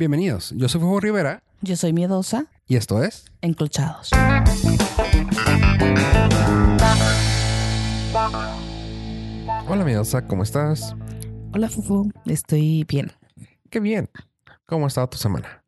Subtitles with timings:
[0.00, 3.26] Bienvenidos, yo soy Fuego Rivera Yo soy miedosa, y esto es...
[3.42, 4.08] enclochados.
[9.68, 10.96] Hola miedosa, ¿cómo estás?
[11.52, 12.10] Hola, Fufu.
[12.24, 13.12] Estoy bien.
[13.68, 14.08] Qué bien.
[14.64, 15.62] ¿Cómo ha estado tu semana?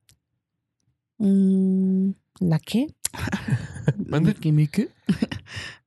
[1.19, 2.87] Mm, ¿La qué?
[4.07, 4.35] Mande.
[4.35, 4.89] ¿Qué me qué?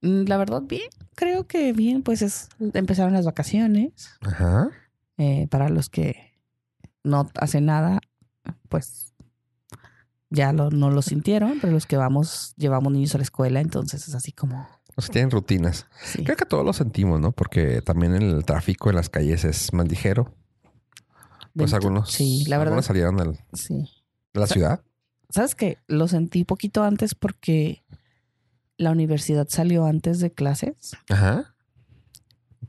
[0.02, 0.88] Mm, La verdad, bien.
[1.16, 4.20] Creo que bien, pues es empezaron las vacaciones.
[4.22, 4.70] Ajá.
[5.18, 6.32] Eh, para los que
[7.04, 8.02] no hacen nada,
[8.70, 9.14] pues
[10.30, 14.08] ya lo- no lo sintieron, pero los que vamos, llevamos niños a la escuela, entonces
[14.08, 15.86] es así como, O sea, tienen rutinas.
[16.04, 16.24] sí.
[16.24, 17.32] Creo que todos lo sentimos, ¿no?
[17.32, 20.34] Porque también el tráfico en las calles es más ligero.
[21.56, 23.90] Pues algunos, Sí, la verdad, algunos salieron sí.
[24.34, 24.82] de la ciudad.
[25.30, 25.78] ¿Sabes qué?
[25.88, 27.84] Lo sentí poquito antes porque
[28.78, 30.98] la universidad salió antes de clases.
[31.10, 31.56] Ajá.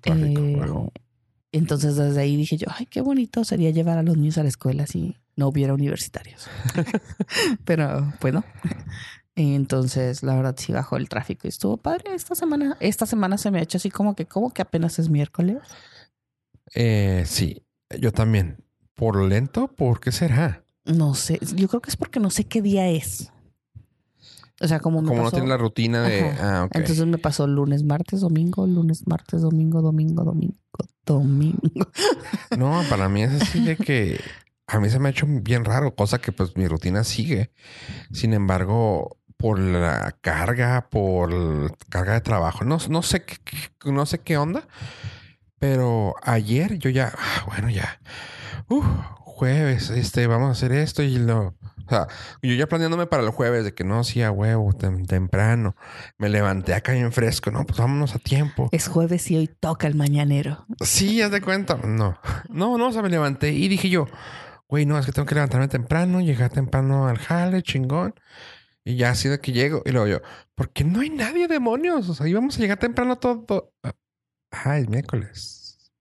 [0.01, 0.91] Tráfico, Eh,
[1.53, 4.49] entonces desde ahí dije yo, ay, qué bonito sería llevar a los niños a la
[4.49, 6.49] escuela si no hubiera universitarios.
[7.65, 8.45] Pero pues no.
[9.35, 12.77] Entonces, la verdad sí bajó el tráfico y estuvo padre esta semana.
[12.81, 15.59] Esta semana se me ha hecho así como que, como que apenas es miércoles.
[16.75, 17.63] Eh, sí,
[18.01, 18.65] yo también.
[18.95, 19.69] ¿Por lento?
[19.69, 20.65] ¿Por qué será?
[20.87, 23.31] No sé, yo creo que es porque no sé qué día es.
[24.59, 26.31] O sea, como me Como no tiene la rutina de...
[26.31, 26.77] Ah, ok.
[26.77, 30.57] Entonces me pasó lunes, martes, domingo, lunes, martes, domingo, domingo, domingo,
[31.05, 31.91] domingo.
[32.57, 34.19] No, para mí es así de que
[34.67, 37.53] a mí se me ha hecho bien raro, cosa que pues mi rutina sigue.
[38.13, 43.37] Sin embargo, por la carga, por la carga de trabajo, no, no sé qué,
[43.85, 44.67] no sé qué onda,
[45.59, 48.01] pero ayer yo ya, ah, bueno, ya,
[48.69, 48.83] uh,
[49.21, 52.07] jueves, este, vamos a hacer esto y lo, o sea,
[52.43, 55.77] yo ya planeándome para el jueves de que no, sí, a huevo, tem- temprano,
[56.19, 58.69] me levanté acá bien fresco, no, pues vámonos a tiempo.
[58.73, 60.67] Es jueves y hoy toca el mañanero.
[60.81, 61.77] Sí, haz de cuenta.
[61.77, 64.07] No, no, no, o sea, me levanté y dije yo,
[64.69, 68.15] güey, no, es que tengo que levantarme temprano, llegar temprano al jale, chingón.
[68.85, 70.21] Y ya así de que llego y luego yo,
[70.55, 72.09] ¿por qué no hay nadie, demonios?
[72.09, 73.73] O sea, íbamos a llegar temprano todo.
[74.53, 75.93] Ah, es miércoles.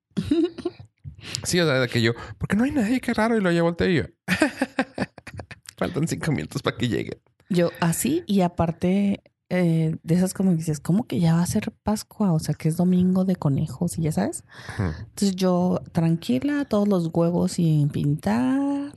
[1.43, 3.01] Sí, o sea, de que yo, ¿por qué no hay nadie?
[3.01, 3.35] Qué raro.
[3.37, 4.03] Y luego ya volteé y
[5.77, 7.21] faltan cinco minutos para que llegue.
[7.49, 11.45] Yo así y aparte eh, de esas como que dices, ¿cómo que ya va a
[11.45, 12.33] ser Pascua?
[12.33, 14.43] O sea, que es domingo de conejos y ya sabes.
[14.77, 18.93] Entonces yo tranquila, todos los huevos sin pintar,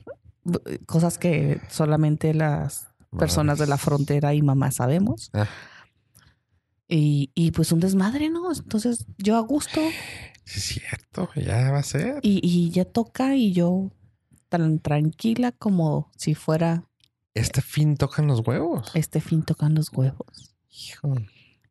[0.85, 2.87] cosas que solamente las
[3.17, 5.29] personas de la frontera y mamá sabemos.
[5.33, 5.47] Ah.
[6.87, 8.51] Y, y pues un desmadre, ¿no?
[8.51, 9.79] Entonces yo a gusto
[10.45, 12.19] Sí, es cierto, ya va a ser.
[12.23, 13.91] y, y ya toca y yo
[14.49, 16.88] tan tranquila como si fuera
[17.39, 18.91] Este fin tocan los huevos.
[18.95, 20.55] este fin tocan los huevos.
[20.69, 21.15] Hijo.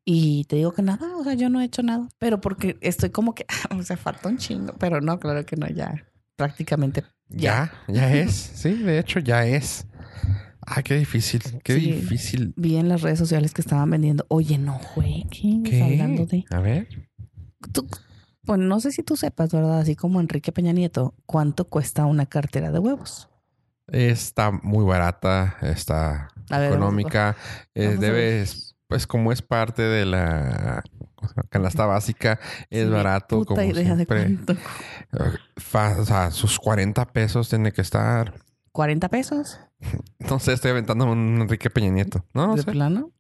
[0.04, 3.10] Y te digo que nada, o sea, yo no he hecho nada, pero porque estoy
[3.10, 3.44] como que,
[3.78, 6.06] o sea, falta un chingo, pero no, claro que no, ya
[6.36, 7.04] prácticamente.
[7.28, 8.32] Ya, ya es.
[8.32, 9.86] Sí, de hecho ya es.
[10.62, 11.92] Ah, qué difícil, qué Sí.
[11.92, 12.54] difícil.
[12.56, 15.82] Vi en las redes sociales que estaban vendiendo, oye, no juegues, ¿Qué?
[15.82, 16.44] hablando de...
[16.50, 17.08] A ver.
[17.72, 17.86] Tú,
[18.44, 19.80] pues no sé si tú sepas, ¿verdad?
[19.80, 23.28] Así como Enrique Peña Nieto, ¿cuánto cuesta una cartera de huevos?
[23.91, 27.37] Está muy barata, está ver, económica.
[27.75, 30.82] eh, debes, pues como es parte de la
[31.50, 32.38] canasta básica,
[32.71, 33.38] es Sí, barato.
[33.38, 34.38] Puta como idea siempre.
[35.12, 38.34] Eh, o sea, sus 40 pesos tiene que estar.
[38.72, 39.59] ¿40 pesos?
[40.19, 42.25] No sé, estoy aventando un Enrique Peña Nieto.
[42.34, 42.71] No, no ¿De sé.
[42.72, 43.12] plano?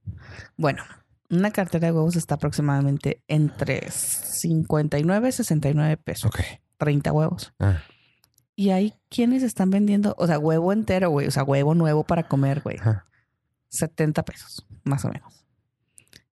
[0.56, 0.82] Bueno,
[1.30, 6.26] una cartera de huevos está aproximadamente entre 59 y 69 pesos.
[6.30, 6.40] Ok.
[6.78, 7.54] 30 huevos.
[7.60, 7.82] Ah,
[8.60, 11.28] Y hay quienes están vendiendo, o sea, huevo entero, güey.
[11.28, 12.78] O sea, huevo nuevo para comer, güey.
[12.78, 13.06] ajá.
[13.68, 15.44] 70 pesos, más o menos.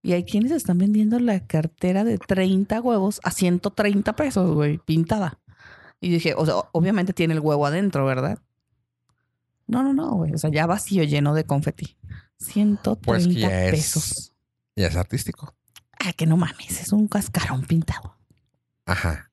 [0.02, 5.38] Y hay quienes están vendiendo la cartera de 30 huevos a 130 pesos, güey, pintada.
[6.00, 8.40] Y dije, o sea, obviamente tiene el huevo adentro, ¿verdad?
[9.68, 10.32] No, no, no, güey.
[10.34, 11.96] O sea, ya vacío, lleno de confeti.
[12.38, 14.32] 130 Pues ya es- pesos.
[14.74, 15.54] Ya es artístico.
[16.00, 18.16] Ah, que no mames, es un cascarón pintado.
[18.84, 19.30] Ajá.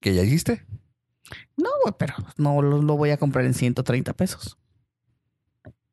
[0.00, 0.66] ¿Que ya hiciste?
[1.56, 4.58] No, güey, pero no lo, lo voy a comprar en 130 pesos.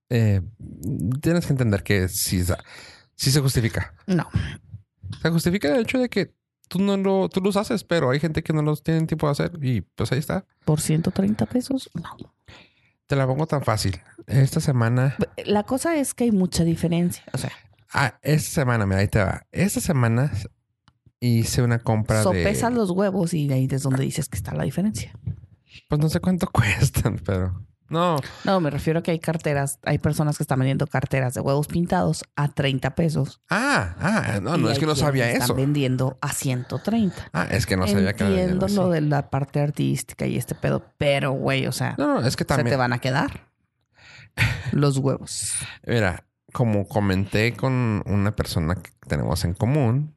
[0.10, 0.42] Eh,
[1.22, 2.44] tienes que entender que sí,
[3.16, 3.94] se justifica.
[4.08, 4.28] No.
[5.22, 6.34] Se justifica el hecho de que
[6.68, 9.32] tú no lo, tú los haces, pero hay gente que no los tienen tiempo de
[9.32, 10.46] hacer y pues ahí está.
[10.66, 11.90] ¿Por 130 pesos?
[11.94, 12.34] No.
[13.08, 14.00] Te la pongo tan fácil.
[14.28, 15.16] Esta semana,
[15.46, 17.24] La cosa es que hay mucha diferencia.
[17.34, 17.52] O sea,
[17.92, 19.48] ah, esta semana, mira, ahí te va.
[19.52, 20.32] Esta semana
[21.20, 24.54] hice una compra sopesas de, los huevos y de ahí es donde dices que está
[24.54, 25.12] la diferencia.
[25.90, 29.98] pues no sé cuánto cuestan, pero no, No, me refiero a que hay carteras, hay
[29.98, 33.42] personas que están vendiendo carteras de huevos pintados a 30 pesos.
[33.50, 35.56] ah, ah, no, no es que no sabía están eso.
[35.56, 37.30] vendiendo a 130.
[37.34, 40.54] Ah, es que no sabía que era Entiendo lo de la parte artística y este
[40.54, 42.78] pedo, pero güey, o sea, No, no, es que se te también.
[42.78, 43.50] van a quedar.
[44.72, 45.54] los huevos.
[45.86, 50.16] Mira, como comenté con una persona que tenemos en común,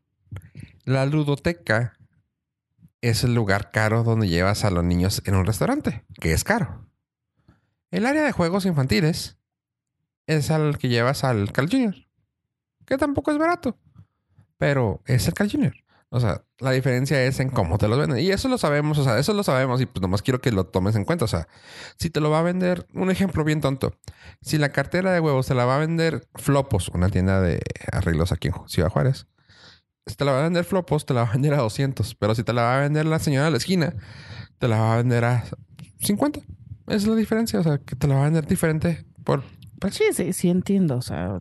[0.84, 1.98] la ludoteca
[3.00, 6.88] es el lugar caro donde llevas a los niños en un restaurante, que es caro.
[7.90, 9.38] El área de juegos infantiles
[10.26, 11.94] es al que llevas al Carl Jr.,
[12.86, 13.78] que tampoco es barato,
[14.56, 15.74] pero es el Carl Jr.
[16.14, 18.18] O sea, la diferencia es en cómo te los venden.
[18.18, 20.66] Y eso lo sabemos, o sea, eso lo sabemos y pues nomás quiero que lo
[20.66, 21.24] tomes en cuenta.
[21.24, 21.48] O sea,
[21.96, 23.94] si te lo va a vender, un ejemplo bien tonto.
[24.42, 28.30] Si la cartera de huevos te la va a vender Flopos, una tienda de arreglos
[28.30, 29.26] aquí en Ciudad Juárez,
[30.06, 32.14] si te la va a vender Flopos, te la va a vender a 200.
[32.16, 33.94] Pero si te la va a vender la señora de la esquina,
[34.58, 35.44] te la va a vender a
[36.00, 36.40] 50.
[36.40, 37.60] Esa es la diferencia.
[37.60, 39.42] O sea, que te la va a vender diferente por
[39.82, 40.96] pues sí, sí, sí entiendo.
[40.96, 41.38] O sea,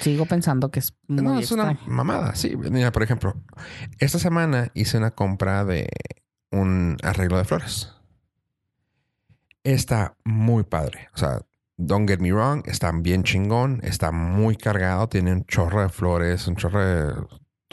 [0.00, 2.56] sigo pensando que es muy No, es una mamada, sí.
[2.56, 3.36] Mira, por ejemplo,
[4.00, 5.88] esta semana hice una compra de
[6.50, 7.92] un arreglo de flores.
[9.62, 11.08] Está muy padre.
[11.14, 11.42] O sea,
[11.76, 16.48] don't get me wrong, está bien chingón, está muy cargado, tiene un chorro de flores,
[16.48, 17.14] un chorro de...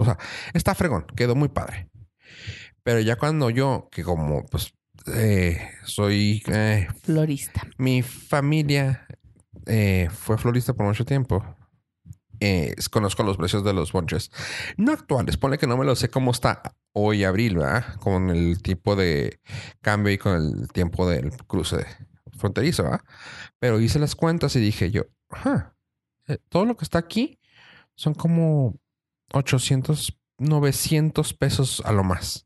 [0.02, 0.18] O sea,
[0.56, 1.88] está fregón, quedó muy padre.
[2.82, 4.74] Pero ya cuando yo, que como pues
[5.14, 6.42] eh, soy...
[6.48, 7.68] Eh, Florista.
[7.78, 9.06] Mi familia
[9.68, 11.46] eh, fue florista por mucho tiempo.
[12.90, 14.32] Conozco los precios de los bonches.
[14.76, 17.98] No actuales, pone que no me lo sé cómo está hoy abril, ¿verdad?
[17.98, 19.40] Con el tipo de
[19.82, 21.86] cambio y con el tiempo del cruce
[22.36, 23.02] fronterizo, ¿verdad?
[23.60, 25.04] Pero hice las cuentas y dije yo,
[26.28, 27.40] eh, todo lo que está aquí
[27.94, 28.81] son como
[29.34, 32.46] 800, 900 pesos a lo más.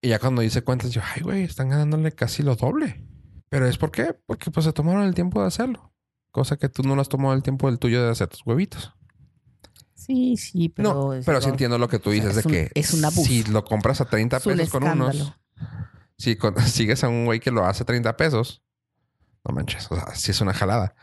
[0.00, 3.06] Y ya cuando hice cuentas, yo, ay, güey, están ganándole casi lo doble.
[3.48, 4.14] Pero es por qué?
[4.26, 5.92] Porque pues se tomaron el tiempo de hacerlo.
[6.32, 8.92] Cosa que tú no lo has tomado el tiempo del tuyo de hacer tus huevitos.
[9.94, 10.94] Sí, sí, pero...
[11.14, 12.70] No, pero sí entiendo lo que tú dices de que...
[12.74, 15.34] Es una Si lo compras a 30 pesos con unos...
[16.18, 16.36] Si
[16.66, 18.62] sigues a un güey que lo hace a 30 pesos...
[19.44, 20.94] No manches, o sea, sí es una jalada.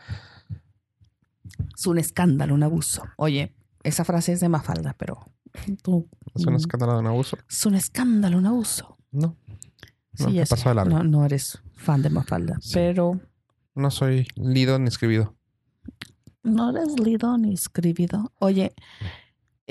[1.76, 3.04] Es un escándalo, un abuso.
[3.16, 5.18] Oye, esa frase es de Mafalda, pero
[5.82, 6.08] tú...
[6.34, 7.38] ¿Es un escándalo, un abuso?
[7.48, 8.98] Es un escándalo, un abuso.
[9.10, 9.36] No.
[10.14, 10.40] Sí,
[10.74, 13.20] no, no, no eres fan de Mafalda, pero...
[13.74, 15.36] No soy lido ni escribido.
[16.42, 18.32] No eres lido ni escribido.
[18.38, 18.74] Oye,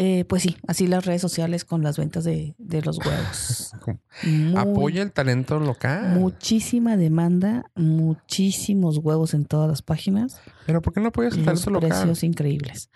[0.01, 3.73] eh, pues sí, así las redes sociales con las ventas de, los huevos.
[4.55, 6.17] Apoya el talento local.
[6.17, 10.39] Muchísima demanda, muchísimos huevos en todas las páginas.
[10.65, 11.89] Pero ¿por qué no apoyas el talento local?
[11.89, 12.89] Precios increíbles.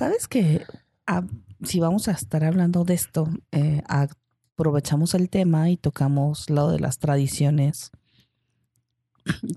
[0.00, 0.64] ¿Sabes que
[1.06, 1.24] ah,
[1.62, 6.80] si vamos a estar hablando de esto, eh, aprovechamos el tema y tocamos lo de
[6.80, 7.90] las tradiciones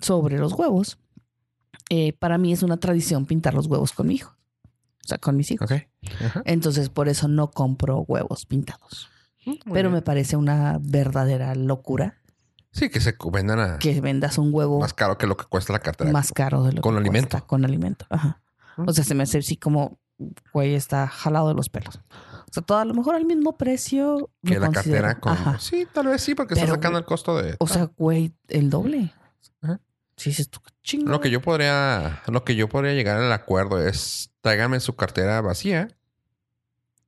[0.01, 0.97] sobre los huevos.
[1.89, 4.35] Eh, para mí es una tradición pintar los huevos con mi hijo.
[5.05, 5.69] O sea, con mis hijos.
[6.43, 9.07] Entonces, por eso no compro huevos pintados.
[9.45, 12.17] Mm, Pero me parece una verdadera locura.
[12.73, 13.79] Sí, que se vendan a...
[13.79, 14.81] Que vendas un huevo...
[14.81, 16.11] Más caro que lo que cuesta la cartera.
[16.11, 17.41] Más caro de lo con alimento.
[17.47, 18.05] con alimento.
[18.09, 18.41] Ajá.
[18.75, 18.89] Mm.
[18.89, 19.99] O sea, se me hace así como,
[20.53, 21.99] güey, está jalado de los pelos.
[22.49, 24.29] O sea, todo a lo mejor al mismo precio.
[24.45, 25.59] Que la cartera con...
[25.59, 27.55] Sí, tal vez sí, porque está sacando el costo de...
[27.59, 29.13] O sea, güey, el doble.
[29.61, 29.79] Ajá.
[31.05, 35.41] Lo que yo podría, lo que yo podría llegar al acuerdo es tráigame su cartera
[35.41, 35.87] vacía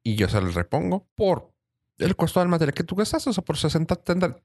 [0.02, 1.52] y yo se la repongo por
[1.98, 4.02] el costo del material que tú gastas, o sea, por 60,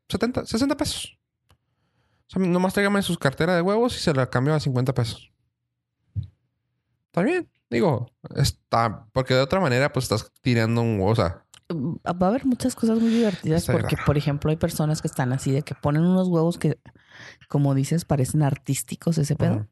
[0.08, 1.18] 70, 60 pesos.
[2.28, 5.32] O sea, nomás tráigame su cartera de huevos y se la cambio a 50 pesos.
[7.06, 7.50] Está bien.
[7.70, 11.12] Digo, está, porque de otra manera, pues estás tirando un huevo.
[11.12, 15.08] O sea, va a haber muchas cosas muy divertidas porque, por ejemplo, hay personas que
[15.08, 16.78] están así de que ponen unos huevos que,
[17.48, 19.68] como dices, parecen artísticos ese pedo.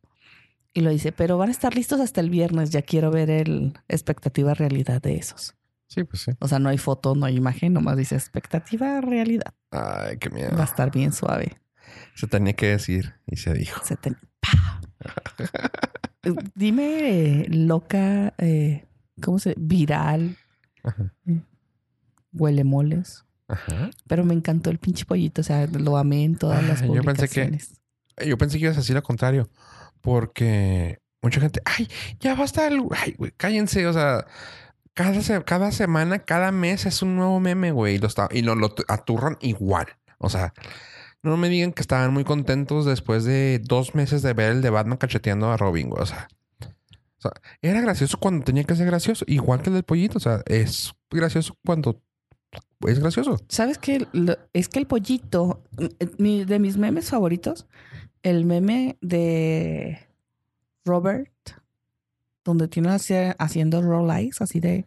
[0.74, 2.70] Y lo dice, pero van a estar listos hasta el viernes.
[2.70, 5.56] Ya quiero ver el expectativa realidad de esos.
[5.88, 6.32] Sí, pues sí.
[6.38, 9.54] O sea, no hay foto, no hay imagen, nomás dice expectativa realidad.
[9.70, 10.54] Ay, qué miedo.
[10.54, 11.58] Va a estar bien suave.
[12.14, 13.82] Se tenía que decir y se dijo.
[13.84, 13.96] Se
[16.54, 18.84] Dime loca, eh,
[19.22, 19.54] ¿cómo se?
[19.56, 20.36] Viral.
[20.82, 21.12] Ajá.
[21.26, 21.40] Eh,
[22.32, 23.24] huele moles.
[23.48, 23.90] Ajá.
[24.06, 25.40] Pero me encantó el pinche pollito.
[25.40, 26.98] O sea, lo amé en todas las publicaciones.
[26.98, 27.74] Yo pensé
[28.16, 29.48] que, yo pensé que ibas a decir lo contrario.
[30.00, 31.88] Porque mucha gente, ay,
[32.20, 33.86] ya basta el, ay, güey, cállense.
[33.86, 34.26] O sea,
[34.94, 37.96] cada, cada semana, cada mes es un nuevo meme, güey.
[37.96, 39.86] Y lo, está, y lo, lo aturran igual.
[40.18, 40.52] O sea,
[41.22, 44.70] no me digan que estaban muy contentos después de dos meses de ver el de
[44.70, 45.90] Batman cacheteando a Robin.
[45.96, 46.28] O sea,
[47.18, 47.32] o sea,
[47.62, 50.18] era gracioso cuando tenía que ser gracioso, igual que el del pollito.
[50.18, 52.00] O sea, es gracioso cuando
[52.86, 53.38] es gracioso.
[53.48, 54.06] ¿Sabes qué?
[54.52, 55.64] Es que el pollito,
[56.18, 57.66] de mis memes favoritos,
[58.22, 59.98] el meme de
[60.84, 61.32] Robert,
[62.44, 62.90] donde tiene
[63.38, 64.86] haciendo roll eyes, así de,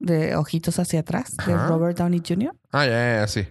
[0.00, 2.54] de ojitos hacia atrás, de Robert Downey Jr.
[2.72, 3.46] Ah, ya, ya, sí.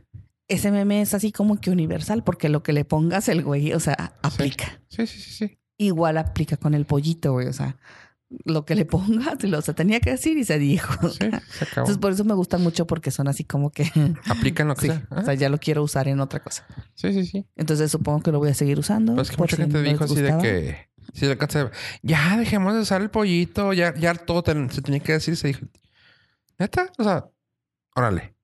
[0.48, 3.80] Ese meme es así como que universal, porque lo que le pongas el güey, o
[3.80, 4.82] sea, aplica.
[4.90, 5.60] Sí, sí, sí, sí.
[5.78, 7.48] Igual aplica con el pollito, güey.
[7.48, 7.78] O sea,
[8.46, 10.94] lo que le pongas, lo se tenía que decir y se dijo.
[11.10, 11.42] Sí, se acabó.
[11.88, 13.92] Entonces, por eso me gustan mucho porque son así como que.
[14.30, 15.08] Aplican lo que Sí, sea.
[15.12, 16.66] o sea, ya lo quiero usar en otra cosa.
[16.96, 17.46] sí, sí, sí.
[17.58, 19.16] Entonces, supongo que lo voy a seguir usando.
[19.16, 20.88] Pues es que mucha si gente no dijo así de que...
[21.22, 21.72] Le alcanza-
[22.04, 23.74] ya dejemos de usar el pollito.
[23.74, 25.36] Ya, ya todo se tenía que decir.
[25.38, 25.66] Se dijo...
[26.58, 26.92] ¿Neta?
[26.98, 27.26] O sea...
[27.96, 28.36] Órale.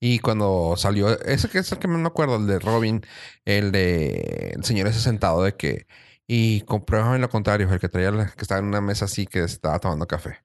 [0.00, 1.08] Y cuando salió...
[1.22, 2.36] Ese que es el que me acuerdo.
[2.36, 3.02] El de Robin.
[3.44, 4.52] El de...
[4.56, 5.86] El señor ese sentado de que...
[6.26, 7.72] Y compruébame lo contrario.
[7.72, 8.10] El que traía...
[8.10, 10.38] la- que estaba en una mesa así que estaba tomando café.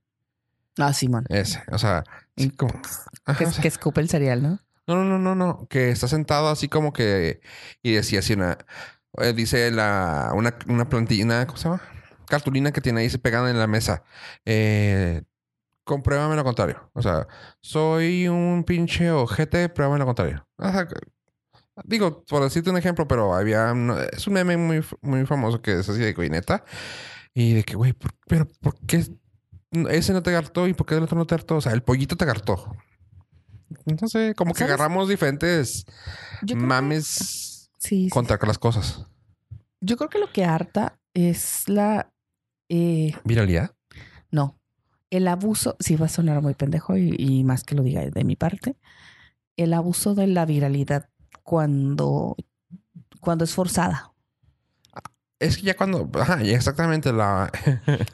[0.79, 1.25] Ah, Simón.
[1.29, 1.61] Ese.
[1.71, 2.03] O sea...
[2.37, 2.73] sí, como-
[3.25, 4.59] Ajá, Que, o sea, que escupe el cereal, ¿no?
[4.87, 5.67] no, no, no, no, no.
[5.69, 7.39] Que está sentado así como que.
[7.83, 8.57] Y decía así una.
[9.17, 10.31] eh, dice la.
[10.35, 11.45] Una, una plantilla.
[11.45, 11.81] ¿Cómo se llama?
[12.27, 14.03] Cartulina que tiene ahí se pegada en la mesa.
[14.45, 15.21] Eh,
[15.83, 16.89] compruébame lo contrario.
[16.93, 17.27] O sea,
[17.61, 20.47] soy un pinche ojete, pruébame lo contrario.
[20.57, 20.95] O sea, que-
[21.85, 23.71] digo, por decirte un ejemplo, pero había.
[23.71, 26.63] un- es un meme muy, muy famoso que es así de güey, neta.
[27.33, 29.05] Y de que, güey, ¿por- pero ¿por qué
[29.89, 31.55] ese no te hartó y por qué el otro no te hartó?
[31.57, 32.75] O sea, el pollito te hartó.
[33.85, 34.73] Entonces, como que ¿Sabes?
[34.75, 35.85] agarramos diferentes
[36.45, 39.07] que- mames sí, contra las cosas.
[39.81, 42.11] Yo creo que lo que harta es la.
[42.69, 43.75] eh, Viralidad.
[44.31, 44.59] no.
[45.13, 48.23] El abuso, sí va a sonar muy pendejo y, y más que lo diga de
[48.23, 48.77] mi parte.
[49.55, 51.09] El abuso de la viralidad
[51.43, 52.35] cuando,
[53.19, 54.11] cuando es forzada.
[55.39, 56.09] Es que ya cuando.
[56.19, 57.51] Ajá, ya exactamente la.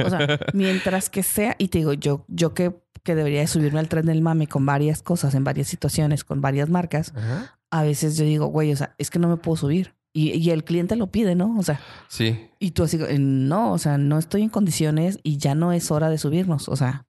[0.04, 3.80] O sea, mientras que sea, y te digo, yo, yo que, que debería de subirme
[3.80, 7.58] al tren del mame con varias cosas, en varias situaciones, con varias marcas, Ajá.
[7.72, 9.96] a veces yo digo, güey, o sea, es que no me puedo subir.
[10.20, 11.58] Y, y el cliente lo pide, ¿no?
[11.58, 12.50] O sea, Sí.
[12.60, 15.92] y tú así, eh, no, o sea, no estoy en condiciones y ya no es
[15.92, 16.68] hora de subirnos.
[16.68, 17.06] O sea,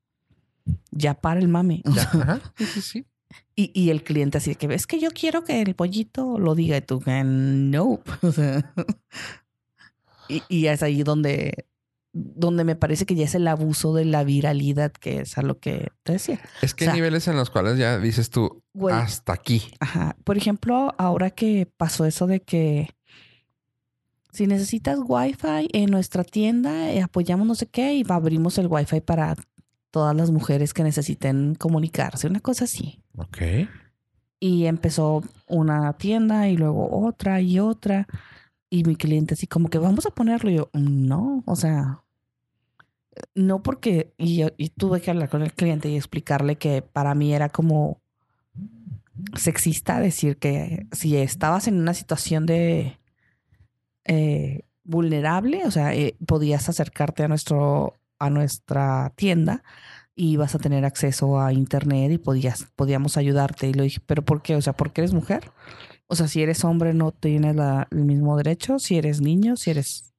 [0.93, 1.83] ya para el mame.
[1.85, 2.03] Ya.
[2.13, 2.41] Ajá.
[2.57, 3.07] Sí, sí,
[3.57, 6.55] y, y el cliente así de que es que yo quiero que el pollito lo
[6.55, 8.01] diga y tú que no.
[8.23, 8.73] O sea,
[10.29, 11.67] y, y es ahí donde,
[12.13, 15.59] donde me parece que ya es el abuso de la viralidad, que es a lo
[15.59, 16.41] que te decía.
[16.63, 18.95] Es que O sea- hay niveles en los cuales ya dices tú, Güey.
[18.95, 19.63] hasta aquí.
[19.81, 20.17] Ajá.
[20.25, 22.91] Por ejemplo, ahora que pasó eso de que
[24.33, 29.01] si necesitas Wi-Fi en nuestra tienda, eh, apoyamos no sé qué y abrimos el Wi-Fi
[29.01, 29.37] para
[29.91, 33.01] todas las mujeres que necesiten comunicarse, una cosa así.
[33.17, 33.39] Ok.
[34.39, 38.07] Y empezó una tienda y luego otra y otra.
[38.71, 40.51] Y mi cliente así como que vamos a ponerlo.
[40.51, 42.05] Y yo, no, o sea,
[43.35, 44.15] no porque...
[44.17, 47.49] Y, yo- y tuve que hablar con el cliente y explicarle que para mí era
[47.49, 48.01] como
[49.37, 52.99] sexista decir que si estabas en una situación de
[54.05, 59.63] eh, vulnerable, o sea, eh, podías acercarte a nuestro a nuestra tienda
[60.15, 64.23] y vas a tener acceso a internet y podías podíamos ayudarte y lo dije, pero
[64.25, 64.57] ¿por qué?
[64.57, 65.51] O sea, ¿porque eres mujer?
[66.07, 69.71] O sea, si eres hombre no tienes la- el mismo derecho, si eres niño, si
[69.71, 70.10] eres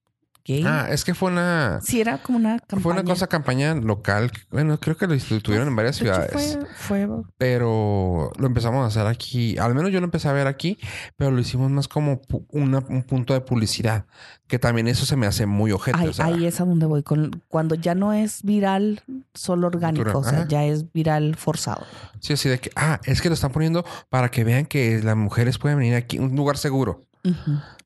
[0.46, 0.64] gay.
[0.66, 1.80] Ah, es que fue una.
[1.84, 2.82] si era como una campaña.
[2.82, 4.32] Fue una cosa campaña local.
[4.50, 6.32] Bueno, creo que lo tuvieron en varias ciudades.
[6.32, 7.08] fue, fue
[7.38, 9.58] Pero lo empezamos a hacer aquí.
[9.58, 10.78] Al menos yo lo empecé a ver aquí,
[11.18, 14.06] pero lo hicimos más como una- un punto de publicidad.
[14.48, 15.98] Que también eso se me hace muy ojete.
[15.98, 17.04] Ahí, o sea, ahí es a donde voy.
[17.04, 19.02] Con, cuando ya no es viral
[19.34, 20.48] solo orgánico, o sea, ajá.
[20.48, 21.86] ya es viral forzado.
[22.20, 25.16] Sí, así de que, ah, es que lo están poniendo para que vean que las
[25.16, 27.02] mujeres pueden venir aquí, un lugar seguro.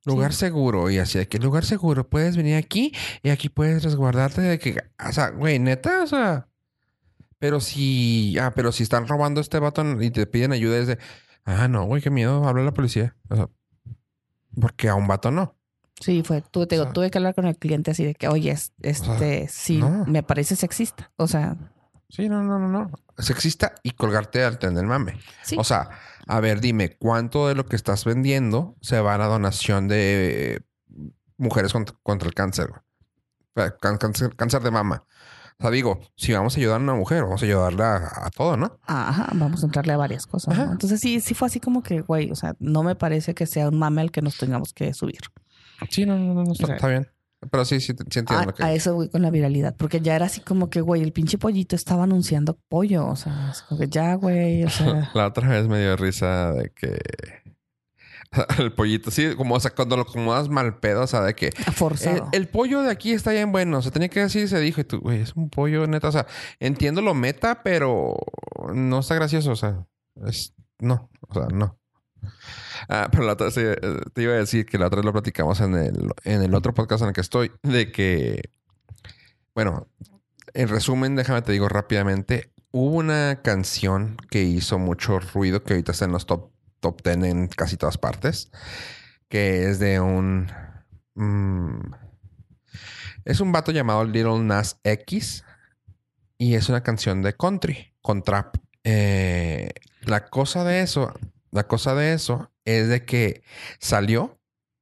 [0.05, 0.89] Lugar seguro.
[0.89, 4.77] Y así de que lugar seguro, puedes venir aquí y aquí puedes resguardarte de que,
[5.07, 6.47] o sea, güey, neta, o sea.
[7.39, 10.97] Pero si, ah, pero si están robando este vato y te piden ayuda, es de,
[11.43, 13.15] ah, no, güey, qué miedo, habla la policía.
[13.29, 13.49] O sea,
[14.59, 15.55] porque a un vato no.
[15.99, 16.41] Sí, fue.
[16.41, 18.51] Tuve, te digo, O sea- tuve que hablar con el cliente así de que, oye,
[18.51, 20.05] es- este, sí, no.
[20.05, 21.11] me parece sexista.
[21.17, 21.55] O sea,
[22.07, 22.91] Sí, no, no, no, no.
[23.17, 25.17] Sexista y colgarte al tren del mame.
[25.43, 25.55] sí.
[25.59, 25.89] O sea,
[26.27, 30.55] a ver, dime, ¿cuánto de lo que estás vendiendo se va a la donación de
[30.55, 30.59] eh,
[31.37, 32.69] mujeres contra, contra el cáncer?
[33.79, 35.05] Cáncer, cáncer de mama.
[35.57, 38.29] O sea, digo, si vamos a ayudar a una mujer, vamos a ayudarla a, a
[38.29, 38.77] todo, ¿no?
[38.83, 40.57] Ajá, vamos a entrarle a varias cosas.
[40.57, 43.69] Entonces sí, sí fue así como que, güey, o sea, no me parece que sea
[43.69, 45.21] un mame al que nos tengamos que subir.
[45.89, 47.07] Sí, no, no, no, no, está, O sea, está bien.
[47.49, 48.63] Pero sí, sí, sí entiendo A, lo que...
[48.63, 51.37] a eso voy con la viralidad, porque ya era así como que, güey, el pinche
[51.37, 55.47] pollito estaba anunciando pollo, o sea, es como que ya, güey, o sea, La otra
[55.47, 56.97] vez me dio risa de que...
[58.59, 61.51] El pollito, sí, como, o sea, cuando lo acomodas mal pedo, o sea, de que
[61.51, 62.29] forzado.
[62.31, 63.81] el pollo de aquí está bien bueno.
[63.81, 64.81] Se tenía que decir se dijo.
[64.81, 66.09] Y tú, güey, es un pollo neta.
[66.09, 66.27] O sea,
[66.59, 68.17] entiendo lo meta, pero
[68.73, 69.51] no está gracioso.
[69.51, 69.85] O sea,
[70.25, 71.09] es, no.
[71.29, 71.79] O sea, no.
[72.89, 73.75] Ah, pero la otra sí, eh,
[74.13, 76.73] te iba a decir que la otra vez lo platicamos en el, en el otro
[76.73, 77.51] podcast en el que estoy.
[77.63, 78.49] De que,
[79.53, 79.87] bueno,
[80.53, 82.51] en resumen, déjame te digo rápidamente.
[82.71, 86.51] Hubo una canción que hizo mucho ruido que ahorita está en los top,
[86.81, 88.51] top 10 en casi todas partes.
[89.29, 90.51] Que es de un.
[91.15, 91.79] mm,
[93.25, 95.43] Es un vato llamado Little Nas X
[96.37, 98.57] y es una canción de country con trap.
[98.83, 101.11] Eh, la cosa de eso,
[101.55, 103.41] la cosa de eso es de que
[103.79, 104.37] salió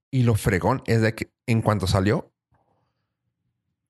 [0.09, 2.33] y lo fregón es de que en cuanto salió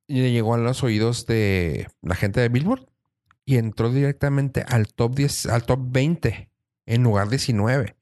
[0.08, 2.86] le llegó a los oídos de la gente de Billboard
[3.46, 6.52] y entró directamente al top 10, al top 20
[6.86, 7.96] en lugar 19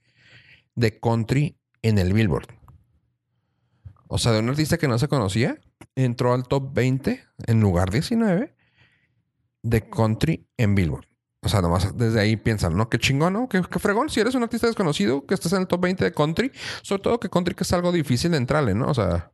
[0.74, 2.48] de country en el Billboard.
[4.08, 5.60] O sea, de un artista que no se conocía,
[5.96, 8.56] entró al top 20 en lugar 19
[9.62, 11.11] de country en Billboard.
[11.44, 12.88] O sea, nomás desde ahí piensan, ¿no?
[12.90, 13.50] Qué chingón, ¿no?
[13.50, 14.10] Qué, qué fregón.
[14.10, 16.52] Si eres un artista desconocido, que estás en el top 20 de country,
[16.84, 18.88] sobre todo que country que es algo difícil de entrarle, ¿no?
[18.88, 19.32] O sea,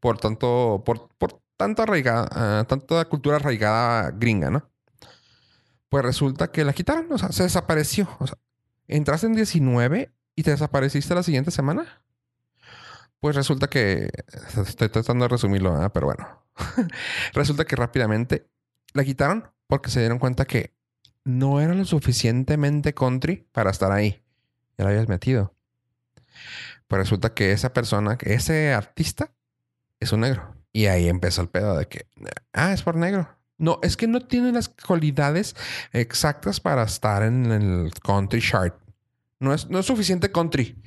[0.00, 4.68] por tanto, por, por tanto arraigada, ah, tanta cultura arraigada gringa, ¿no?
[5.88, 8.08] Pues resulta que la quitaron, o sea, se desapareció.
[8.18, 8.36] O sea,
[8.88, 12.02] entraste en 19 y te desapareciste la siguiente semana.
[13.20, 14.10] Pues resulta que,
[14.66, 15.90] estoy tratando de resumirlo, ¿verdad?
[15.92, 16.42] pero bueno,
[17.32, 18.48] resulta que rápidamente
[18.92, 20.77] la quitaron porque se dieron cuenta que
[21.28, 24.22] no era lo suficientemente country para estar ahí.
[24.76, 25.54] Ya la habías metido.
[26.86, 29.30] Pues resulta que esa persona, ese artista,
[30.00, 30.54] es un negro.
[30.72, 32.06] Y ahí empezó el pedo de que,
[32.52, 33.28] ah, es por negro.
[33.58, 35.56] No, es que no tiene las cualidades
[35.92, 38.74] exactas para estar en el country chart.
[39.40, 40.80] No es, no es suficiente country.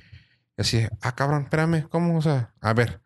[0.57, 2.17] Y así, ah, cabrón, espérame, ¿cómo?
[2.17, 3.01] O sea, a ver.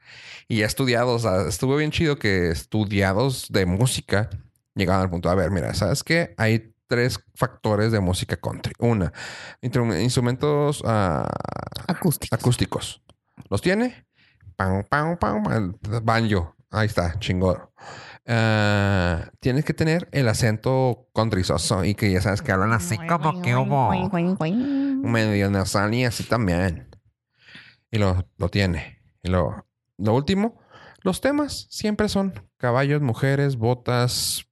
[0.48, 4.30] Y estudiados, estuvo bien chido que estudiados de música
[4.76, 6.36] llegaban al punto, a ver, mira, ¿sabes qué?
[6.38, 8.74] Hay tres factores de música country.
[8.80, 9.12] Una,
[9.62, 11.30] instru- instrumentos ah,
[11.88, 12.40] Acústicos.
[12.40, 13.04] acústicos.
[13.50, 14.06] ¿Los tiene?
[14.56, 16.56] Pam, pam, pam, el banjo.
[16.72, 17.58] Ahí está, chingón.
[18.28, 23.42] Ah, tienes que tener el acento countryzoso y que ya sabes que hablan así como
[23.42, 23.92] que hubo
[25.04, 26.90] medio nasal y así también.
[27.92, 29.00] Y lo, lo tiene.
[29.22, 30.60] Y lo, lo último,
[31.02, 34.46] los temas siempre son caballos, mujeres, botas,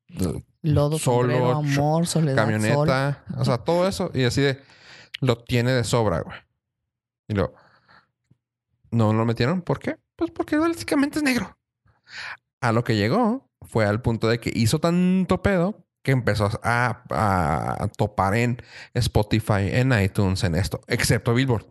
[0.63, 2.51] Lodo, Solo, sombrero, amor, soledad, sol.
[2.53, 4.09] camioneta, o sea, todo eso.
[4.13, 4.59] Y así de,
[5.21, 6.37] lo tiene de sobra, güey.
[7.27, 7.53] Y lo,
[8.91, 9.61] no lo metieron.
[9.61, 9.97] ¿Por qué?
[10.15, 11.57] Pues porque básicamente es negro.
[12.61, 17.03] A lo que llegó fue al punto de que hizo tanto pedo que empezó a,
[17.09, 18.61] a topar en
[18.93, 21.65] Spotify, en iTunes, en esto, excepto Billboard.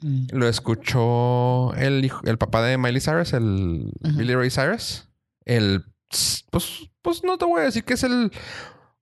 [0.00, 0.26] Mm.
[0.32, 3.92] Lo escuchó el, hijo- el papá de Miley Cyrus, el.
[4.16, 5.08] Billy Ray Cyrus.
[5.44, 5.84] El,
[6.50, 8.32] pues, pues no te voy a decir que es el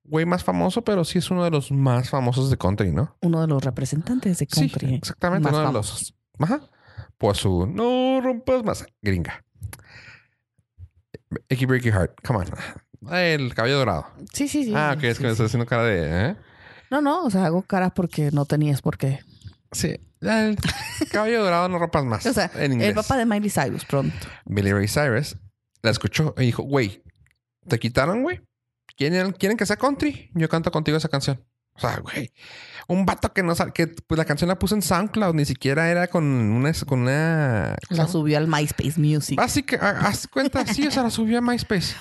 [0.05, 3.17] güey más famoso, pero sí es uno de los más famosos de country, ¿no?
[3.23, 4.95] Uno de los representantes de Sí, country.
[4.97, 5.45] exactamente.
[5.49, 6.15] más Uno de los.
[6.41, 6.61] Ajá.
[7.17, 9.45] Pues su no rompas más gringa.
[11.49, 13.15] Icky Breaky Heart, come on.
[13.15, 14.07] El cabello dorado.
[14.33, 14.73] Sí, sí, sí.
[14.77, 16.31] ah, ok, es sí, que me estás haciendo cara de.
[16.31, 16.37] ¿eh?
[16.91, 19.21] No, no, o sea, hago caras porque no tenías por qué.
[19.71, 19.97] Sí.
[20.21, 20.57] El
[21.11, 22.27] cabello dorado no rompas más.
[22.33, 22.91] O sea, en inglés.
[22.91, 24.15] el papá de Miley Cyrus, pronto.
[24.45, 25.37] Billy Ray Cyrus
[25.83, 27.03] la escuchó y dijo, güey,
[27.69, 28.41] ¿te quitaron, güey?
[28.97, 30.31] ¿Quieren, ¿Quieren que sea country?
[30.35, 31.45] Yo canto contigo esa canción.
[31.75, 32.31] O sea, güey,
[32.87, 35.91] un vato que no sabe, que pues la canción la puso en SoundCloud, ni siquiera
[35.91, 37.77] era con una, con una...
[37.89, 39.41] La subió al MySpace Music.
[39.41, 41.95] Así que, ha- haz cuenta, sí, o sea, la subió a MySpace.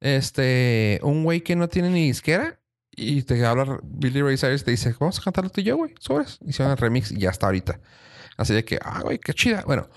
[0.00, 2.60] Este, un güey que no tiene ni disquera
[2.94, 5.94] y te habla Billy Ray Cyrus te dice, vamos a cantarlo tú y yo, güey,
[5.98, 6.38] sobres.
[6.46, 7.80] Hicieron el remix y ya está ahorita.
[8.36, 9.62] Así de que, ah, güey, qué chida.
[9.66, 9.88] Bueno,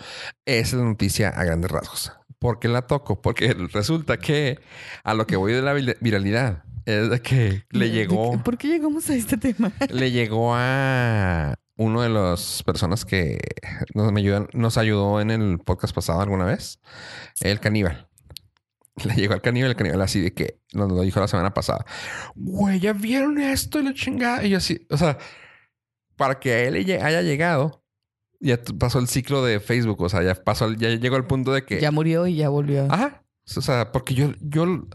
[0.45, 2.11] esa es la noticia a grandes rasgos.
[2.45, 3.23] ¿Por qué la toco?
[3.23, 4.59] Porque resulta que
[5.03, 8.67] a lo que voy de la viralidad es de que le ¿De llegó ¿Por qué
[8.67, 9.71] llegamos a este tema?
[9.89, 13.39] le llegó a uno de las personas que
[13.95, 16.79] nos, me ayudan, nos ayudó en el podcast pasado alguna vez,
[17.41, 18.09] el caníbal.
[19.03, 21.83] Le llegó al caníbal, el caníbal así de que nos lo dijo la semana pasada.
[22.35, 24.45] Güey, ¿ya vieron esto y la chingada?
[24.45, 25.17] Y yo así, o sea,
[26.15, 27.84] para que a él haya llegado,
[28.39, 31.63] ya pasó el ciclo de Facebook, o sea, ya pasó, ya llegó al punto de
[31.63, 31.79] que...
[31.79, 32.87] Ya murió y ya volvió.
[32.89, 33.21] Ajá.
[33.55, 34.65] O sea, porque yo, yo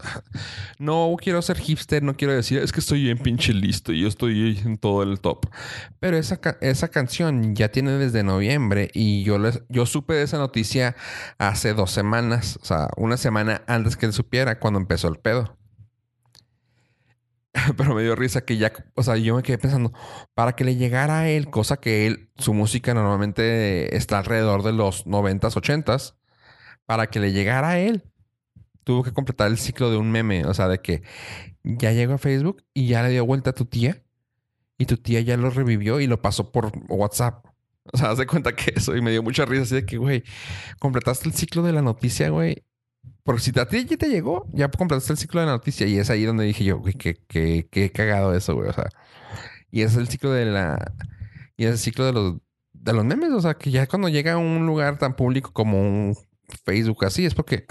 [0.79, 4.07] no quiero ser hipster, no quiero decir, es que estoy bien pinche listo y yo
[4.07, 5.47] estoy en todo el top.
[5.99, 10.37] Pero esa, esa canción ya tiene desde noviembre y yo, les, yo supe de esa
[10.37, 10.95] noticia
[11.37, 15.57] hace dos semanas, o sea, una semana antes que él supiera cuando empezó el pedo.
[17.77, 19.91] Pero me dio risa que ya, o sea, yo me quedé pensando,
[20.33, 24.73] para que le llegara a él, cosa que él, su música normalmente está alrededor de
[24.73, 26.15] los 90s, 80s,
[26.85, 28.03] para que le llegara a él,
[28.83, 31.03] tuvo que completar el ciclo de un meme, o sea, de que
[31.63, 34.03] ya llegó a Facebook y ya le dio vuelta a tu tía
[34.77, 37.45] y tu tía ya lo revivió y lo pasó por WhatsApp.
[37.93, 39.97] O sea, haz de cuenta que eso y me dio mucha risa así de que,
[39.97, 40.23] güey,
[40.79, 42.63] completaste el ciclo de la noticia, güey.
[43.23, 45.97] Porque si a ti ya te llegó, ya completaste el ciclo de la noticia y
[45.97, 48.69] es ahí donde dije yo, güey, qué, qué, qué cagado eso, güey.
[48.69, 48.89] O sea,
[49.69, 50.93] y es el ciclo de la...
[51.57, 52.35] Y es el ciclo de los,
[52.73, 53.31] de los memes.
[53.31, 56.15] O sea, que ya cuando llega a un lugar tan público como un
[56.65, 57.65] Facebook así, es porque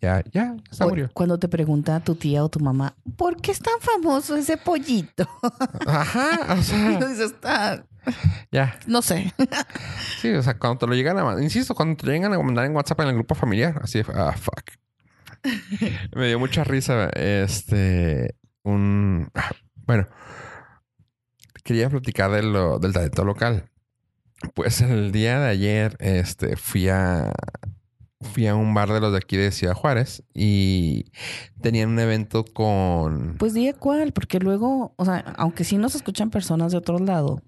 [0.00, 1.10] ya, ya, se O murió.
[1.12, 5.28] Cuando te pregunta tu tía o tu mamá, ¿por qué es tan famoso ese pollito?
[5.86, 7.82] Ajá, o Y sea, tú dices, "Ah,
[8.50, 8.78] ya.
[8.86, 9.32] no sé.
[10.20, 12.38] Sí, o sea, cuando te lo llegan a mandar, insisto, cuando te lo llegan a
[12.38, 14.70] mandar en WhatsApp en el grupo familiar, así ah, fuck.
[16.14, 19.50] Me dio mucha risa, este, un, ah,
[19.86, 20.08] bueno,
[21.64, 23.70] quería platicar de lo, del talento local.
[24.54, 27.32] Pues el día de ayer, este, fui a,
[28.20, 31.10] fui a un bar de los de aquí de Ciudad Juárez y
[31.60, 36.30] tenían un evento con, Pues diga cuál, porque luego, o sea, aunque sí nos escuchan
[36.30, 37.42] personas de otro lado,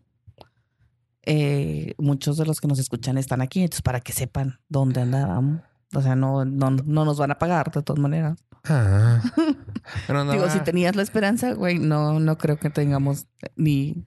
[1.23, 5.63] eh, muchos de los que nos escuchan están aquí, entonces para que sepan dónde andábamos.
[5.95, 8.39] O sea, no, no, no nos van a pagar de todas maneras.
[8.65, 9.21] ah,
[10.07, 13.27] pero Digo, si tenías la esperanza, güey, no, no creo que tengamos
[13.57, 14.07] ni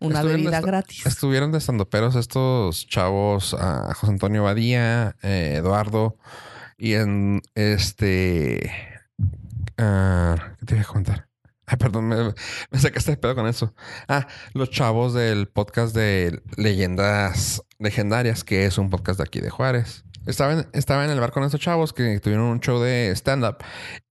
[0.00, 1.06] una bebida gratis.
[1.06, 6.18] Estuvieron de estandoperos estos chavos, a José Antonio Badía, eh, Eduardo,
[6.76, 8.70] y en este.
[9.78, 11.28] ah, ¿Qué te voy a contar?
[11.66, 12.16] Ay, perdón, me,
[12.70, 13.74] me sacaste de pedo con eso.
[14.08, 19.50] Ah, los chavos del podcast de Leyendas Legendarias, que es un podcast de aquí de
[19.50, 20.04] Juárez.
[20.28, 23.56] Estaba en, estaba en el bar con estos chavos que tuvieron un show de stand-up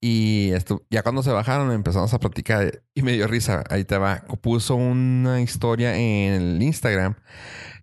[0.01, 0.49] y
[0.89, 3.63] ya cuando se bajaron empezamos a platicar y me dio risa.
[3.69, 4.23] Ahí te va.
[4.41, 7.17] Puso una historia en el Instagram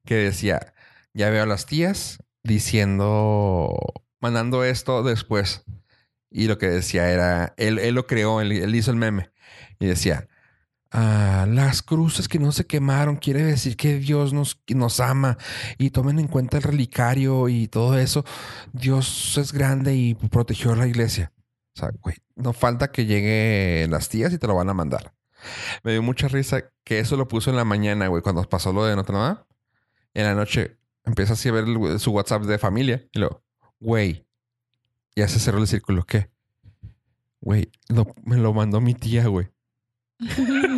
[0.05, 0.75] que decía,
[1.13, 3.73] ya veo a las tías diciendo,
[4.21, 5.65] mandando esto después.
[6.29, 9.31] Y lo que decía era, él, él lo creó, él hizo el meme.
[9.79, 10.27] Y decía,
[10.97, 15.37] "Ah, las cruces que no se quemaron quiere decir que Dios nos, nos ama
[15.77, 18.25] y tomen en cuenta el relicario y todo eso.
[18.73, 21.33] Dios es grande y protegió la iglesia.
[21.77, 25.13] O sea, güey, no falta que llegue las tías y te lo van a mandar.
[25.83, 28.85] Me dio mucha risa que eso lo puso en la mañana, güey, cuando pasó lo
[28.85, 29.41] de Notre Dame.
[30.15, 31.67] En la noche empieza así a ver
[31.99, 33.43] su WhatsApp de familia y lo,
[33.81, 34.27] güey,
[35.17, 36.05] ya se cerró el círculo.
[36.05, 36.31] ¿Qué?
[37.41, 37.71] Güey,
[38.25, 39.49] me lo mandó mi tía, güey.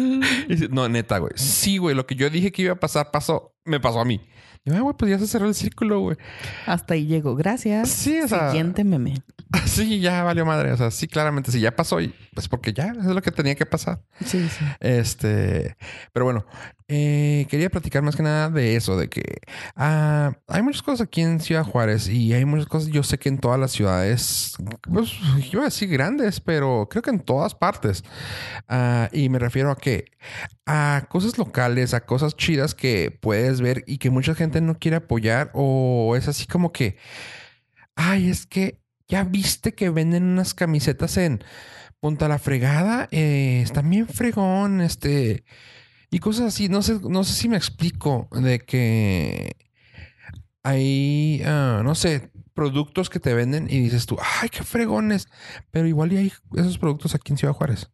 [0.71, 1.33] No, neta, güey.
[1.37, 3.55] Sí, güey, lo que yo dije que iba a pasar, pasó.
[3.65, 4.21] Me pasó a mí.
[4.65, 6.17] Y yo, "Ah, güey, pues ya se cerró el círculo, güey.
[6.67, 7.37] Hasta ahí llego.
[7.37, 7.89] Gracias.
[7.89, 9.15] Sí, o sea, Siguiente meme.
[9.67, 10.73] sí, ya valió madre.
[10.73, 13.55] O sea, sí, claramente, sí, ya pasó y pues porque ya es lo que tenía
[13.55, 14.03] que pasar.
[14.25, 14.65] Sí, sí.
[14.81, 15.77] Este,
[16.13, 16.47] pero bueno,
[16.89, 19.41] eh, quería platicar más que nada de eso, de que
[19.75, 23.29] ah, hay muchas cosas aquí en Ciudad Juárez y hay muchas cosas, yo sé que
[23.29, 25.11] en todas las ciudades, pues
[25.51, 28.05] yo iba a decir grandes, pero creo que en todas partes.
[28.69, 30.07] Ah, y me refiero a que
[30.67, 34.99] a cosas locales, a cosas chidas que puedes ver y que mucha gente no quiere
[34.99, 36.97] apoyar o es así como que,
[37.97, 41.43] ay, es que ya viste que venden unas camisetas en
[42.01, 45.45] Punta la Fregada, eh, están bien fregón, este,
[46.17, 46.71] y cosas así.
[46.71, 49.55] No sé, no sé si me explico de que
[50.63, 55.29] hay, ah, no sé, productos que te venden y dices tú, ay, qué fregones,
[55.71, 57.91] pero igual y hay esos productos aquí en Ciudad Juárez.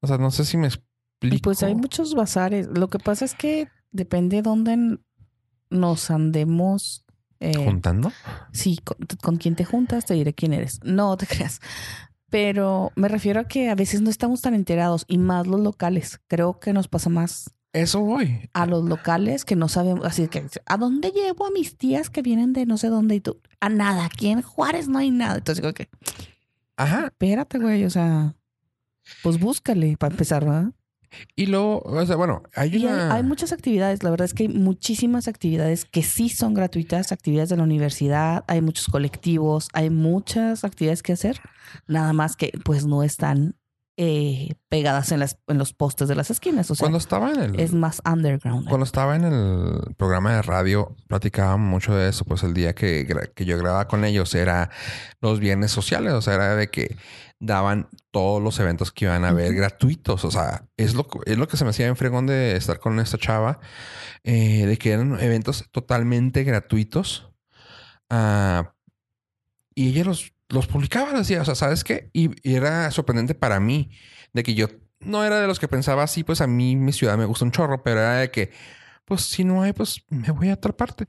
[0.00, 1.38] O sea, no sé si me explico.
[1.42, 2.66] Pues hay muchos bazares.
[2.66, 4.98] Lo que pasa es que depende de dónde
[5.70, 7.06] nos andemos.
[7.40, 8.12] eh, juntando.
[8.52, 10.80] sí, con, con quién te juntas, te diré quién eres.
[10.84, 11.60] No te creas.
[12.34, 16.18] Pero me refiero a que a veces no estamos tan enterados y más los locales.
[16.26, 18.50] Creo que nos pasa más Eso voy.
[18.52, 20.04] a los locales que no sabemos.
[20.04, 23.14] Así que, ¿a dónde llevo a mis tías que vienen de no sé dónde?
[23.14, 24.04] Y tú, a nada.
[24.06, 25.36] Aquí en Juárez no hay nada.
[25.36, 25.88] Entonces digo que,
[26.76, 27.04] Ajá.
[27.04, 27.84] espérate, güey.
[27.84, 28.34] O sea,
[29.22, 30.72] pues búscale para empezar, ¿verdad?
[31.36, 35.28] Y luego, o sea, bueno, hay hay, muchas actividades, la verdad es que hay muchísimas
[35.28, 41.02] actividades que sí son gratuitas, actividades de la universidad, hay muchos colectivos, hay muchas actividades
[41.02, 41.40] que hacer,
[41.86, 43.56] nada más que pues no están
[43.96, 47.40] eh, pegadas en, las, en los postes de las esquinas, o sea, cuando estaba en
[47.40, 47.60] el.
[47.60, 48.68] es más underground.
[48.68, 52.24] Cuando estaba en el programa de radio, platicaba mucho de eso.
[52.24, 54.68] Pues el día que, que yo grababa con ellos era
[55.20, 56.12] los viernes sociales.
[56.12, 56.96] O sea, era de que
[57.40, 60.24] daban todos los eventos que iban a haber gratuitos.
[60.24, 62.98] O sea, es lo, es lo que se me hacía en fregón de estar con
[63.00, 63.60] esta chava,
[64.22, 67.30] eh, de que eran eventos totalmente gratuitos.
[68.10, 68.74] Ah,
[69.74, 72.10] y ella los, los publicaba, decía, o sea, ¿sabes qué?
[72.12, 73.90] Y, y era sorprendente para mí
[74.32, 74.68] de que yo
[75.00, 77.52] no era de los que pensaba así, pues a mí mi ciudad me gusta un
[77.52, 78.52] chorro, pero era de que,
[79.04, 81.06] pues si no hay, pues me voy a otra parte.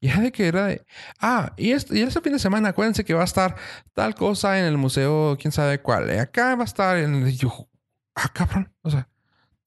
[0.00, 0.84] Y era de que era de,
[1.20, 3.56] ah, y este, y este fin de semana, acuérdense que va a estar
[3.92, 7.36] tal cosa en el museo, quién sabe cuál, y acá va a estar en el,
[7.36, 7.68] yo,
[8.14, 9.08] ah, cabrón, o sea,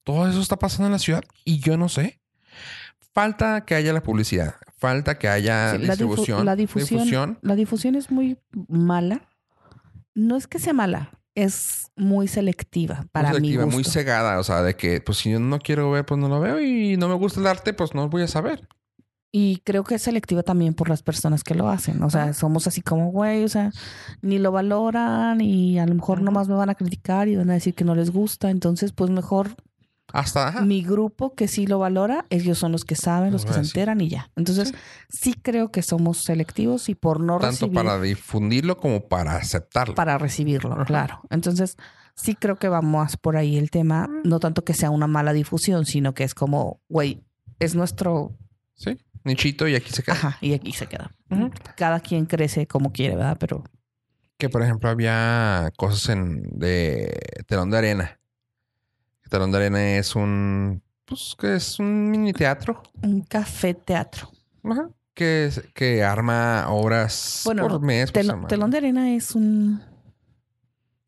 [0.02, 2.20] todo eso está pasando en la ciudad y yo no sé.
[3.14, 7.54] Falta que haya la publicidad, falta que haya Sí, la difu- distribución, la difusión- La
[7.56, 8.38] difusión es muy
[8.68, 9.28] mala.
[10.14, 14.44] No es que sea mala, es muy selectiva para muy selectiva, mi muy cegada, o
[14.44, 17.08] sea, de que pues si yo no quiero ver, pues no lo veo y no
[17.08, 18.68] me gusta el arte, pues no voy a saber.
[19.30, 22.02] Y creo que es selectiva también por las personas que lo hacen.
[22.02, 23.70] O sea, somos así como, güey, o sea,
[24.22, 27.54] ni lo valoran y a lo mejor nomás me van a criticar y van a
[27.54, 28.50] decir que no les gusta.
[28.50, 29.54] Entonces, pues mejor
[30.12, 30.60] Hasta ajá.
[30.62, 34.00] mi grupo que sí lo valora, ellos son los que saben, los que se enteran
[34.00, 34.30] y ya.
[34.36, 34.72] Entonces,
[35.10, 39.94] sí, creo que somos selectivos y por no tanto recibir, para difundirlo como para aceptarlo.
[39.94, 40.84] para recibirlo, Ajá.
[40.86, 41.20] claro.
[41.30, 41.76] Entonces,
[42.14, 45.32] sí creo que va más por ahí el tema, no tanto que sea una mala
[45.34, 47.22] difusión, sino que es como, güey,
[47.58, 48.32] es nuestro,
[48.74, 50.14] Sí, nichito y aquí se queda.
[50.14, 51.10] ajá, y aquí se queda.
[51.76, 53.36] Cada quien crece como quiere, ¿verdad?
[53.38, 53.62] Pero
[54.38, 57.12] Que por ejemplo había cosas en de
[57.46, 58.17] telón de arena.
[59.28, 62.82] Telón de arena es un pues que es un mini teatro.
[63.02, 64.30] un café teatro.
[64.64, 64.90] Ajá.
[65.14, 68.12] Que, que arma obras Bueno, por mes.
[68.12, 69.82] Tel- telón de arena es un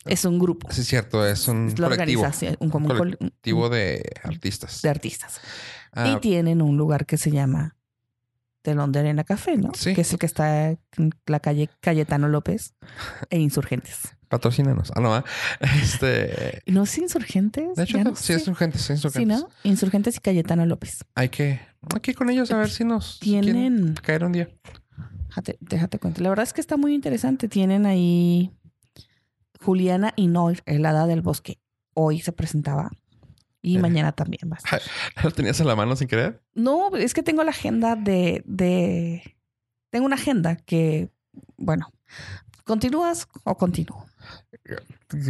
[0.06, 0.70] es un grupo.
[0.72, 2.22] Sí, es cierto, es un es la colectivo.
[2.22, 4.80] organización, un, colectivo de artistas.
[4.82, 5.40] de artistas.
[5.92, 7.76] Ah, Y tienen un lugar que se llama
[8.62, 9.72] Telón de Arena Café, ¿no?
[9.74, 9.94] Sí.
[9.94, 12.74] Que es el que está en la calle Cayetano López
[13.28, 14.16] e Insurgentes.
[14.30, 14.90] Patrocínanos.
[14.96, 15.24] Ah, no, ah.
[15.82, 16.62] Este.
[16.66, 17.76] ¿No es Insurgentes?
[17.76, 18.50] De hecho, no sí es sé.
[18.50, 19.34] urgente, sí es Sí, urgente.
[19.34, 19.48] ¿no?
[19.64, 21.04] Insurgentes y Cayetano López.
[21.14, 21.60] Hay que,
[21.94, 24.48] hay que ir con ellos a ver si nos Tienen, caer un día.
[25.28, 26.22] déjate, déjate cuento.
[26.22, 27.48] La verdad es que está muy interesante.
[27.48, 28.50] Tienen ahí
[29.60, 31.58] Juliana y Noir, el hada del bosque.
[31.94, 32.90] Hoy se presentaba
[33.62, 33.80] y Eh.
[33.80, 34.56] mañana también va.
[34.56, 34.80] a estar.
[35.24, 36.40] ¿Lo tenías en la mano sin querer?
[36.54, 39.36] No, es que tengo la agenda de, de...
[39.90, 41.10] Tengo una agenda que,
[41.58, 41.90] bueno,
[42.64, 44.06] ¿continúas o continúo?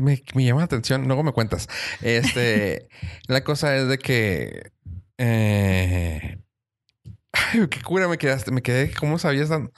[0.02, 1.68] Me, me llama la atención, luego me cuentas.
[2.02, 2.88] Este,
[3.28, 4.72] la cosa es de que.
[5.18, 6.38] eh,
[7.32, 8.50] ay, qué cura me quedaste.
[8.50, 9.48] Me quedé, ¿cómo sabías?
[9.48, 9.72] tan-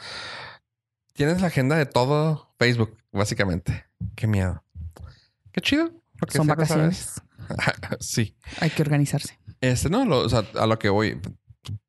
[1.15, 3.85] Tienes la agenda de todo Facebook, básicamente.
[4.17, 4.65] Qué miedo.
[5.53, 5.93] Qué chido.
[6.19, 7.21] porque Son vacaciones.
[8.01, 8.37] sí.
[8.61, 9.39] Hay que organizarse.
[9.61, 11.21] Este, no, lo- o sea, a lo que voy.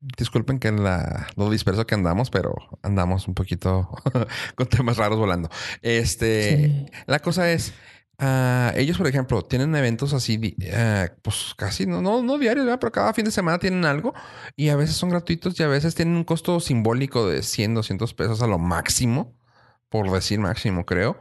[0.00, 3.88] Disculpen que la, lo disperso que andamos, pero andamos un poquito
[4.54, 5.48] con temas raros volando.
[5.82, 6.86] Este, Sí.
[7.06, 7.74] la cosa es,
[8.18, 12.78] ah, ellos, por ejemplo, tienen eventos así, ah, pues casi, no, no, no diarios, ¿verdad?
[12.80, 14.14] pero cada fin de semana tienen algo
[14.56, 18.14] y a veces son gratuitos y a veces tienen un costo simbólico de 100, 200
[18.14, 19.34] pesos a lo máximo,
[19.88, 21.18] por decir máximo, creo.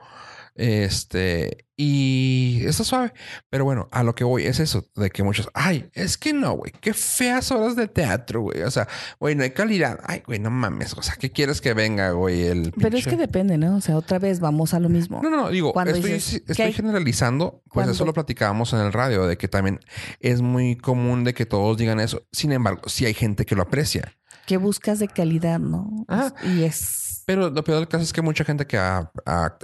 [0.56, 3.14] Este, y está suave.
[3.50, 6.54] Pero bueno, a lo que voy es eso, de que muchos, ay, es que no,
[6.54, 8.62] güey, qué feas horas de teatro, güey.
[8.62, 8.88] O sea,
[9.20, 10.00] güey, no hay calidad.
[10.04, 10.94] Ay, güey, no mames.
[10.94, 12.44] O sea, ¿qué quieres que venga, güey?
[12.44, 13.76] El Pero es que depende, ¿no?
[13.76, 15.22] O sea, otra vez vamos a lo mismo.
[15.24, 19.26] no, no, no, digo, estoy, dices estoy generalizando, pues eso lo platicábamos en el radio,
[19.26, 19.80] de que también
[20.20, 22.24] es muy común de que todos digan eso.
[22.32, 24.16] Sin embargo, sí hay gente que lo aprecia.
[24.46, 26.06] ¿Qué buscas de calidad, no?
[26.08, 26.34] Ajá.
[26.44, 27.03] Y es...
[27.26, 28.78] Pero lo peor del caso es que mucha gente que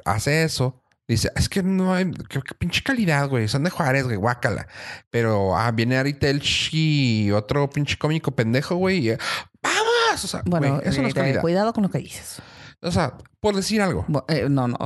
[0.05, 4.15] hace eso dice, es que no hay, qué, pinche calidad, güey, son de Juárez, güey,
[4.15, 4.67] guácala.
[5.09, 9.17] Pero ah, viene Ari Telch y otro pinche cómico pendejo, güey, y,
[9.61, 10.23] ¡vamos!
[10.23, 11.41] O sea, Bueno, güey, eso no es eh, calidad.
[11.41, 12.41] cuidado con lo que dices.
[12.81, 14.05] O sea, por decir algo.
[14.29, 14.77] Eh, no, no.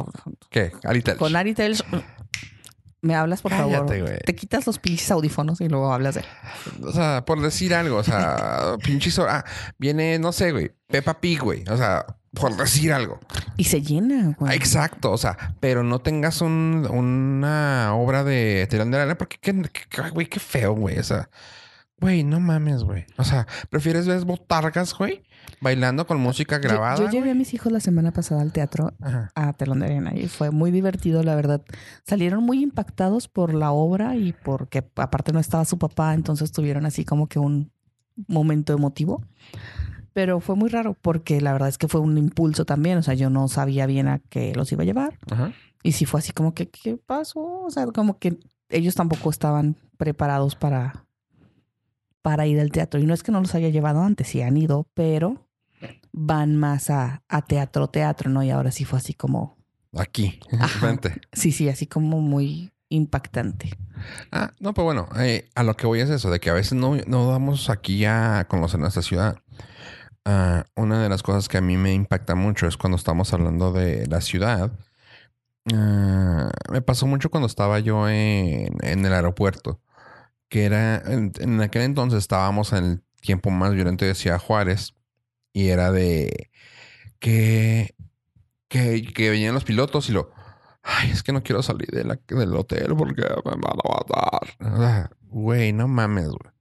[0.49, 0.71] ¿Qué?
[0.83, 1.17] Ari Telch.
[1.19, 1.83] Con Ari Tells,
[3.01, 4.01] me hablas, por Cállate, favor.
[4.01, 4.19] güey.
[4.25, 6.23] Te quitas los pinches audífonos y luego hablas de.
[6.81, 9.43] O sea, por decir algo, o sea, pinche so- ah,
[9.77, 11.63] viene, no sé, güey, Peppa Pig, güey.
[11.69, 13.19] O sea, por decir algo.
[13.57, 14.55] Y se llena, güey.
[14.55, 19.53] Exacto, o sea, pero no tengas un- una obra de telón de arena porque, qué,
[19.89, 20.97] qué- güey, qué feo, güey.
[20.97, 21.29] O sea,
[21.99, 23.05] güey, no mames, güey.
[23.17, 25.23] O sea, ¿prefieres ver botargas, güey?
[25.61, 26.97] Bailando con música grabada.
[26.97, 29.31] Yo, llevé a mis hijos la semana pasada al teatro Ajá.
[29.35, 31.61] a Telón de Arena y fue muy divertido, la verdad.
[32.05, 36.85] Salieron muy impactados por la obra y porque aparte no estaba su papá, entonces tuvieron
[36.85, 37.71] así como que un
[38.27, 39.23] momento emotivo.
[40.13, 42.97] Pero fue muy raro porque la verdad es que fue un impulso también.
[42.97, 45.17] O sea, yo no sabía bien a qué los iba a llevar.
[45.29, 45.53] Ajá.
[45.83, 47.63] Y sí fue así como que, ¿qué pasó?
[47.63, 48.37] O sea, como que
[48.69, 51.05] ellos tampoco estaban preparados para,
[52.21, 52.99] para ir al teatro.
[52.99, 55.47] Y no es que no los haya llevado antes, sí han ido, pero
[56.11, 58.43] van más a, a teatro, teatro, ¿no?
[58.43, 59.57] Y ahora sí fue así como,
[59.95, 60.39] Aquí,
[60.79, 61.21] frente.
[61.33, 63.71] sí, sí, así como muy impactante.
[64.31, 66.73] Ah, no, pues bueno, eh, a lo que voy es eso, de que a veces
[66.73, 69.37] no, no damos aquí a conocer nuestra ciudad.
[70.25, 73.71] Ah, una de las cosas que a mí me impacta mucho es cuando estamos hablando
[73.73, 74.71] de la ciudad.
[75.73, 79.79] Ah, me pasó mucho cuando estaba yo en, en el aeropuerto,
[80.49, 84.93] que era, en, aquel entonces estábamos en el tiempo más violento de Ciudad Juárez
[85.53, 86.49] y era de
[87.19, 87.95] que,
[88.67, 90.31] que, que venían los pilotos y lo,
[90.83, 95.09] ay, es que no quiero salir de la- del hotel porque me van a matar.
[95.29, 96.52] Güey, no mames, güey.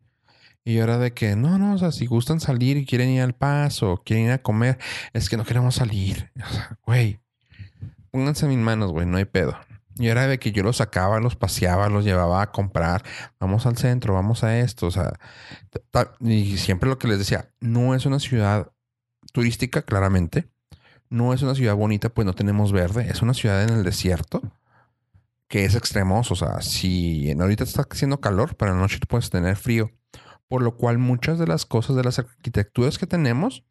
[0.65, 3.35] Y era de que, no, no, o sea, si gustan salir y quieren ir al
[3.35, 4.79] paso, quieren ir a comer,
[5.13, 6.31] es que no queremos salir.
[6.45, 7.21] O sea, güey,
[8.11, 9.57] pónganse mis manos, güey, no hay pedo.
[9.97, 13.03] Y era de que yo los sacaba, los paseaba, los llevaba a comprar,
[13.39, 15.13] vamos al centro, vamos a esto, o sea,
[16.21, 18.73] y siempre lo que les decía, no es una ciudad
[19.33, 20.49] turística, claramente.
[21.09, 23.09] No es una ciudad bonita, pues no tenemos verde.
[23.11, 24.41] Es una ciudad en el desierto
[25.49, 26.35] que es extremoso.
[26.35, 29.91] O sea, si ahorita está haciendo calor, para la noche puedes tener frío.
[30.53, 33.65] Por lo cual muchas de las cosas de las arquitecturas que tenemos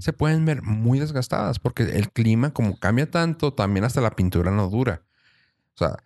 [0.00, 4.50] se pueden ver muy desgastadas porque el clima como cambia tanto, también hasta la pintura
[4.50, 5.02] no dura.
[5.74, 5.98] O sea,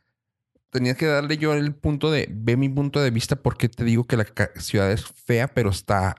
[0.70, 4.08] tenía que darle yo el punto de, ve mi punto de vista porque te digo
[4.08, 6.16] que la ciudad es fea, pero está,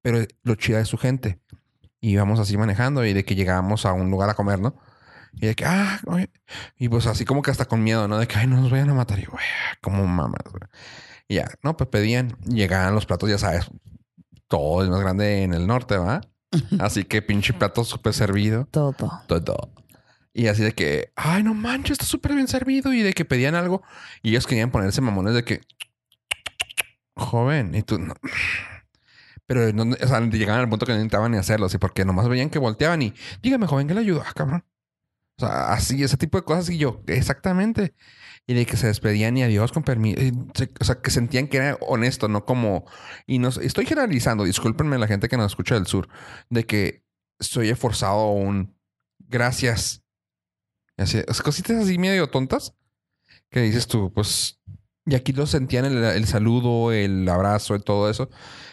[0.00, 1.38] pero lo chida de su gente.
[2.00, 4.74] Y íbamos así manejando y de que llegábamos a un lugar a comer, ¿no?
[5.34, 6.00] Y de que, ah,
[6.78, 8.16] y pues así como que hasta con miedo, ¿no?
[8.16, 9.18] De que, ay, no nos vayan a matar.
[9.18, 9.44] Y, güey,
[9.82, 10.38] como mamá.
[11.28, 13.66] Y ya, no, pues pedían, llegaban los platos, ya sabes,
[14.48, 16.20] todo es más grande en el norte, ¿va?
[16.78, 18.68] Así que pinche plato súper servido.
[18.70, 18.94] Todo.
[19.26, 19.72] Todo.
[20.32, 22.92] Y así de que, ay, no manches, está súper bien servido.
[22.92, 23.82] Y de que pedían algo.
[24.22, 25.60] Y ellos querían ponerse mamones de que,
[27.16, 28.14] joven, y tú no.
[29.46, 32.28] Pero no, o sea, llegaban al punto que no necesitaban ni hacerlo, así porque nomás
[32.28, 34.22] veían que volteaban y, dígame, joven, ¿qué le ayudo?
[34.26, 34.64] Ah, cabrón.
[35.38, 36.70] O sea, así, ese tipo de cosas.
[36.70, 37.94] Y yo, exactamente
[38.46, 40.20] y de que se despedían y adiós con permiso.
[40.80, 42.84] O sea, que sentían que era honesto, no como.
[43.26, 46.08] Y no estoy generalizando, discúlpenme la gente que nos escucha del sur,
[46.50, 47.04] de que
[47.38, 48.76] estoy esforzado un
[49.18, 50.02] gracias.
[50.96, 52.74] Así, cositas así medio tontas
[53.50, 54.60] que dices tú, pues.
[55.06, 58.30] Y aquí lo sentían el, el saludo, el abrazo, y todo eso.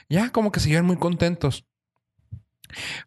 [0.10, 1.66] Ya como que se iban muy contentos.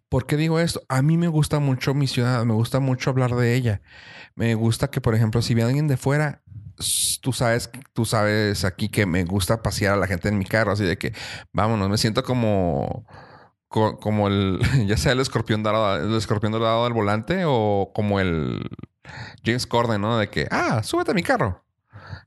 [0.09, 0.83] ¿Por qué digo esto?
[0.88, 3.83] A mí me gusta mucho mi ciudad, me gusta mucho hablar de ella.
[4.35, 6.42] Me gusta que, por ejemplo, si ve alguien de fuera,
[7.20, 10.72] tú sabes, tú sabes aquí que me gusta pasear a la gente en mi carro,
[10.72, 11.12] así de que
[11.53, 13.07] vámonos, me siento como
[13.74, 18.62] como el ya sea el escorpión dorado, el escorpión dorado del volante o como el
[19.44, 20.18] James Corden, ¿no?
[20.18, 21.64] De que, ah, súbete a mi carro.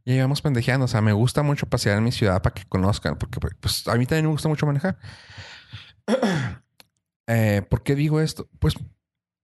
[0.03, 0.85] Y ahí vamos pendejeando.
[0.85, 3.95] O sea, me gusta mucho pasear en mi ciudad para que conozcan, porque pues a
[3.95, 4.97] mí también me gusta mucho manejar.
[7.27, 8.49] eh, ¿Por qué digo esto?
[8.59, 8.75] Pues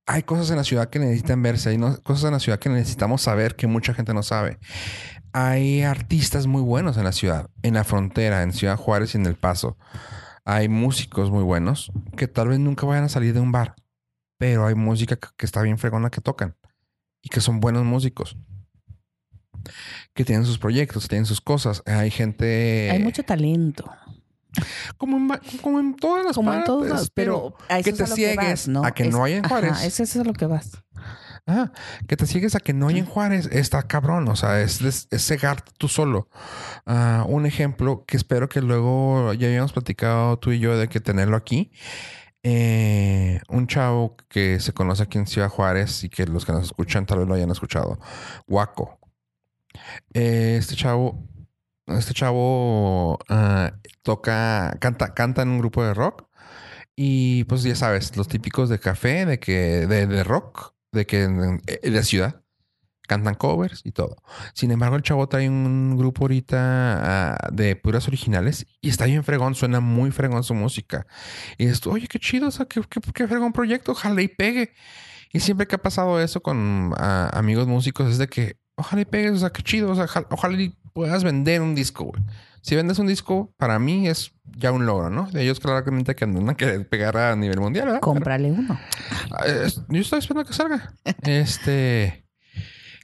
[0.05, 3.21] hay cosas en la ciudad que necesitan verse, hay cosas en la ciudad que necesitamos
[3.21, 4.59] saber que mucha gente no sabe.
[5.31, 9.25] Hay artistas muy buenos en la ciudad, en la frontera, en Ciudad Juárez y en
[9.25, 9.77] El Paso.
[10.45, 13.75] Hay músicos muy buenos que tal vez nunca vayan a salir de un bar,
[14.37, 16.55] pero hay música que está bien fregona que tocan
[17.21, 18.37] y que son buenos músicos.
[20.13, 21.81] Que tienen sus proyectos, tienen sus cosas.
[21.85, 22.91] Hay gente.
[22.91, 23.89] Hay mucho talento.
[24.97, 29.05] Como en, como en todas las como en todas, pero, que te ciegues a que
[29.05, 29.83] no hay en Juárez.
[29.83, 30.71] eso es lo que vas.
[31.45, 31.73] Ah,
[32.07, 34.27] que te ciegues a que no hay en Juárez está cabrón.
[34.29, 36.29] O sea, es, es, cegarte tú solo.
[36.85, 41.01] Ah, un ejemplo que espero que luego ya habíamos platicado tú y yo de que
[41.01, 41.71] tenerlo aquí.
[42.43, 46.65] Eh, un chavo que se conoce aquí en Ciudad Juárez y que los que nos
[46.65, 47.99] escuchan tal vez lo hayan escuchado.
[48.47, 48.99] Guaco.
[50.13, 51.27] Eh, este chavo
[51.87, 56.27] este chavo ah, toca, canta, canta en un grupo de rock.
[56.95, 61.61] Y pues ya sabes, los típicos de café, de que, de, rock, de que en,
[61.83, 62.43] la ciudad
[63.07, 64.17] cantan covers y todo.
[64.53, 69.23] Sin embargo, el chavo trae un grupo ahorita ah, de puras originales y está bien
[69.23, 71.07] fregón, suena muy fregón su música.
[71.57, 72.81] Y dices, oye, qué chido, o sea, qué,
[73.13, 74.73] qué, fregón proyecto, ojalá y pegue.
[75.33, 79.05] Y siempre que ha pasado eso con ah, amigos músicos es de que, ojalá y
[79.05, 82.23] pegue, o sea, qué chido, o sea, ojalá y puedas vender un disco, güey.
[82.61, 85.29] Si vendes un disco, para mí es ya un logro, ¿no?
[85.29, 87.99] De ellos claramente que andan a querer pegar a nivel mundial, ¿verdad?
[87.99, 88.79] Cómprale uno.
[89.31, 89.45] Ah,
[89.89, 90.93] yo estoy esperando que salga.
[91.23, 92.25] este...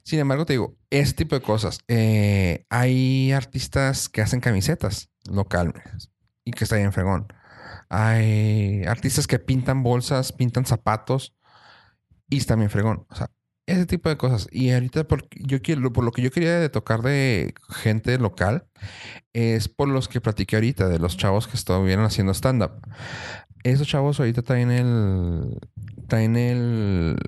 [0.02, 1.80] Sin embargo, te digo, este tipo de cosas.
[1.88, 6.10] Eh, hay artistas que hacen camisetas locales
[6.44, 7.28] y que está bien fregón.
[7.90, 11.36] Hay artistas que pintan bolsas, pintan zapatos
[12.30, 13.06] y está bien fregón.
[13.10, 13.30] O sea,
[13.66, 14.48] ese tipo de cosas.
[14.50, 18.66] Y ahorita por, yo quiero, por lo que yo quería tocar de gente local
[19.32, 22.72] es por los que platiqué ahorita, de los chavos que estuvieron haciendo stand-up.
[23.62, 25.58] Esos chavos ahorita traen el,
[26.08, 27.18] traen el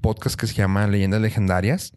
[0.00, 1.92] podcast que se llama Leyendas Legendarias.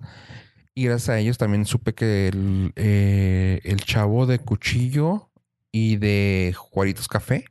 [0.75, 5.29] Y gracias a ellos también supe que el, eh, el chavo de Cuchillo
[5.71, 7.45] y de Juaritos Café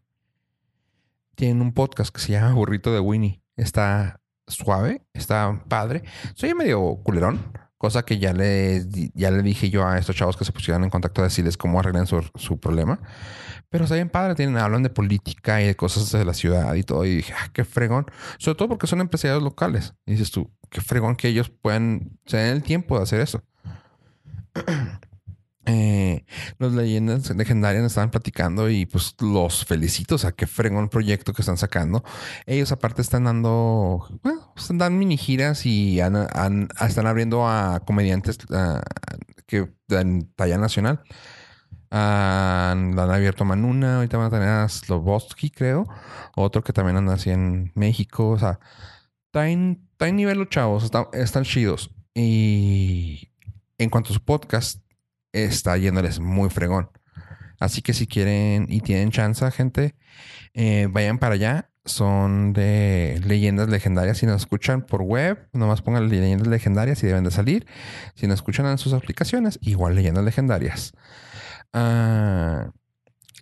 [1.36, 3.40] tienen un podcast que se llama Burrito de Winnie.
[3.56, 6.02] Está suave, está padre.
[6.34, 7.40] Soy medio culerón,
[7.78, 8.84] cosa que ya le,
[9.14, 11.80] ya le dije yo a estos chavos que se pusieron en contacto a decirles cómo
[11.80, 13.00] arreglan su, su problema.
[13.70, 16.82] Pero está bien padre, tienen, hablan de política y de cosas de la ciudad y
[16.82, 17.04] todo.
[17.04, 18.06] Y dije, ah, qué fregón.
[18.38, 19.94] Sobre todo porque son empresarios locales.
[20.04, 23.42] Y dices tú, qué fregón que ellos puedan, se el tiempo de hacer eso.
[25.64, 26.24] Eh,
[26.58, 31.42] los leyendas legendarias estaban platicando y pues los felicito, o sea, qué fregón proyecto que
[31.42, 32.02] están sacando.
[32.46, 34.52] Ellos aparte están dando, bueno,
[34.90, 38.38] mini giras y están abriendo a comediantes
[39.46, 41.02] que en talla nacional.
[41.90, 45.86] han, abierto Manuna, ahorita van a tener a Sloboski, creo.
[46.34, 48.30] Otro que también anda así en México.
[48.30, 48.58] O sea,
[49.26, 51.90] está en, está en nivel los chavos, están, están chidos.
[52.14, 53.30] Y
[53.78, 54.81] en cuanto a su podcast,
[55.32, 56.90] está yéndoles muy fregón.
[57.62, 59.94] Así que si quieren y tienen chance, gente,
[60.54, 61.68] eh, vayan para allá.
[61.84, 64.18] Son de leyendas legendarias.
[64.18, 67.66] Si nos escuchan por web, nomás pongan leyendas legendarias y deben de salir.
[68.14, 70.92] Si nos escuchan en sus aplicaciones, igual leyendas legendarias.
[71.72, 72.70] Ah,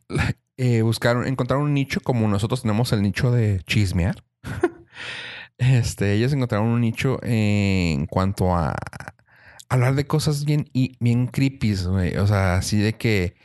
[0.57, 4.22] eh, buscar, encontrar un nicho como nosotros tenemos el nicho de chismear.
[5.59, 8.74] este, ellos encontraron un nicho en cuanto a
[9.71, 13.37] hablar de cosas bien, y, bien creepy, O sea, así de que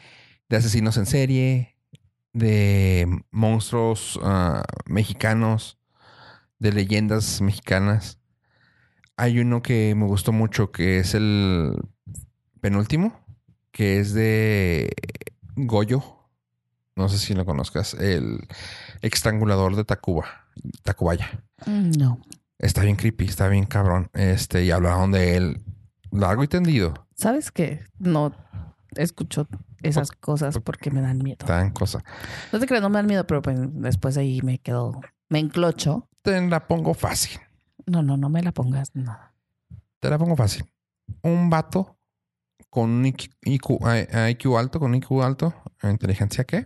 [0.50, 1.78] de asesinos en serie,
[2.34, 5.80] de monstruos ah, mexicanos,
[6.60, 8.20] de leyendas mexicanas.
[9.16, 11.74] Hay uno que me gustó mucho que es el
[12.60, 13.26] penúltimo,
[13.72, 14.94] que es de
[15.56, 16.04] Goyo.
[16.96, 17.94] No sé si lo conozcas.
[17.94, 18.48] El
[19.02, 20.48] estrangulador de Tacuba.
[20.84, 21.44] Tacubaya.
[21.66, 22.20] Mm, No.
[22.58, 24.10] Está bien creepy, está bien cabrón.
[24.14, 25.65] Este, y hablaron de él
[26.18, 26.94] largo y tendido.
[27.16, 27.84] ¿Sabes qué?
[28.00, 28.34] No
[28.96, 29.48] escucho
[29.84, 31.46] esas cosas porque me dan miedo.
[31.46, 32.04] Tan cosa.
[32.52, 36.10] No te creas, no me dan miedo, pero pues después ahí me quedo, me enclocho.
[36.22, 37.40] Te la pongo fácil.
[37.86, 38.96] No, no, no me la pongas.
[38.96, 39.18] No.
[40.00, 40.66] Te la pongo fácil.
[41.22, 41.98] Un vato
[42.70, 43.80] con un IQ, IQ,
[44.30, 45.54] IQ alto, con IQ alto,
[45.84, 46.66] inteligencia qué?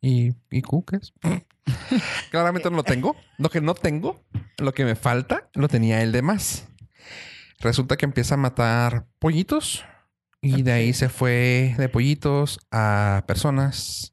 [0.00, 1.12] ¿Y IQ qué es?
[2.30, 3.14] Claramente no lo tengo.
[3.38, 4.24] Lo que no tengo,
[4.58, 6.66] lo que me falta, lo tenía él de más.
[7.62, 9.84] Resulta que empieza a matar pollitos
[10.40, 14.12] y de ahí se fue de pollitos a personas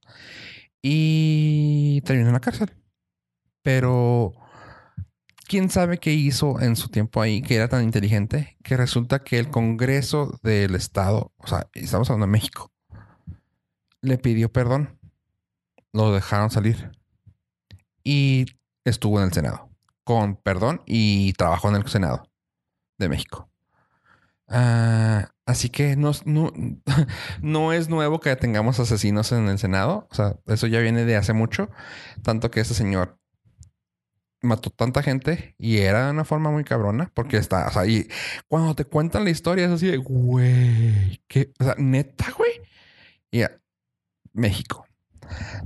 [0.84, 2.72] y terminó en la cárcel.
[3.64, 4.36] Pero
[5.48, 9.40] quién sabe qué hizo en su tiempo ahí, que era tan inteligente, que resulta que
[9.40, 12.72] el Congreso del Estado, o sea, estamos hablando de México,
[14.02, 15.00] le pidió perdón.
[15.92, 16.92] Lo dejaron salir.
[18.04, 18.46] Y
[18.86, 19.72] estuvo en el Senado.
[20.04, 22.29] Con perdón y trabajó en el Senado
[23.00, 23.50] de México.
[24.48, 26.52] Ah, así que no, no,
[27.42, 30.08] no, es nuevo que tengamos asesinos en el Senado.
[30.12, 31.70] O sea, eso ya viene de hace mucho.
[32.24, 33.20] Tanto que ese señor
[34.42, 38.08] mató tanta gente y era de una forma muy cabrona porque está, o sea, y
[38.48, 42.52] cuando te cuentan la historia es así de, güey, que, o sea, neta, güey.
[43.32, 43.44] Y.
[44.34, 44.86] México.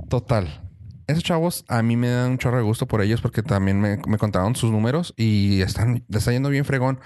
[0.08, 0.63] Total.
[1.06, 3.98] Esos chavos a mí me dan un chorro de gusto por ellos porque también me,
[4.06, 7.00] me contaron sus números y están, le está yendo bien fregón.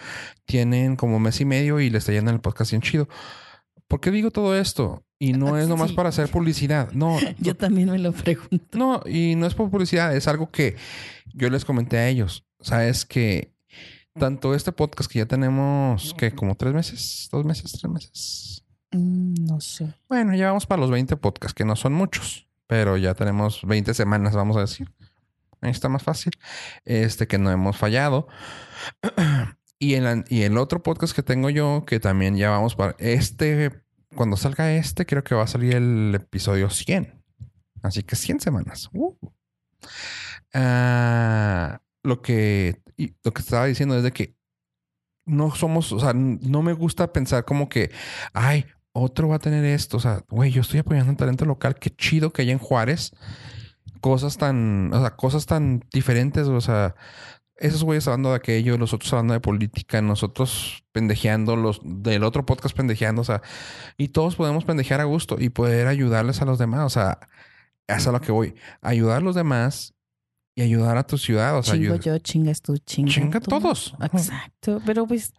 [0.44, 3.08] Tienen como mes y medio y le está yendo el podcast bien chido.
[3.88, 5.02] ¿Por qué digo todo esto?
[5.18, 5.96] Y no es nomás sí.
[5.96, 6.92] para hacer publicidad.
[6.92, 7.18] No.
[7.38, 8.78] Yo también me lo pregunto.
[8.78, 10.14] No, y no es por publicidad.
[10.14, 10.76] Es algo que
[11.34, 12.46] yo les comenté a ellos.
[12.60, 13.52] Sabes que
[14.18, 18.64] tanto este podcast que ya tenemos, que como tres meses, dos meses, tres meses.
[18.92, 19.94] Mm, no sé.
[20.08, 23.92] Bueno, ya vamos para los 20 podcasts, que no son muchos, pero ya tenemos 20
[23.94, 24.92] semanas, vamos a decir.
[25.60, 26.32] Ahí está más fácil.
[26.84, 28.28] Este que no hemos fallado.
[29.80, 33.82] y, el, y el otro podcast que tengo yo, que también ya vamos para este
[34.14, 37.22] cuando salga este, creo que va a salir el episodio 100.
[37.82, 38.88] Así que 100 semanas.
[38.92, 39.14] Uh.
[40.54, 42.82] Uh, lo que
[43.22, 44.36] lo que estaba diciendo es de que
[45.24, 47.90] no somos, o sea, no me gusta pensar como que,
[48.32, 49.96] ay, otro va a tener esto.
[49.96, 51.76] O sea, güey, yo estoy apoyando el talento local.
[51.76, 53.12] Qué chido que haya en Juárez
[54.00, 56.46] cosas tan, o sea, cosas tan diferentes.
[56.48, 56.94] O sea,
[57.56, 62.46] esos güeyes hablando de aquello, los otros hablando de política, nosotros pendejeando, los del otro
[62.46, 63.42] podcast pendejeando, o sea,
[63.96, 67.18] y todos podemos pendejear a gusto y poder ayudarles a los demás, o sea,
[67.88, 69.94] es a lo que voy, ayudar a los demás
[70.54, 73.50] y ayudar a tu ciudad, o sea, Chingo ayuda- yo, chingas tú, chinga, Chinga tú.
[73.50, 73.94] todos.
[74.02, 74.80] Exacto.
[74.86, 75.32] Pero pues,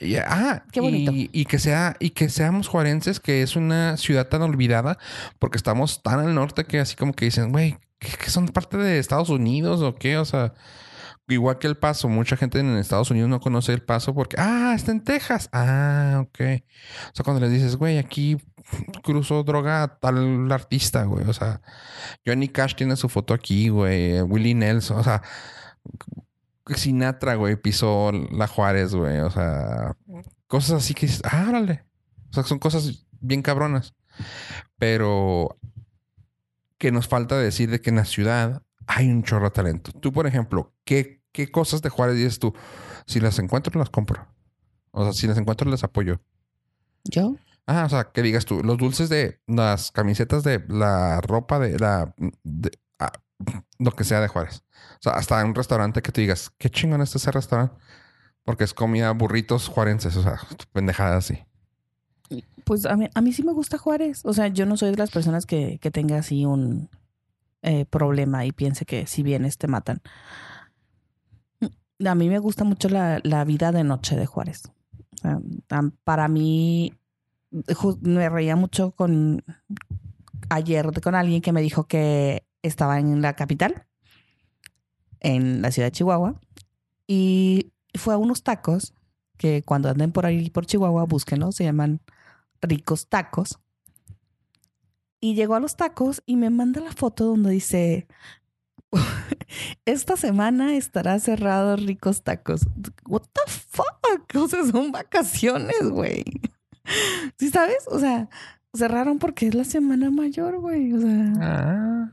[0.00, 1.12] Y, ah, Qué bonito.
[1.12, 4.98] Y, y que sea, y que seamos juarenses, que es una ciudad tan olvidada,
[5.38, 8.76] porque estamos tan al norte que así como que dicen, güey, ¿qué, qué son parte
[8.76, 10.18] de Estados Unidos o qué?
[10.18, 10.54] O sea,
[11.28, 14.72] igual que el paso, mucha gente en Estados Unidos no conoce el paso porque, ah,
[14.74, 15.48] está en Texas.
[15.52, 16.40] Ah, ok.
[16.40, 18.38] O sea, cuando les dices, güey, aquí
[19.02, 21.24] cruzó droga a tal artista, güey.
[21.28, 21.60] O sea,
[22.26, 24.20] Johnny Cash tiene su foto aquí, güey.
[24.22, 25.22] Willie Nelson, o sea,
[26.76, 29.18] Sinatra, güey, pisó la Juárez, güey.
[29.20, 29.96] O sea,
[30.46, 31.84] cosas así que dices, ah, órale.
[32.30, 33.94] O sea, son cosas bien cabronas.
[34.78, 35.58] Pero
[36.78, 39.92] que nos falta decir de que en la ciudad hay un chorro de talento.
[39.92, 42.54] Tú, por ejemplo, ¿qué, qué cosas de Juárez dices tú?
[43.06, 44.26] Si las encuentro, las compro.
[44.90, 46.20] O sea, si las encuentro, las apoyo.
[47.04, 51.60] yo, Ah, o sea, que digas tú, los dulces de las camisetas de la ropa
[51.60, 52.72] de la de-
[53.78, 54.64] lo que sea de Juárez.
[54.94, 57.74] O sea, hasta un restaurante que tú digas, qué chingón está ese restaurante.
[58.44, 60.40] Porque es comida burritos juarenses, o sea,
[60.72, 61.44] pendejadas así.
[62.64, 64.22] Pues a mí, a mí sí me gusta Juárez.
[64.24, 66.88] O sea, yo no soy de las personas que, que tenga así un
[67.62, 70.00] eh, problema y piense que si vienes te matan.
[72.04, 74.64] A mí me gusta mucho la, la vida de noche de Juárez.
[76.02, 76.92] Para mí,
[78.00, 79.44] me reía mucho con
[80.48, 83.86] ayer con alguien que me dijo que estaba en la capital,
[85.20, 86.40] en la ciudad de Chihuahua,
[87.06, 88.94] y fue a unos tacos
[89.36, 92.00] que cuando anden por ahí por Chihuahua, búsquenlo, se llaman
[92.60, 93.58] ricos tacos.
[95.20, 98.06] Y llegó a los tacos y me manda la foto donde dice,
[99.84, 102.66] esta semana estará cerrado ricos tacos.
[103.06, 103.86] What the fuck?
[104.36, 106.24] O sea, son vacaciones, güey.
[107.38, 107.86] ¿Sí sabes?
[107.88, 108.28] O sea,
[108.74, 110.92] cerraron porque es la semana mayor, güey.
[110.92, 112.12] O sea, Ah.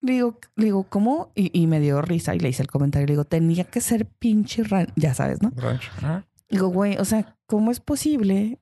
[0.00, 1.32] Le digo, le digo, ¿cómo?
[1.34, 3.06] Y, y me dio risa y le hice el comentario.
[3.06, 4.88] Le digo, tenía que ser pinche ran...
[4.96, 5.52] Ya sabes, ¿no?
[5.56, 5.90] Rancho.
[6.48, 8.60] Digo, güey, o sea, ¿cómo es posible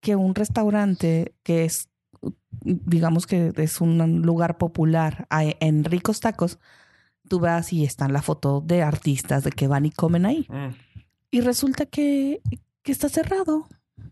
[0.00, 1.88] que un restaurante que es,
[2.60, 6.58] digamos que es un lugar popular en ricos tacos,
[7.28, 10.46] tú vas y está la foto de artistas de que van y comen ahí?
[10.50, 10.74] Mm.
[11.30, 12.42] Y resulta que,
[12.82, 13.68] que está cerrado.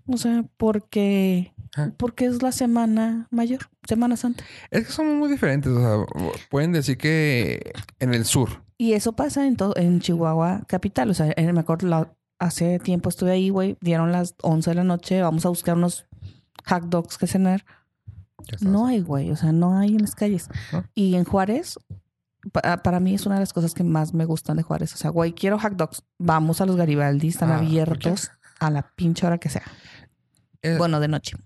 [0.06, 1.90] O sea, porque, Ah.
[1.96, 4.42] porque es la semana mayor, Semana Santa.
[4.70, 5.70] Es que somos muy diferentes.
[5.72, 8.64] O sea, pueden decir que en el sur.
[8.76, 11.10] Y eso pasa en todo, en Chihuahua capital.
[11.10, 13.76] O sea, en- me acuerdo, la- hace tiempo estuve ahí, güey.
[13.80, 15.22] Dieron las 11 de la noche.
[15.22, 16.06] Vamos a buscar unos
[16.66, 17.64] hot dogs que cenar.
[18.60, 19.30] No hay, güey.
[19.30, 20.48] O sea, no hay en las calles.
[20.72, 20.84] ¿No?
[20.94, 21.78] Y en Juárez,
[22.52, 24.94] pa- para mí es una de las cosas que más me gustan de Juárez.
[24.94, 26.02] O sea, güey, quiero hot dogs.
[26.18, 27.28] Vamos a los Garibaldi.
[27.28, 29.62] Están Ah, abiertos a la pinche hora que sea.
[30.62, 31.36] Eh, Bueno, de noche.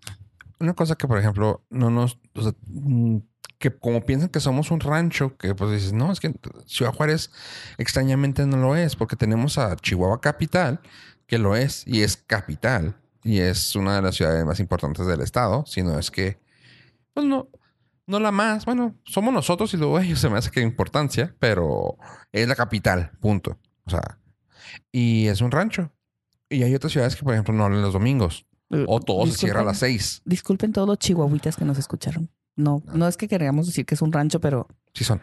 [0.60, 2.18] Una cosa que, por ejemplo, no nos.
[2.34, 3.18] o sea, mm,
[3.58, 6.34] que como piensan que somos un rancho, que pues dices, no, es que
[6.66, 7.30] Ciudad Juárez
[7.78, 10.80] extrañamente no lo es, porque tenemos a Chihuahua Capital,
[11.26, 15.22] que lo es, y es capital, y es una de las ciudades más importantes del
[15.22, 16.38] estado, sino es que,
[17.14, 17.48] pues no,
[18.06, 21.34] no la más, bueno, somos nosotros y luego ellos se me hace que hay importancia,
[21.38, 21.96] pero
[22.32, 23.58] es la capital, punto.
[23.86, 24.18] O sea,
[24.92, 25.90] y es un rancho.
[26.50, 28.46] Y hay otras ciudades que, por ejemplo, no hablan los domingos,
[28.86, 30.22] o todo se cierra a las seis.
[30.24, 32.30] Disculpen todos los chihuahuitas que nos escucharon.
[32.56, 35.20] No, no es que queramos decir que es un rancho, pero Sí son.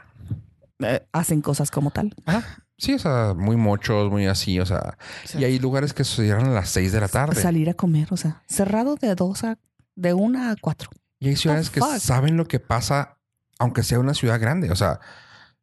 [0.79, 2.13] eh, hacen cosas como tal.
[2.25, 2.63] Ajá.
[2.77, 4.97] Sí, o sea, muy mochos, muy así, o sea.
[5.37, 7.39] Y hay lugares que se cierran a las 6 de la tarde.
[7.39, 9.59] Salir a comer, o sea, cerrado de dos a,
[9.95, 10.89] de una a cuatro.
[11.19, 11.97] Y hay ciudades que fuck?
[11.99, 13.19] saben lo que pasa,
[13.59, 14.71] aunque sea una ciudad grande.
[14.71, 14.99] O sea,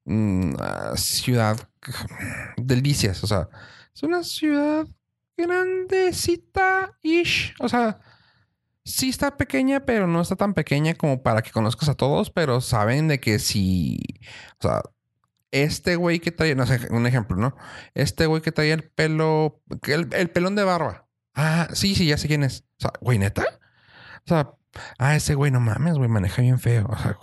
[0.04, 1.58] mm, ah, ciudad
[2.56, 3.22] delicias.
[3.24, 3.48] O sea,
[3.94, 4.86] es una ciudad
[5.38, 7.54] grandecita-ish.
[7.60, 8.00] O sea,
[8.84, 12.60] sí está pequeña, pero no está tan pequeña como para que conozcas a todos, pero
[12.60, 13.98] saben de que si,
[14.60, 14.82] o sea,
[15.50, 17.56] este güey que trae, no sé, un ejemplo, ¿no?
[17.94, 21.08] Este güey que trae el pelo, el, el pelón de barba.
[21.34, 22.64] Ah, sí, sí, ya sé quién es.
[22.78, 23.44] O sea, güey, neta.
[24.26, 24.52] O sea,
[24.98, 26.86] ah, ese güey, no mames, güey, maneja bien feo.
[26.90, 27.18] O sea,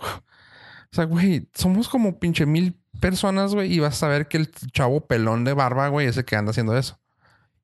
[0.92, 4.50] o sea, güey, somos como pinche mil personas, güey, y vas a saber que el
[4.50, 7.00] chavo pelón de barba, güey, es el que anda haciendo eso.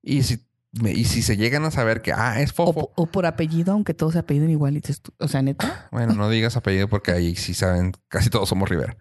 [0.03, 0.41] Y si,
[0.73, 2.93] y si se llegan a saber que, ah, es fofo.
[2.97, 4.77] o por apellido, aunque todos se apelliden igual.
[4.77, 4.83] Y
[5.19, 5.89] o sea, neta.
[5.93, 8.97] Bueno, no digas apellido porque ahí sí saben, casi todos somos Rivera.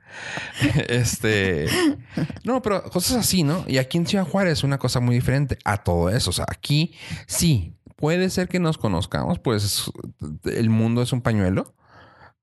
[0.89, 1.67] este.
[2.43, 3.63] No, pero cosas así, ¿no?
[3.67, 6.29] Y aquí en Ciudad Juárez es una cosa muy diferente a todo eso.
[6.29, 6.93] O sea, aquí
[7.25, 9.91] sí, puede ser que nos conozcamos, pues
[10.43, 11.75] el mundo es un pañuelo,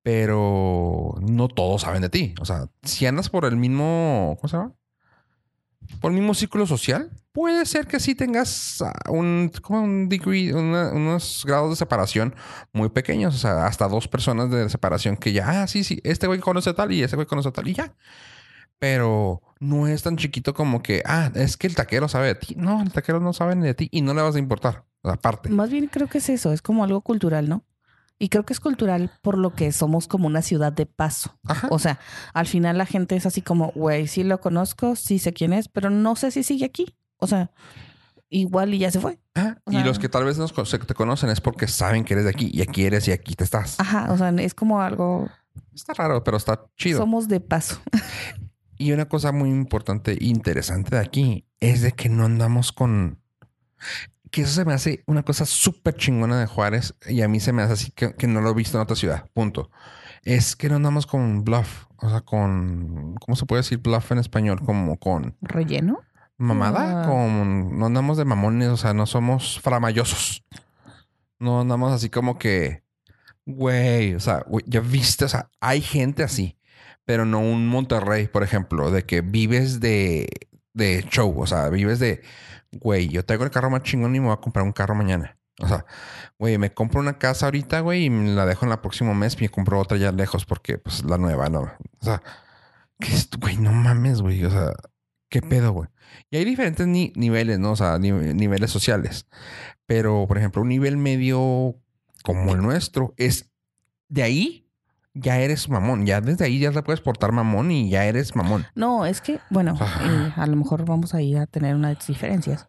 [0.02, 2.34] pero no todos saben de ti.
[2.40, 4.36] O sea, si andas por el mismo.
[4.40, 4.72] ¿Cómo se llama?
[6.00, 11.44] Por el mismo círculo social, puede ser que sí tengas ah, un, como una- unos
[11.46, 12.34] grados de separación
[12.72, 16.26] muy pequeños, o sea, hasta dos personas de separación que ya, ah, sí, sí, este
[16.26, 17.94] güey conoce tal y este güey conoce tal y ya.
[18.78, 22.54] Pero no es tan chiquito como que, ah, es que el taquero sabe de ti.
[22.56, 24.84] No, el taquero no sabe ni de ti y no le vas a importar.
[25.02, 25.48] Aparte.
[25.48, 27.64] Más bien creo que es eso, es como algo cultural, ¿no?
[28.18, 31.38] Y creo que es cultural por lo que somos como una ciudad de paso.
[31.46, 31.68] Ajá.
[31.70, 32.00] O sea,
[32.34, 35.68] al final la gente es así como, güey, sí lo conozco, sí sé quién es,
[35.68, 36.96] pero no sé si sigue aquí.
[37.18, 37.50] O sea,
[38.28, 39.18] igual y ya se fue.
[39.34, 39.60] Ajá.
[39.64, 42.14] o y los que tal vez nos, co- se- te conocen es porque saben que
[42.14, 43.78] eres de aquí y aquí eres y aquí te estás.
[43.78, 45.28] Ajá, o sea, es como algo,
[45.74, 46.98] Está raro, pero está chido.
[46.98, 47.80] somos de paso.
[48.80, 53.18] Y una cosa muy importante e interesante de aquí es de que no andamos con...
[54.30, 57.52] Que eso se me hace una cosa súper chingona de Juárez y a mí se
[57.52, 59.28] me hace así que, que no lo he visto en otra ciudad.
[59.32, 59.70] Punto.
[60.24, 61.86] Es que no andamos con bluff.
[61.96, 63.14] O sea, con...
[63.16, 64.60] ¿Cómo se puede decir bluff en español?
[64.64, 66.00] Como con ¿Relleno?
[66.36, 67.02] mamada.
[67.02, 67.06] Ah.
[67.06, 67.78] Con...
[67.78, 68.68] No andamos de mamones.
[68.68, 70.44] O sea, no somos framayosos.
[71.38, 72.82] No andamos así como que...
[73.50, 76.58] Güey, o sea, ya viste, o sea, hay gente así,
[77.06, 80.28] pero no un Monterrey, por ejemplo, de que vives de,
[80.74, 82.20] de show, o sea, vives de,
[82.72, 85.36] güey, yo traigo el carro más chingón y me voy a comprar un carro mañana.
[85.60, 85.84] O sea,
[86.38, 89.34] güey, me compro una casa ahorita, güey, y me la dejo en el próximo mes
[89.38, 91.62] y me compro otra ya lejos porque, pues, la nueva, ¿no?
[91.62, 92.22] O sea,
[93.00, 93.56] ¿qué es, güey?
[93.56, 94.44] No mames, güey.
[94.44, 94.72] O sea,
[95.28, 95.88] ¿qué pedo, güey?
[96.30, 97.72] Y hay diferentes ni- niveles, ¿no?
[97.72, 99.26] O sea, ni- niveles sociales.
[99.86, 101.74] Pero, por ejemplo, un nivel medio
[102.22, 103.50] como el nuestro es
[104.08, 104.67] de ahí
[105.20, 106.06] ya eres mamón.
[106.06, 108.66] Ya desde ahí ya te puedes portar mamón y ya eres mamón.
[108.74, 112.66] No, es que, bueno, eh, a lo mejor vamos a ir a tener unas diferencias.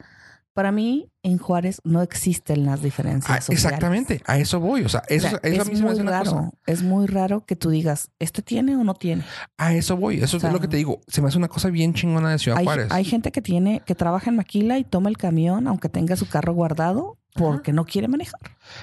[0.53, 3.29] Para mí, en Juárez no existen las diferencias.
[3.31, 3.63] Ah, sociales.
[3.63, 4.83] exactamente, a eso voy.
[4.83, 6.31] O sea, eso, O sea, eso a es mí se me muy una raro.
[6.31, 6.49] cosa.
[6.65, 9.23] Es muy raro que tú digas, ¿este tiene o no tiene?
[9.57, 10.17] A eso voy.
[10.21, 10.99] Eso O sea, es lo que te digo.
[11.07, 12.87] Se me hace una cosa bien chingona de Ciudad Hay, Juárez.
[12.91, 16.27] hay gente que tiene, que trabaja en maquila y toma el camión, aunque tenga su
[16.27, 18.39] carro guardado, porque no quiere manejar.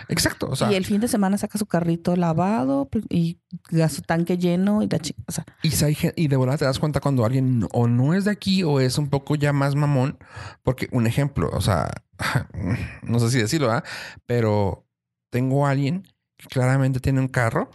[0.09, 0.48] Exacto.
[0.50, 3.38] O sea, y el fin de semana saca su carrito lavado y
[3.88, 6.59] su tanque lleno y la chi- o sea, Y, si hay gen- y de verdad
[6.59, 9.52] te das cuenta cuando alguien o no es de aquí o es un poco ya
[9.52, 10.18] más mamón.
[10.62, 11.88] Porque un ejemplo, o sea,
[13.02, 13.84] no sé si decirlo, ¿verdad?
[14.26, 14.84] Pero
[15.30, 17.70] tengo a alguien que claramente tiene un carro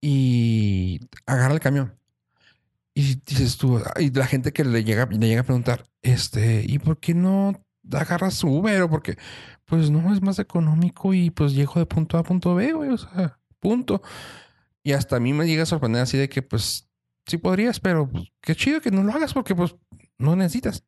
[0.00, 1.94] y agarra el camión.
[2.94, 6.78] Y dices tú, y la gente que le llega, le llega a preguntar, este, ¿y
[6.78, 7.60] por qué no
[7.92, 8.82] agarras su Uber?
[8.82, 9.16] O porque,
[9.66, 12.90] pues no, es más económico y pues llego de punto A a punto B, güey,
[12.90, 14.02] o sea, punto.
[14.82, 16.90] Y hasta a mí me llega a sorprender así de que, pues,
[17.26, 19.74] sí podrías, pero pues, qué chido que no lo hagas porque, pues,
[20.18, 20.84] no necesitas.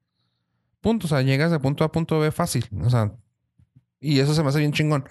[0.81, 1.07] Punto.
[1.07, 2.69] O sea, llegas de punto A a punto B fácil.
[2.83, 3.13] O sea,
[4.01, 5.09] y eso se me hace bien chingón.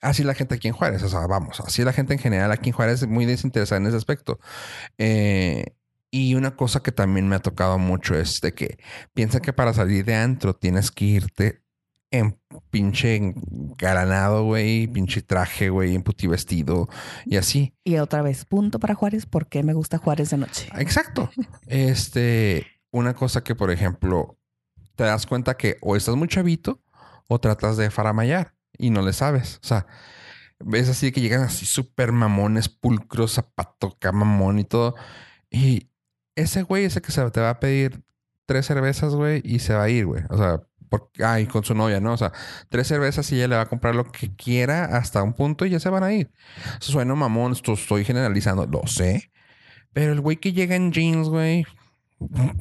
[0.00, 1.02] Así la gente aquí en Juárez.
[1.02, 3.86] O sea, vamos, así la gente en general aquí en Juárez es muy desinteresada en
[3.86, 4.40] ese aspecto.
[4.98, 5.76] Eh,
[6.10, 8.78] y una cosa que también me ha tocado mucho es de que
[9.14, 11.62] piensa que para salir de antro tienes que irte
[12.12, 12.38] en
[12.70, 16.88] pinche engalanado, güey, pinche traje, güey, en puti vestido
[17.24, 17.74] y así.
[17.82, 20.68] y otra vez, punto para Juárez, porque me gusta Juárez de noche.
[20.76, 21.30] Exacto.
[21.66, 24.38] Este, una cosa que, por ejemplo,
[24.94, 26.80] te das cuenta que o estás muy chavito
[27.26, 29.58] o tratas de faramayar y no le sabes.
[29.62, 29.86] O sea,
[30.60, 34.94] ves así que llegan así súper mamones, pulcros, zapato, mamón y todo.
[35.50, 35.88] Y
[36.36, 38.04] ese güey, ese que se te va a pedir
[38.46, 40.24] tres cervezas, güey, y se va a ir, güey.
[40.28, 40.62] O sea,
[40.92, 42.12] porque, ay, con su novia, ¿no?
[42.12, 42.32] O sea,
[42.68, 45.70] tres cervezas y ella le va a comprar lo que quiera hasta un punto y
[45.70, 46.30] ya se van a ir.
[46.80, 49.30] Suena mamón, esto estoy generalizando, lo sé.
[49.94, 51.64] Pero el güey que llega en jeans, güey,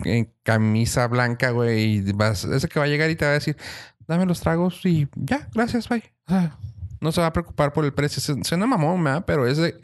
[0.05, 3.33] en camisa blanca, güey, y vas, ese que va a llegar y te va a
[3.33, 3.57] decir,
[4.07, 6.03] dame los tragos y ya, gracias, bye.
[6.27, 6.57] O sea,
[7.01, 8.21] no se va a preocupar por el precio.
[8.45, 9.25] Suena mamón, ¿verdad?
[9.27, 9.75] Pero es de,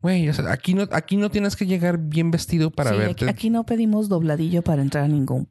[0.00, 3.24] güey, o sea, aquí no, aquí no tienes que llegar bien vestido para Sí, verte.
[3.24, 5.48] aquí, aquí no pedimos dobladillo para entrar a ningún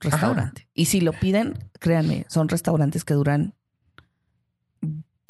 [0.00, 0.68] restaurante.
[0.74, 3.54] Y si lo piden, créanme, son restaurantes que duran,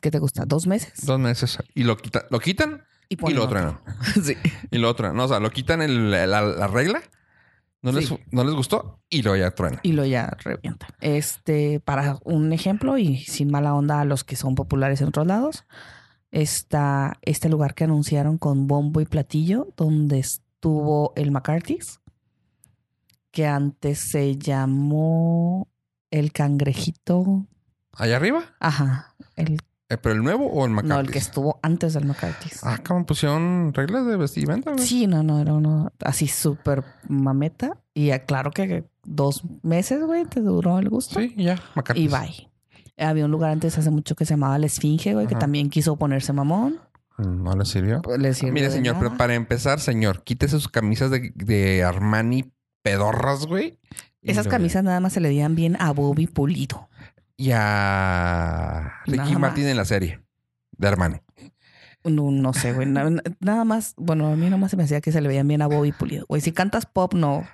[0.01, 0.45] ¿qué te gusta?
[0.47, 1.05] ¿Dos meses?
[1.07, 1.59] Dos meses.
[1.75, 3.81] Y lo, quita, lo quitan y lo otro.
[4.23, 4.37] sí.
[4.71, 5.13] Y lo otro.
[5.13, 7.03] No, o sea, lo quitan el- la, la regla.
[7.83, 9.81] No, les, no les gustó y lo ya truenan.
[9.83, 10.91] Y lo ya revientan.
[11.01, 15.27] Este, para un ejemplo, y sin mala onda a los que son populares en otros
[15.27, 15.65] lados,
[16.31, 22.00] está este lugar que anunciaron con bombo y platillo, donde estuvo el McCarthy's,
[23.31, 25.69] que antes se llamó
[26.11, 27.47] el cangrejito.
[27.93, 28.45] ¿Allá arriba?
[28.61, 29.15] Ajá.
[29.37, 29.59] El,
[29.89, 30.89] Eh, ¿Pero el nuevo o el McCarthy's?
[30.89, 32.61] no, el que estuvo antes del McCarthy's.
[32.63, 34.77] Ah, ¿cómo pusieron reglas de vestimenta?
[34.79, 37.77] Sí, no, no, era uno así súper mameta.
[37.93, 41.19] Y ah, claro que dos meses, güey, te duró el gusto.
[41.19, 42.05] Sí, ya, McCarthy's.
[42.05, 42.51] Y bye.
[43.05, 45.97] Había un lugar antes hace mucho que se llamaba La Esfinge, güey, que también quiso
[45.97, 46.79] ponerse mamón.
[47.19, 48.01] No le sirvió.
[48.03, 52.53] Pues, le sirvió Mire, señor, pero para empezar, señor, quítese sus camisas de, de Armani
[52.83, 53.79] pedorras, güey.
[54.23, 56.89] Esas camisas nada más se le dían bien a Bobby Pulido.
[57.37, 60.21] Y a Ricky Martin en la serie
[60.77, 61.17] de Armani.
[62.05, 62.87] No, no sé, güey.
[62.87, 65.49] na- na- Nada más, bueno, a mí nomás se me hacía que se le veían
[65.49, 66.25] bien a Bobby Pulido.
[66.29, 67.47] Güey, si cantas pop, no,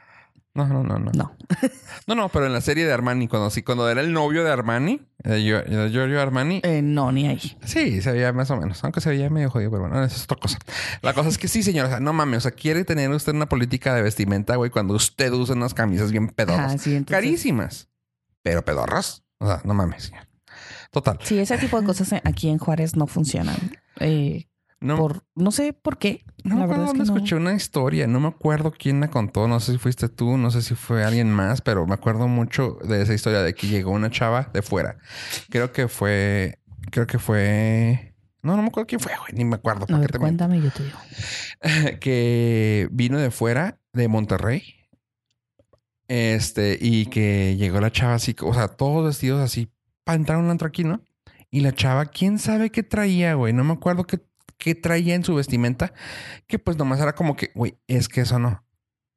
[0.57, 1.11] No, no, no, no.
[1.12, 1.36] no.
[2.07, 4.50] No, no, pero en la serie de Armani, cuando sí, cuando era el novio de
[4.52, 7.57] Armani, de Gio- de Giorgio Armani, Eh, no, ni ahí.
[7.64, 10.22] sí, se veía más o menos, aunque se veía medio jodido, pero bueno, eso es
[10.24, 10.59] otra cosa.
[11.02, 13.34] La cosa es que sí, señor, o sea, no mames, o sea, quiere tener usted
[13.34, 16.66] una política de vestimenta, güey, cuando usted usa unas camisas bien pedorras.
[16.74, 17.88] Ajá, sí, entonces- Carísimas,
[18.42, 19.24] pero pedorras.
[19.38, 20.26] O sea, no mames, señor.
[20.92, 21.18] Total.
[21.22, 23.57] Sí, ese tipo de cosas aquí en Juárez no funcionan.
[24.00, 24.46] Eh,
[24.80, 26.24] No, por, no sé por qué.
[26.49, 27.16] No me la acuerdo verdad es que no.
[27.16, 28.07] escuché una historia.
[28.07, 29.49] No me acuerdo quién la contó.
[29.49, 32.78] No sé si fuiste tú, no sé si fue alguien más, pero me acuerdo mucho
[32.84, 34.99] de esa historia de que llegó una chava de fuera.
[35.51, 36.59] Creo que fue.
[36.90, 38.14] Creo que fue.
[38.42, 39.32] No, no me acuerdo quién fue, güey.
[39.32, 39.84] Ni me acuerdo.
[39.84, 40.99] A ¿para qué ver, cuéntame, yo te digo.
[42.01, 44.62] que vino de fuera, de Monterrey.
[46.09, 49.68] Este, y que llegó la chava así, o sea, todos vestidos así,
[50.05, 51.03] para entrar a un antro aquí, ¿no?
[51.51, 53.53] Y la chava, quién sabe qué traía, güey.
[53.53, 54.20] No me acuerdo qué,
[54.59, 55.92] qué traía en su vestimenta,
[56.46, 58.64] que pues nomás era como que, güey, es que eso no.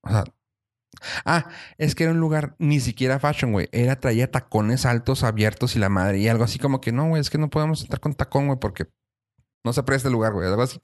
[0.04, 0.24] O sea,
[1.26, 3.70] Ah, es que era un lugar ni siquiera fashion, güey.
[3.72, 6.20] Era traía tacones altos, abiertos y la madre.
[6.20, 8.60] Y algo así como que no, güey, es que no podemos entrar con tacón, güey,
[8.60, 8.88] porque
[9.64, 10.48] no se presta el lugar, güey.
[10.48, 10.80] Algo así.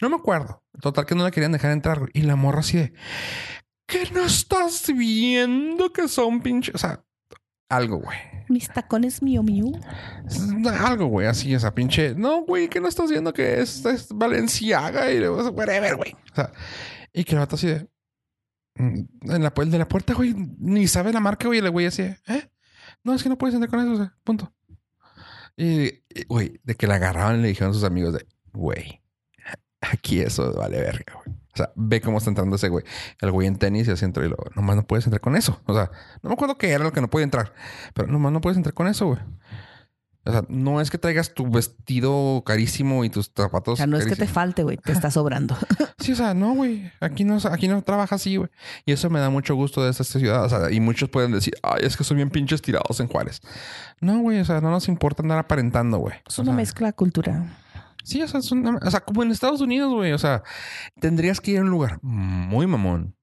[0.00, 0.62] No me acuerdo.
[0.80, 2.10] Total que no la querían dejar entrar, güey.
[2.14, 2.92] Y la morra así de.
[3.88, 6.74] ¿Qué no estás viendo que son pinches?
[6.74, 7.04] O sea,
[7.68, 8.18] algo, güey.
[8.48, 9.66] Mis tacones mío mío.
[10.80, 12.14] Algo, güey, así, esa pinche.
[12.14, 16.12] No, güey, que no estás viendo que es, es Valenciaga y luego, whatever, güey.
[16.32, 16.52] O sea,
[17.12, 17.88] y que el vato así de.
[18.76, 22.50] mm, En la, puerta, güey, ni sabe la marca, güey, y el güey así, ¿eh?
[23.02, 24.52] No, es que no puedes entrar con eso, o sea, punto.
[25.56, 29.00] Y, y, güey, de que la agarraban y le dijeron a sus amigos de, güey,
[29.80, 31.36] aquí eso vale verga, güey.
[31.56, 32.84] O sea, ve cómo está entrando ese güey.
[33.18, 35.58] El güey en tenis y así entró y luego, nomás no puedes entrar con eso.
[35.64, 35.90] O sea,
[36.22, 37.54] no me acuerdo qué era lo que no podía entrar,
[37.94, 39.20] pero nomás no puedes entrar con eso, güey.
[40.26, 43.74] O sea, no es que traigas tu vestido carísimo y tus zapatos.
[43.74, 44.76] O sea, no es que te falte, güey.
[44.76, 45.56] Te está sobrando.
[45.98, 46.92] Sí, o sea, no, güey.
[47.00, 48.48] Aquí no, aquí no trabaja así, güey.
[48.84, 50.44] Y eso me da mucho gusto de esta, esta ciudad.
[50.44, 53.40] O sea, y muchos pueden decir, ay, es que son bien pinches tirados en Juárez.
[54.00, 54.38] No, güey.
[54.38, 56.14] O sea, no nos importa andar aparentando, güey.
[56.28, 57.50] Es una sea, mezcla cultural.
[58.06, 60.12] Sí, o sea, o sea, como en Estados Unidos, güey.
[60.12, 60.44] O sea,
[61.00, 63.16] tendrías que ir a un lugar muy mamón,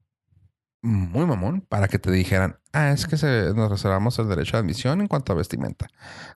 [0.81, 4.59] muy mamón, para que te dijeran, ah, es que se, nos reservamos el derecho de
[4.59, 5.87] admisión en cuanto a vestimenta.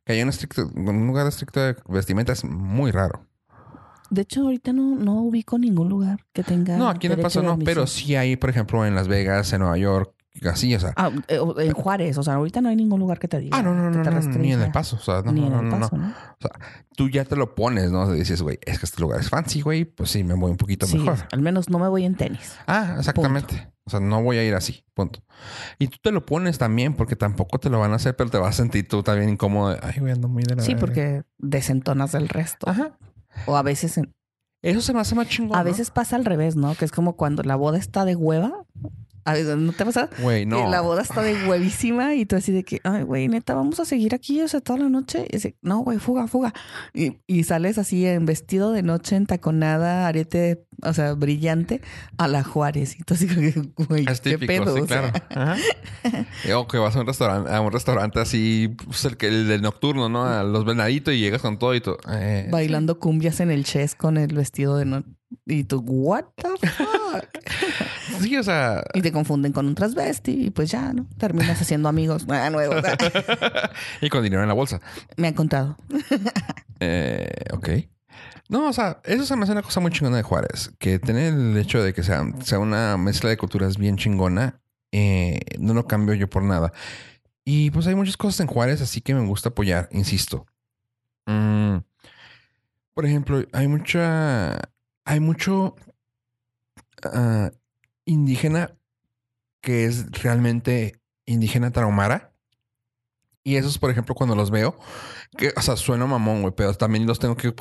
[0.06, 3.28] Que haya un, estricto, un lugar estricto de vestimenta es muy raro.
[4.10, 6.78] De hecho, ahorita no, no ubico ningún lugar que tenga.
[6.78, 9.60] No, aquí en El Paso no, pero sí hay, por ejemplo, en Las Vegas, en
[9.60, 10.14] Nueva York,
[10.46, 10.94] así, o sea.
[10.96, 13.58] Ah, eh, en Juárez, o sea, ahorita no hay ningún lugar que te diga.
[13.58, 14.62] Ah, no, no, no, no, ni en.
[14.62, 16.08] El Paso, o sea, no, Ni en el paso, no.
[16.08, 16.52] O sea,
[16.96, 18.12] tú ya te lo pones, ¿no?
[18.12, 20.86] Dices, güey, es que este lugar es fancy, güey, pues sí, me voy un poquito
[20.86, 21.18] Sí, mejor.
[21.32, 22.56] al menos no me voy en tenis.
[22.68, 23.72] Ah, exactamente.
[23.86, 25.22] O sea, no voy a ir así, punto.
[25.80, 28.38] Y tú te lo pones también porque tampoco te lo van a hacer, pero te
[28.38, 29.70] vas a sentir tú también incómodo.
[29.74, 30.80] de, Ay, güey, ando muy de la Sí, verga".
[30.82, 32.70] porque desentonas del resto.
[32.70, 32.98] Ajá.
[33.46, 34.14] O a veces, en-
[34.62, 35.56] Eso se me hace más chingón.
[35.56, 35.66] a ¿no?
[35.66, 36.76] veces pasa al revés, ¿no?
[36.76, 38.66] Que es como cuando la boda está de hueva.
[39.28, 40.10] A ver, ¿No te pasa?
[40.20, 40.64] Güey, no.
[40.64, 43.78] Que la boda está de huevísima y tú así de que, ay, güey, neta, vamos
[43.82, 45.26] a seguir aquí, o sea, toda la noche.
[45.30, 46.54] Y dice, no, güey, fuga, fuga.
[46.94, 51.82] Y, y sales así en vestido de noche, entaconada, arete, o sea, brillante,
[52.18, 52.98] a la Juárez.
[52.98, 53.28] Y tú así
[53.90, 54.76] güey, Es qué típico, pedo.
[54.76, 55.12] sí, o sea.
[55.12, 55.52] claro.
[55.52, 55.58] Ajá.
[56.48, 59.50] Y, O que vas a un restaurante, a un restaurante así, pues, el, que, el
[59.50, 60.24] del nocturno, ¿no?
[60.26, 61.98] A los venaditos y llegas con todo y tú.
[62.10, 65.08] eh, Bailando cumbias en el chess con el vestido de noche.
[65.46, 67.26] Y tú, what the fuck?
[68.20, 68.84] Sí, o sea.
[68.94, 71.08] y te confunden con un transvesti y pues ya, ¿no?
[71.18, 72.84] Terminas haciendo amigos ah, nuevos.
[74.02, 74.82] y con dinero en la bolsa.
[75.16, 75.78] Me han contado.
[76.80, 77.70] Eh, ok.
[78.50, 80.72] No, o sea, eso se me hace una cosa muy chingona de Juárez.
[80.78, 84.62] Que tener el hecho de que sea, sea una mezcla de culturas bien chingona,
[84.92, 86.72] eh, no lo cambio yo por nada.
[87.44, 90.46] Y pues hay muchas cosas en Juárez, así que me gusta apoyar, insisto.
[91.26, 91.78] Mm,
[92.94, 94.70] por ejemplo, hay mucha.
[95.04, 95.76] Hay mucho
[97.04, 97.52] ah,
[98.08, 98.76] indígena
[99.62, 102.34] que es realmente indígena tarahumara.
[103.44, 104.78] Y esos, por ejemplo, cuando los veo,
[105.38, 107.54] que, o sea, suena mamón, güey, pero también los tengo que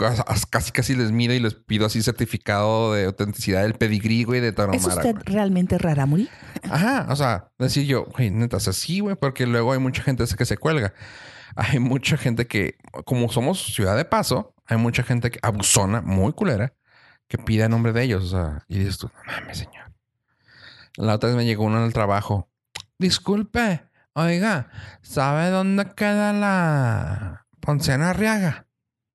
[0.50, 4.48] casi casi les miro y les pido así certificado de autenticidad del pedigrí, güey, de
[4.48, 4.96] ¿Es tarahumara.
[4.96, 5.24] usted güey.
[5.26, 6.28] realmente Raramuri?
[6.64, 10.02] Ajá, o sea, decir yo, güey, neta, o sea, sí, güey, porque luego hay mucha
[10.02, 10.92] gente que se cuelga.
[11.54, 16.32] Hay mucha gente que, como somos ciudad de paso, hay mucha gente que abusona, muy
[16.32, 16.74] culera,
[17.28, 19.85] que pide a nombre de ellos, o sea, y dices tú, no mames, señor.
[20.96, 22.48] La otra vez me llegó uno en el trabajo.
[22.98, 23.84] Disculpe,
[24.14, 24.70] oiga,
[25.02, 28.66] ¿sabe dónde queda la Ponciana Arriaga?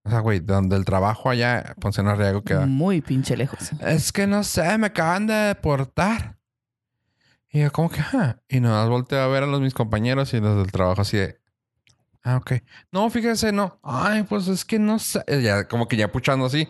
[0.04, 2.66] O sea, güey, donde el trabajo allá, Ponciana Arriaga queda.
[2.66, 3.72] Muy pinche lejos.
[3.82, 6.38] Es que no sé, me acaban de deportar.
[7.50, 8.40] Y yo, como que, ajá.
[8.48, 11.18] Y nada más volteo a ver a los mis compañeros y los del trabajo así
[11.18, 11.42] de.
[12.24, 12.54] Ah, ok.
[12.92, 13.80] No, fíjese, no.
[13.84, 15.24] Ay, pues es que no sé.
[15.42, 16.68] Ya, como que ya puchando así.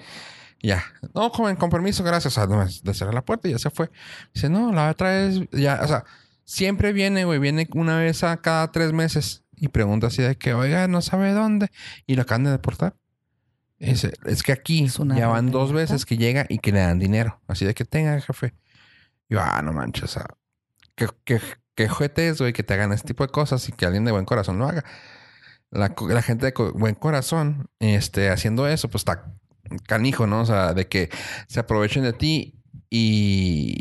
[0.62, 0.84] Ya.
[1.14, 2.38] No, joven, con permiso, gracias.
[2.38, 3.90] O sea, le cerré la puerta y ya se fue.
[4.34, 6.06] Dice, no, la otra vez, ya, o sea,
[6.44, 10.54] siempre viene, güey, viene una vez a cada tres meses y pregunta así de que,
[10.54, 11.70] oiga, no sabe dónde.
[12.06, 12.96] Y lo acaban de deportar.
[13.80, 17.00] Dice, es que aquí Es ya van dos veces que llega y que le dan
[17.00, 17.42] dinero.
[17.48, 18.54] Así de que tenga, jefe.
[19.28, 20.26] Y yo, ah, no manches, o sea,
[20.96, 21.42] qué, qué,
[21.74, 24.12] qué ojete es, güey, que te hagan este tipo de cosas y que alguien de
[24.12, 24.84] buen corazón lo haga.
[25.72, 29.34] La, la gente de buen corazón, este, haciendo eso, pues está
[29.88, 30.42] canijo, ¿no?
[30.42, 31.10] O sea, de que
[31.48, 32.56] se aprovechen de ti
[32.90, 33.76] y,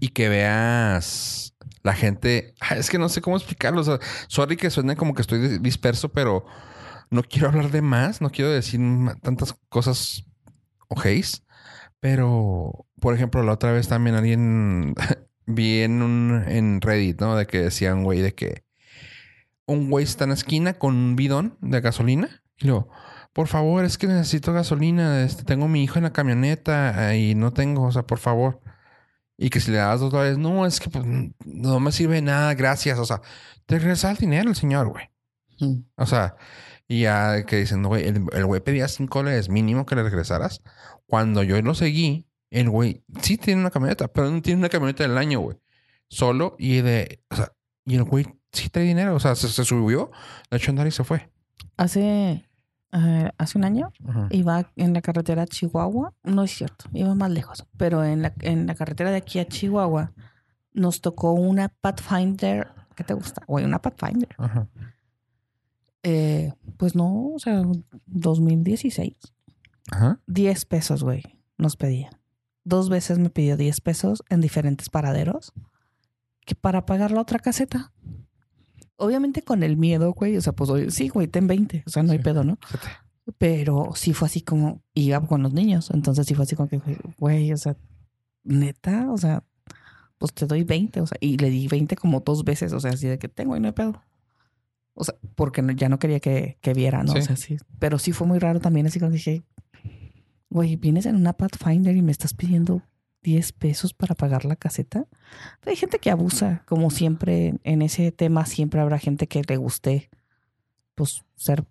[0.00, 2.54] y que veas la gente.
[2.60, 3.80] Ah, Es que no sé cómo explicarlo.
[3.80, 3.98] O sea,
[4.28, 6.44] sorry que suene como que estoy dis- disperso, pero
[7.10, 8.80] no quiero hablar de más, no quiero decir
[9.22, 10.24] tantas cosas
[10.88, 11.42] ojéis.
[12.00, 14.94] Pero, por ejemplo, la otra vez también alguien
[15.46, 17.36] vi en, un, en Reddit, ¿no?
[17.36, 18.64] De que decían, güey, de que
[19.66, 22.88] un güey está en la esquina con un bidón de gasolina y luego,
[23.38, 27.20] por favor, es que necesito gasolina, este, tengo a mi hijo en la camioneta eh,
[27.20, 28.60] y no tengo, o sea, por favor.
[29.36, 31.04] Y que si le das dos dólares, no, es que pues,
[31.44, 32.98] no me sirve nada, gracias.
[32.98, 33.22] O sea,
[33.64, 35.04] te regresa el dinero el señor, güey.
[35.60, 35.84] Mm.
[35.94, 36.34] O sea,
[36.88, 40.60] y ya que dicen, güey, el el güey pedía cinco dólares mínimo que le regresaras.
[41.06, 45.04] Cuando yo lo seguí, el güey sí tiene una camioneta, pero no tiene una camioneta
[45.04, 45.58] del año, güey.
[46.08, 47.52] Solo y de, o sea,
[47.84, 50.10] y el güey sí trae dinero, o sea, se, se subió,
[50.50, 51.30] le echó andar y se fue.
[51.76, 52.47] Hace,
[52.92, 54.28] eh, hace un año Ajá.
[54.30, 56.14] iba en la carretera a Chihuahua.
[56.22, 57.66] No es cierto, iba más lejos.
[57.76, 60.12] Pero en la, en la carretera de aquí a Chihuahua
[60.72, 62.68] nos tocó una Pathfinder.
[62.94, 63.42] ¿Qué te gusta?
[63.46, 64.34] Güey, una Pathfinder.
[64.38, 64.68] Ajá.
[66.02, 67.62] Eh, pues no, o sea,
[68.06, 69.14] 2016.
[69.90, 70.20] Ajá.
[70.26, 71.22] 10 pesos, güey,
[71.56, 72.10] nos pedía.
[72.64, 75.52] Dos veces me pidió 10 pesos en diferentes paraderos
[76.44, 77.92] que para pagar la otra caseta.
[79.00, 80.36] Obviamente con el miedo, güey.
[80.36, 81.84] O sea, pues sí, güey, ten 20.
[81.86, 82.58] O sea, no hay pedo, ¿no?
[83.38, 85.90] Pero sí fue así como, iba con los niños.
[85.92, 86.80] Entonces sí fue así como que,
[87.18, 87.76] güey, o sea,
[88.44, 89.44] neta, o sea,
[90.18, 91.00] pues te doy 20.
[91.00, 92.72] O sea, y le di 20 como dos veces.
[92.72, 94.02] O sea, así de que tengo y no hay pedo.
[94.94, 97.12] O sea, porque no- ya no quería que, que viera, ¿no?
[97.12, 97.18] Sí.
[97.18, 97.56] O sea, sí.
[97.78, 99.44] Pero sí fue muy raro también, así como dije,
[100.50, 102.82] güey, vienes en una Pathfinder y me estás pidiendo
[103.22, 105.06] 10 pesos para pagar la caseta.
[105.66, 110.08] Hay gente que abusa, como siempre, en ese tema siempre habrá gente que le guste,
[110.94, 111.64] pues, ser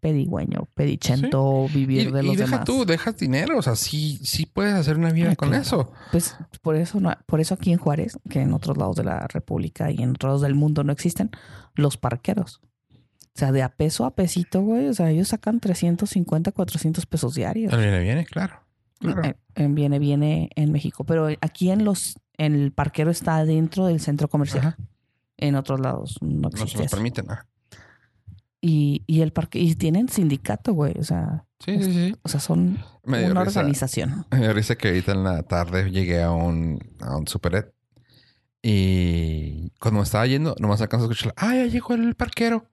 [0.00, 2.64] pedigüeño, pedichento, vivir Y, de y los deja demás.
[2.64, 5.62] tú, dejas dinero, o sea, sí, sí puedes hacer una vida Ah, con claro.
[5.62, 5.92] eso.
[6.12, 9.26] Pues por eso, no, por eso aquí en Juárez, que en otros lados de la
[9.28, 11.30] República y en otros lados del mundo no existen,
[11.74, 12.62] los parqueros.
[13.34, 14.88] O sea, de a peso a pesito, güey.
[14.88, 17.70] O sea, ellos sacan 350, 400 pesos diarios.
[17.70, 18.62] Le viene, claro.
[18.98, 19.22] Claro.
[19.24, 21.04] En, en viene, viene en México.
[21.04, 24.66] Pero aquí en los, en el parquero está dentro del centro comercial.
[24.68, 24.76] Ajá.
[25.38, 27.26] En otros lados no No se los permiten.
[28.60, 30.94] Y, y el parque, y tienen sindicato, güey.
[30.98, 32.16] O sea, Sí, sí, sí.
[32.22, 33.60] o sea, son una risa.
[33.60, 34.26] organización.
[34.30, 37.72] Me dio risa que ahorita en la tarde llegué a un, a un superet
[38.62, 42.66] y cuando me estaba yendo, nomás alcanzo a escuchar, ah, ya llegó el parquero.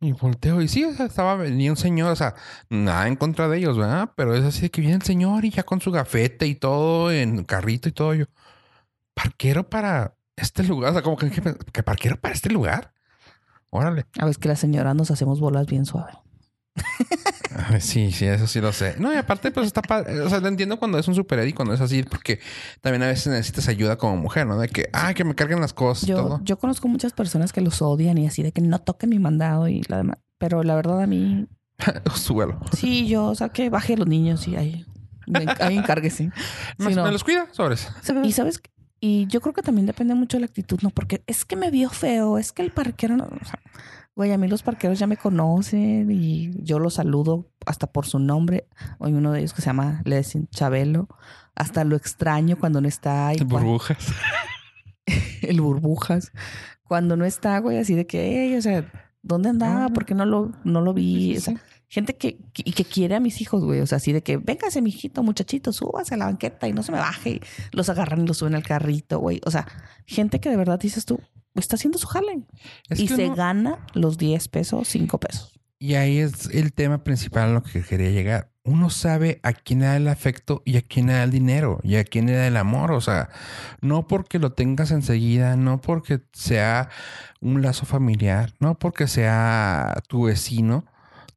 [0.00, 2.34] Y volteo y sí, o sea, estaba venía un señor, o sea,
[2.68, 4.12] nada en contra de ellos, ¿verdad?
[4.14, 7.10] Pero es así de que viene el señor y ya con su gafete y todo,
[7.10, 8.12] en carrito y todo.
[8.14, 8.26] Yo,
[9.14, 12.92] parquero para este lugar, o sea, como que, que, que parquero para este lugar.
[13.70, 14.06] Órale.
[14.18, 16.12] A veces que las señoras nos hacemos bolas bien suave.
[17.80, 18.96] Sí, sí, eso sí lo sé.
[18.98, 20.20] No, y aparte, pues está padre.
[20.20, 22.38] O sea, lo entiendo cuando es un super y cuando es así, porque
[22.82, 24.58] también a veces necesitas ayuda como mujer, ¿no?
[24.58, 26.40] De que, ay, que me carguen las cosas y Yo, todo.
[26.44, 29.68] yo conozco muchas personas que los odian y así de que no toquen mi mandado
[29.68, 30.18] y la demás.
[30.38, 31.46] Pero la verdad a mí,
[32.14, 32.60] Súbelo.
[32.76, 34.86] sí, yo, o sea, que baje los niños y ahí,
[35.60, 36.30] ahí encárguese.
[36.78, 37.04] ¿Me, Sí, no.
[37.04, 37.46] me los cuida?
[37.52, 37.88] Sobres.
[38.22, 38.60] Y sabes,
[39.00, 40.90] y yo creo que también depende mucho de la actitud, ¿no?
[40.90, 43.24] Porque es que me vio feo, es que el parquero no.
[43.24, 43.60] o sea,
[44.16, 48.18] güey, a mí los parqueros ya me conocen y yo los saludo hasta por su
[48.18, 48.66] nombre.
[48.98, 51.08] Hay uno de ellos que se llama, le dicen Chabelo.
[51.54, 53.32] Hasta lo extraño cuando no está.
[53.34, 53.98] cua- Burbujas.
[55.42, 56.32] el burbujas.
[56.82, 58.90] Cuando no está, güey, así de que, "Ey, o sea,
[59.22, 59.88] ¿dónde andaba?
[59.88, 59.92] No.
[59.92, 61.36] ¿Por qué no lo, no lo vi?
[61.36, 61.54] O sea,
[61.88, 63.80] gente que, que- que quiere a mis hijos, güey.
[63.80, 66.92] O sea, así de que, véngase, mijito, muchachito, súbase a la banqueta y no se
[66.92, 67.40] me baje.
[67.72, 69.40] Los agarran y los suben al carrito, güey.
[69.46, 69.66] O sea,
[70.06, 71.20] gente que de verdad dices tú,
[71.60, 72.42] está haciendo su jale.
[72.88, 75.58] Es y se gana los 10 pesos, 5 pesos.
[75.78, 78.50] Y ahí es el tema principal a lo que quería llegar.
[78.64, 81.78] Uno sabe a quién le da el afecto y a quién le da el dinero
[81.82, 82.92] y a quién le da el amor.
[82.92, 83.28] O sea,
[83.80, 86.88] no porque lo tengas enseguida, no porque sea
[87.40, 90.86] un lazo familiar, no porque sea tu vecino,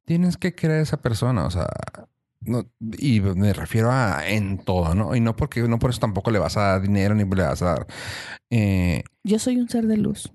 [0.04, 1.44] tienes que querer a esa persona.
[1.44, 1.68] O sea,
[2.40, 5.14] no, y me refiero a en todo, ¿no?
[5.14, 7.62] Y no porque no por eso tampoco le vas a dar dinero ni le vas
[7.62, 7.86] a dar.
[8.50, 10.32] eh, Yo soy un ser de luz.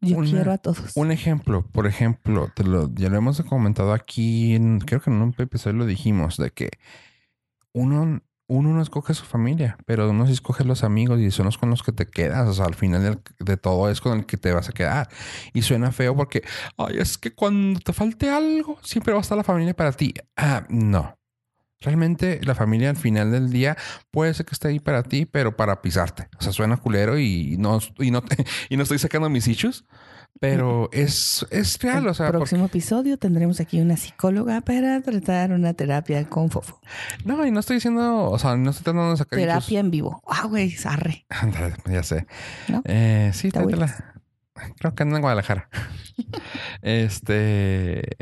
[0.00, 0.92] Yo Una- quiero a todos.
[0.94, 5.16] un ejemplo, por ejemplo, te lo, ya lo hemos comentado aquí, en, creo que en
[5.22, 6.70] un episodio lo dijimos, de que
[7.72, 11.58] uno, uno no escoge su familia, pero uno sí escoge los amigos y son los
[11.58, 12.48] con los que te quedas.
[12.48, 15.08] O sea, al final del- de, todo es con el que te vas a quedar.
[15.52, 16.42] Y suena feo porque,
[16.76, 20.14] ay, es que cuando te falte algo, siempre va a estar la familia para ti.
[20.36, 21.18] Ah, no.
[21.80, 23.76] Realmente la familia al final del día
[24.10, 26.28] puede ser que esté ahí para ti, pero para pisarte.
[26.38, 28.22] O sea, suena culero y no, y no,
[28.70, 29.84] y no estoy sacando mis issues,
[30.40, 32.04] pero es, es real.
[32.04, 36.80] el O sea, próximo episodio tendremos aquí una psicóloga para tratar una terapia con Fofo.
[37.24, 40.22] no, y no estoy diciendo, o sea, no estoy tratando de sacar Terapia en vivo.
[40.26, 41.26] Ah, güey, sarre.
[41.86, 42.26] Ya sé.
[42.68, 42.82] ¿No?
[42.84, 43.60] Eh, sí, ¿Te.
[44.78, 45.68] Creo que anda en Guadalajara.
[46.82, 48.16] este.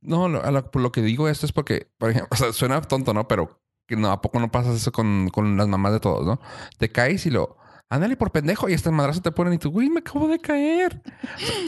[0.00, 2.80] No, lo, lo- por lo que digo esto es porque, por ejemplo, o sea, suena
[2.82, 3.28] tonto, ¿no?
[3.28, 6.40] Pero que no, ¿a poco no pasas eso con, con las mamás de todos, no?
[6.78, 7.56] Te caes y lo.
[7.88, 11.02] Ándale por pendejo y este madrazo te ponen y tú, güey, me acabo de caer.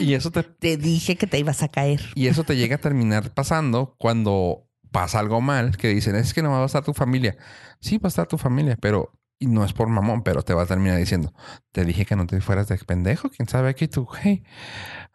[0.01, 2.01] Y eso te, Te dije que te ibas a caer.
[2.13, 6.41] y eso te llega a terminar pasando cuando pasa algo mal, que dicen, es que
[6.41, 7.37] no va a estar tu familia.
[7.79, 10.63] Sí, va a estar tu familia, pero y no es por mamón, pero te va
[10.63, 11.33] a terminar diciendo,
[11.71, 14.43] te dije que no te fueras de pendejo, quién sabe aquí tú, hey,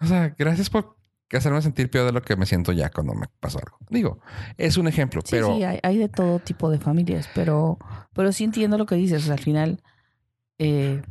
[0.01, 0.97] o sea, gracias por
[1.39, 3.79] hacerme sentir peor de lo que me siento ya cuando me pasó algo.
[3.91, 4.21] Digo,
[4.57, 7.79] es un ejemplo, Sí, pero sí, hay, hay de todo tipo de familias, pero,
[8.13, 9.23] pero sí entiendo lo que dices.
[9.23, 9.81] O sea, al final,
[10.59, 11.03] eh,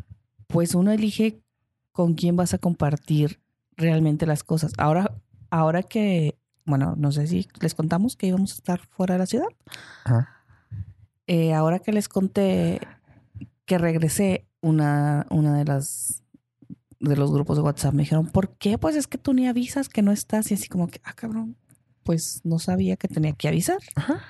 [0.48, 1.42] pues uno elige
[1.92, 3.40] con quién vas a compartir
[3.76, 4.74] realmente las cosas.
[4.78, 5.12] Ahora,
[5.50, 9.26] ahora que, bueno, no sé si les contamos que íbamos a estar fuera de la
[9.26, 9.48] ciudad.
[10.06, 10.30] Ajá.
[11.28, 12.82] Eh, ahora que les conté
[13.66, 16.23] que regresé, una, una de las
[17.04, 18.78] de los grupos de WhatsApp me dijeron, ¿por qué?
[18.78, 20.50] Pues es que tú ni avisas que no estás.
[20.52, 21.58] Y así como que, ah, cabrón,
[22.04, 23.80] pues no sabía que tenía que avisar.
[23.96, 24.22] Ajá.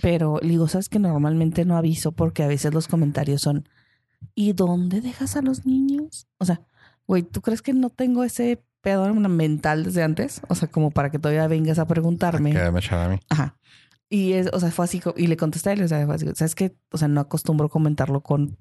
[0.00, 3.68] Pero le digo, sabes que normalmente no aviso porque a veces los comentarios son,
[4.34, 6.26] ¿y dónde dejas a los niños?
[6.38, 6.62] O sea,
[7.06, 10.40] güey, ¿tú crees que no tengo ese pedo mental desde antes?
[10.48, 12.52] O sea, como para que todavía vengas a preguntarme.
[12.52, 13.18] que me echara a mí.
[13.28, 13.58] Ajá.
[14.08, 16.26] Y es, o sea, fue así, y le contesté a él, o sea, fue así,
[16.34, 16.74] ¿sabes qué?
[16.90, 18.58] O sea, no acostumbro comentarlo con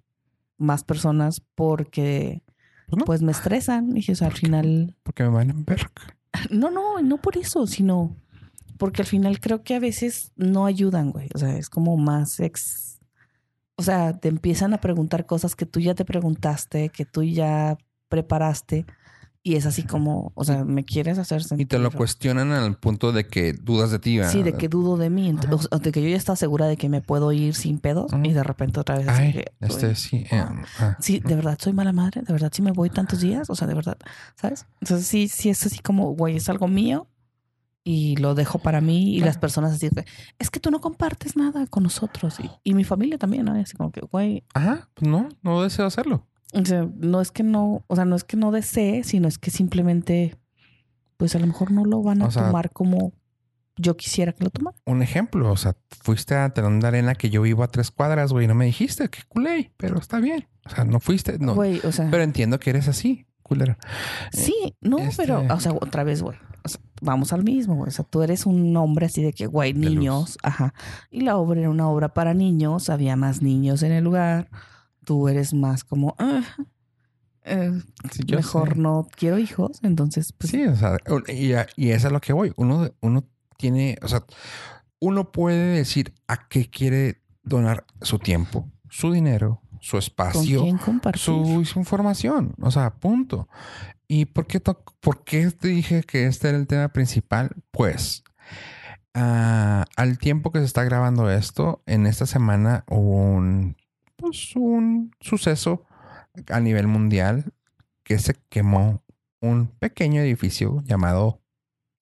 [0.58, 2.44] más personas porque,
[2.92, 3.06] Pues no.
[3.06, 3.92] pues me estresan.
[3.92, 5.90] Y dije, o sea, al final, Porque me van a ver.
[6.50, 8.16] no, no, no por eso, sino
[8.78, 11.30] porque al final creo que a veces no ayudan, güey.
[11.34, 13.00] O sea, es como más ex.
[13.76, 17.78] O sea, te empiezan a preguntar cosas que tú ya te preguntaste, que tú ya
[18.10, 18.86] preparaste.
[19.44, 21.66] Y es así como, o sea, me quieres hacer sentir.
[21.66, 24.20] Y te lo cuestionan al punto de que dudas de ti.
[24.26, 24.60] Sí, de ¿verdad?
[24.60, 25.36] que dudo de mí.
[25.36, 25.80] Ajá.
[25.80, 28.24] de que yo ya estaba segura de que me puedo ir sin pedos Ujú.
[28.24, 30.26] y de repente otra vez así Ay, que, este sí.
[30.30, 30.44] eh,
[30.80, 30.96] ah.
[31.00, 33.68] Sí, de verdad soy mala madre, de verdad sí me voy tantos días, o sea,
[33.68, 33.98] de verdad,
[34.36, 34.68] ¿sabes?
[34.80, 37.08] Entonces sí, sí es así como, güey, es algo mío
[37.84, 39.26] y lo dejo para mí y Claro.
[39.30, 39.90] las personas así,
[40.38, 43.54] es que tú no compartes nada con nosotros y, y mi familia también, ¿no?
[43.56, 46.28] Así como que, güey, Ajá, pues no, no deseo hacerlo.
[46.54, 49.38] O sea, no es que no, o sea, no es que no desee, sino es
[49.38, 50.36] que simplemente,
[51.18, 53.14] pues a lo mejor no lo van a O sea- tomar como
[53.78, 54.80] yo quisiera que lo tomaran.
[54.86, 58.32] Un ejemplo, o sea, fuiste a Telón de Arena que yo vivo a tres cuadras,
[58.32, 60.48] güey, no me dijiste, qué culé, pero está bien.
[60.66, 61.56] O sea, no fuiste, no.
[61.56, 62.10] Güey, o sea.
[62.12, 63.78] Pero entiendo que eres así, culero.
[64.32, 66.38] Sí, no, este- pero, o sea, otra vez, güey.
[66.64, 67.88] O sea, vamos al mismo, güey.
[67.88, 70.76] O sea, tú eres un hombre así de que, güey, niños, ajá.
[71.10, 74.50] Y la obra era una obra para niños, había más niños en el lugar.
[75.06, 76.44] Tú eres más como, ah,
[77.44, 77.72] eh,
[78.12, 78.80] Sí, mejor sé.
[78.80, 79.80] no quiero hijos.
[79.84, 80.98] Entonces, pues, Sí, o sea,
[81.28, 82.54] y, y eso es lo que voy.
[82.56, 83.24] Uno, uno
[83.58, 84.24] tiene, o sea,
[85.00, 90.64] uno puede decir a qué quiere donar su tiempo, su dinero, su ¿con espacio,
[91.16, 92.54] su, su información.
[92.62, 93.48] O sea, punto.
[94.08, 97.52] ¿Y por qué, por qué te dije que este era el tema principal?
[97.72, 98.24] Pues,
[99.14, 103.78] ah, al tiempo que se está grabando esto, en esta semana hubo un,
[104.22, 105.86] pues, un suceso
[106.50, 107.54] a nivel mundial
[108.04, 109.04] que se quemó
[109.42, 111.42] un pequeño edificio llamado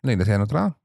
[0.01, 0.76] la iglesia de Notre Dame.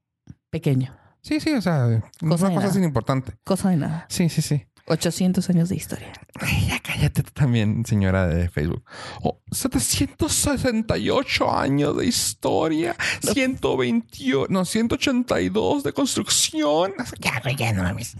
[0.49, 0.95] Pequeño.
[1.21, 1.87] Sí, sí, o sea,
[2.21, 3.33] no Cosa una cosa sin importante.
[3.43, 4.05] Cosa de nada.
[4.09, 4.65] Sí, sí, sí.
[4.87, 6.13] 800 años de historia.
[6.39, 8.83] Ay, ya cállate tú también, señora de Facebook.
[9.23, 16.93] Oh, 768 años de historia, 128, no, 182 de construcción.
[17.19, 18.15] Ya, güey, ya no mames.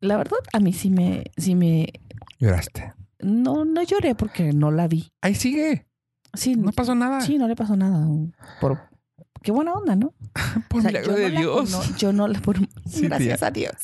[0.00, 1.92] La verdad, a mí sí me, sí me,
[2.38, 2.92] Lloraste.
[3.20, 5.12] no, no lloré porque no la vi.
[5.20, 5.86] Ahí sigue.
[6.34, 7.20] Sí, No pasó nada.
[7.20, 8.06] Sí, no le pasó nada.
[8.60, 8.80] Por
[9.42, 10.14] qué buena onda, ¿no?
[10.68, 11.70] Por O sea, milagro de no la Dios.
[11.74, 13.48] cono- yo no la por- Sí, gracias tía.
[13.48, 13.74] a Dios.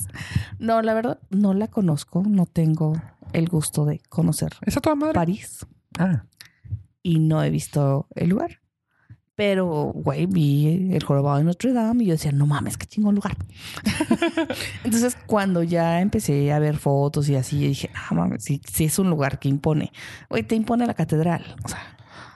[0.59, 2.23] No, la verdad, no la conozco.
[2.27, 3.01] No tengo
[3.35, 5.13] el gusto de conocer ¿Esa toda madre?
[5.15, 5.67] París
[5.99, 6.25] Ah,
[7.03, 8.61] y no he visto el lugar.
[9.39, 13.15] Pero, güey, vi el jorobado de Notre Dame y yo decía, no mames, qué chingón
[13.15, 13.37] lugar.
[14.85, 18.99] Entonces, cuando ya empecé a ver fotos y así, dije, no mames, sí, sí es
[18.99, 19.93] un lugar que impone.
[20.29, 21.55] Güey, te impone la catedral.
[21.63, 21.79] O sea,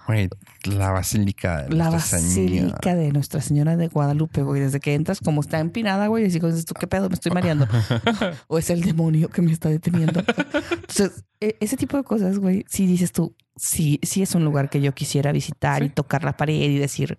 [0.07, 0.29] güey,
[0.65, 2.63] la basílica de La Nuestra Señora.
[2.73, 4.61] Basílica de Nuestra Señora de Guadalupe, güey.
[4.61, 7.09] Desde que entras, como está empinada, güey, y dices, ¿tú qué pedo?
[7.09, 7.67] Me estoy mareando.
[8.49, 10.21] o es el demonio que me está deteniendo.
[10.21, 14.71] Entonces, e- ese tipo de cosas, güey, si dices tú, sí, sí es un lugar
[14.71, 17.19] que yo quisiera visitar y tocar la pared y decir,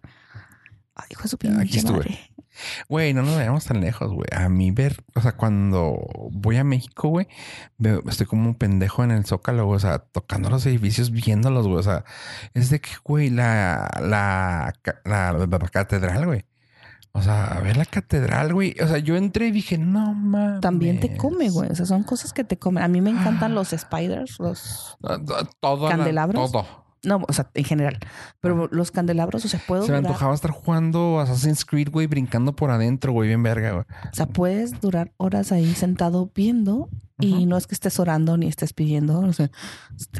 [0.95, 1.97] ay, hijo de su Ya, aquí pinche estuve.
[1.99, 2.19] madre.
[2.89, 4.27] Güey, no nos veamos tan lejos, güey.
[4.35, 5.97] A mí ver, o sea, cuando
[6.31, 7.27] voy a México, güey,
[8.07, 11.79] estoy como un pendejo en el Zócalo, güey, o sea, tocando los edificios, viéndolos, güey.
[11.79, 12.05] O sea,
[12.53, 14.73] es de que, güey, la, la,
[15.05, 16.45] la, catedral, güey.
[17.15, 18.75] O sea, a ver la catedral, güey.
[18.81, 20.61] O sea, yo entré y dije, no mames.
[20.61, 21.69] También te come, güey.
[21.69, 22.83] O sea, son cosas que te comen.
[22.83, 23.55] A mí me encantan Ah.
[23.55, 24.97] los spiders, los...
[25.03, 25.19] Ah,
[25.59, 25.89] Todo.
[25.89, 26.51] ¿Candelabros?
[26.51, 26.82] todo.
[27.05, 27.99] No, o sea, en general.
[28.39, 32.07] Pero los candelabros, o sea, puedo Se me durar- antojaba estar jugando Assassin's Creed, güey,
[32.07, 33.85] brincando por adentro, güey, bien verga, güey.
[34.11, 36.89] O sea, puedes durar horas ahí sentado viendo
[37.19, 39.51] y no es que estés orando ni estés pidiendo, o sea,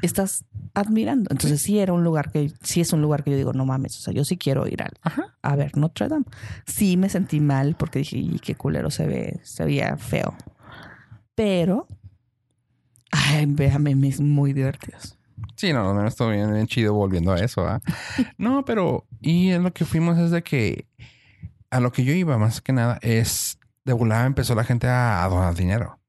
[0.02, 1.30] estás admirando.
[1.32, 3.98] Entonces sí era un lugar que, sí es un lugar que yo digo, no mames,
[3.98, 5.36] o sea, yo sí quiero ir al, Ajá.
[5.42, 6.26] a ver Notre Dame.
[6.66, 10.36] Sí me sentí mal porque dije, y qué culero se ve, se veía feo.
[11.36, 11.88] Pero
[13.12, 15.18] Ay, vea memes muy divertidos.
[15.56, 17.66] Sí, no, memes están bien, bien chido volviendo a eso.
[17.68, 17.80] ¿ah?
[18.38, 20.88] no, pero, y en lo que fuimos es de que
[21.70, 25.24] a lo que yo iba más que nada es de volada empezó la gente a,
[25.24, 26.00] a donar dinero.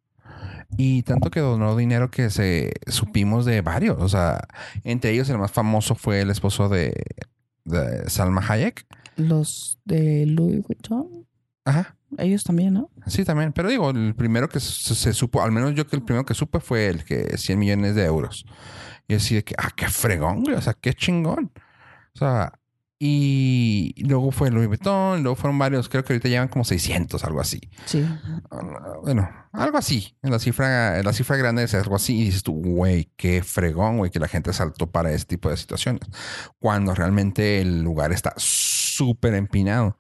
[0.76, 3.96] Y tanto que donó dinero que se supimos de varios.
[4.00, 4.40] O sea,
[4.82, 6.92] entre ellos el más famoso fue el esposo de,
[7.64, 8.86] de Salma Hayek.
[9.16, 11.26] Los de Louis Vuitton,
[11.64, 11.96] Ajá.
[12.18, 12.90] ellos también, ¿no?
[13.06, 13.52] Sí, también.
[13.52, 16.34] Pero digo, el primero que se, se supo, al menos yo que el primero que
[16.34, 18.44] supe fue el que 100 millones de euros.
[19.08, 20.56] Y así de que, ah, qué fregón, güey.
[20.56, 21.52] O sea, qué chingón.
[22.14, 22.52] O sea,
[22.98, 27.40] y luego fue Louis Vuitton, luego fueron varios, creo que ahorita llevan como 600, algo
[27.40, 27.60] así.
[27.84, 28.02] Sí.
[29.02, 30.16] Bueno, algo así.
[30.22, 32.16] En la cifra, en la cifra grande es algo así.
[32.18, 35.56] Y dices tú, güey, qué fregón, güey, que la gente saltó para este tipo de
[35.56, 36.00] situaciones.
[36.58, 39.98] Cuando realmente el lugar está súper empinado.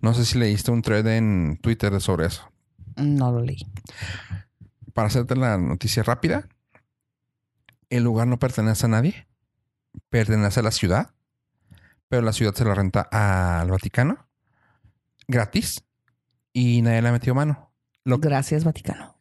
[0.00, 2.50] No sé si leíste un thread en Twitter sobre eso.
[2.96, 3.66] No lo leí.
[4.94, 6.48] Para hacerte la noticia rápida,
[7.90, 9.26] el lugar no pertenece a nadie.
[10.10, 11.10] Pertenece a la ciudad.
[12.08, 14.26] Pero la ciudad se la renta al Vaticano.
[15.28, 15.82] Gratis.
[16.52, 17.72] Y nadie le ha metido mano.
[18.04, 19.14] Lo- Gracias, Vaticano.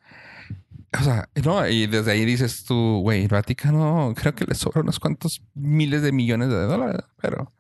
[0.97, 4.80] O sea, no, y desde ahí dices tú, güey, el Vaticano creo que le sobra
[4.82, 7.51] unos cuantos miles de millones de dólares, pero,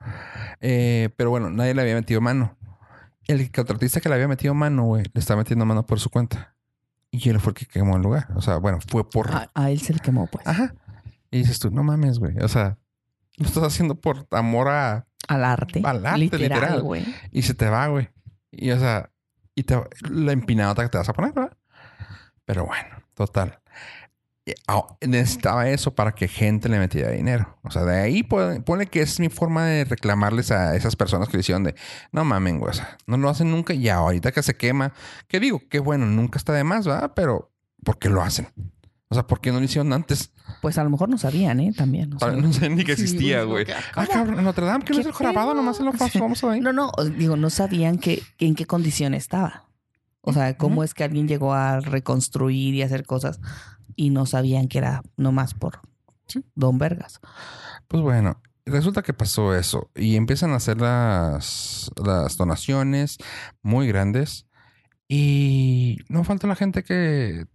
[0.61, 2.55] eh, pero bueno, nadie le había metido mano.
[3.27, 6.55] El contratista que le había metido mano, güey, le está metiendo mano por su cuenta.
[7.11, 8.27] Y él fue el que quemó el lugar.
[8.35, 9.29] O sea, bueno, fue por...
[9.31, 10.45] A, a él se le quemó, pues.
[10.47, 10.73] Ajá.
[11.35, 12.37] Y dices tú, no mames, güey.
[12.37, 12.77] O sea,
[13.35, 15.05] lo estás haciendo por amor a...
[15.27, 15.81] Al arte.
[15.83, 16.81] Al arte, literal, literal.
[16.81, 17.05] güey.
[17.29, 18.07] Y se te va, güey.
[18.51, 19.11] Y o sea,
[19.53, 19.77] y te,
[20.09, 21.57] la empinada que te vas a poner, ¿verdad?
[22.45, 23.59] Pero bueno, total.
[25.01, 27.59] Necesitaba eso para que gente le metiera dinero.
[27.63, 31.27] O sea, de ahí pone, pone que es mi forma de reclamarles a esas personas
[31.27, 31.75] que le hicieron de
[32.13, 32.69] no mamen, güey.
[32.69, 34.93] O sea, no lo hacen nunca y ahorita que se quema,
[35.27, 37.11] que digo, que bueno, nunca está de más, ¿verdad?
[37.13, 37.51] Pero
[37.83, 38.47] ¿por qué lo hacen?
[39.09, 40.31] O sea, ¿por qué no lo hicieron antes?
[40.65, 41.73] Pues a lo mejor no sabían, ¿eh?
[41.77, 42.11] También.
[42.15, 43.65] o sea, no sé ni que existía, güey.
[43.65, 43.77] ¿cómo?
[43.93, 46.59] Ah, cabrón, Notre Dame, que no es ¿Qué el nomás se lo pasamos ahí.
[46.59, 49.69] No, no, digo, no sabían que, en qué condición estaba.
[50.21, 53.39] O sea, cómo es que alguien llegó a reconstruir y hacer cosas
[53.95, 55.81] y no sabían que era nomás por
[56.25, 56.43] Sí.
[56.55, 57.19] Don Vergas.
[57.87, 63.19] Pues bueno, resulta que pasó eso y empiezan a hacer las, las donaciones
[63.61, 64.47] muy grandes
[65.07, 67.45] y no falta la gente que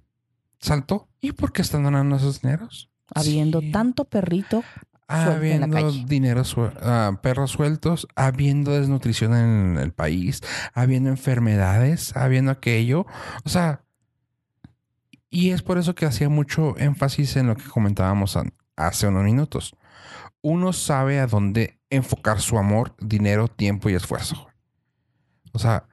[0.60, 1.08] saltó.
[1.20, 2.89] ¿Y por qué están donando esos dineros?
[3.14, 3.72] Habiendo Sí.
[3.72, 4.62] tanto perrito
[5.08, 5.34] suelto en la
[5.66, 6.04] Habiendo calle.
[6.06, 10.40] dinero, suel- ah, perros sueltos, habiendo desnutrición en el país,
[10.72, 13.06] habiendo enfermedades, habiendo aquello.
[13.44, 13.82] O sea,
[15.28, 18.38] y es por eso que hacía mucho énfasis en lo que comentábamos
[18.76, 19.74] hace unos minutos.
[20.42, 24.48] Uno sabe a dónde enfocar su amor, dinero, tiempo y esfuerzo.
[25.52, 25.88] O sea,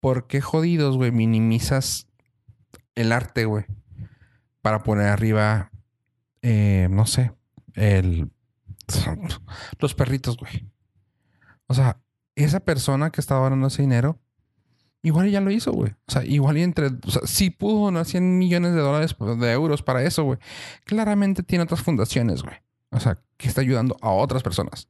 [0.00, 2.06] ¿por qué jodidos, güey, minimizas
[2.94, 3.64] el arte, güey?
[4.62, 5.70] Para poner arriba,
[6.42, 7.32] eh, no sé,
[7.74, 8.30] el
[9.78, 10.66] los perritos, güey.
[11.66, 12.00] O sea,
[12.34, 14.18] esa persona que estaba donando ese dinero,
[15.02, 15.92] igual ya lo hizo, güey.
[16.06, 19.82] O sea, igual y entre, o sea, pudo donar 100 millones de dólares, de euros
[19.82, 20.38] para eso, güey.
[20.84, 22.56] Claramente tiene otras fundaciones, güey.
[22.90, 24.88] O sea, que está ayudando a otras personas.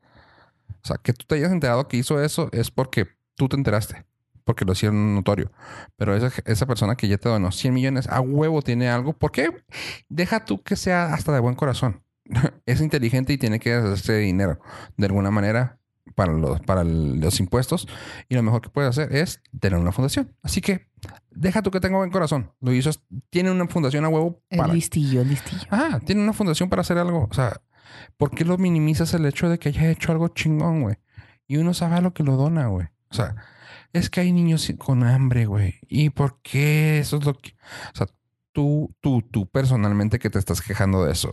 [0.83, 4.05] O sea, que tú te hayas enterado que hizo eso es porque tú te enteraste.
[4.49, 5.53] Porque lo hicieron notorio.
[5.97, 9.13] Pero esa, esa persona que ya te donó 100 millones a huevo tiene algo.
[9.13, 9.51] ¿Por qué?
[10.09, 12.03] Deja tú que sea hasta de buen corazón.
[12.65, 14.59] es inteligente y tiene que hacerse dinero
[14.97, 15.81] de alguna manera
[16.15, 17.87] para los, para los impuestos.
[18.31, 20.35] Y lo mejor que puede hacer es tener una fundación.
[20.43, 20.89] Así que
[21.31, 22.51] deja tú que tenga buen corazón.
[22.63, 22.91] Lo hizo,
[23.29, 24.73] tiene una fundación a huevo El para.
[24.73, 25.67] listillo, el listillo.
[25.71, 27.29] Ah, tiene una fundación para hacer algo.
[27.31, 27.61] O sea,
[28.17, 30.97] ¿por qué lo minimizas el hecho de que haya hecho algo chingón, güey?
[31.47, 32.87] Y uno sabe a lo que lo dona, güey.
[33.11, 33.37] O sea,
[33.93, 35.77] es que hay niños con hambre, güey.
[35.89, 37.57] ¿Y por qué eso es lo que...
[37.95, 38.07] O sea,
[38.53, 41.33] tú, tú, tú personalmente que te estás quejando de eso,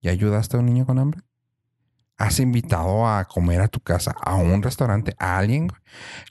[0.00, 1.22] ¿ya ayudaste a un niño con hambre?
[2.16, 5.68] ¿Has invitado a comer a tu casa, a un restaurante, a alguien?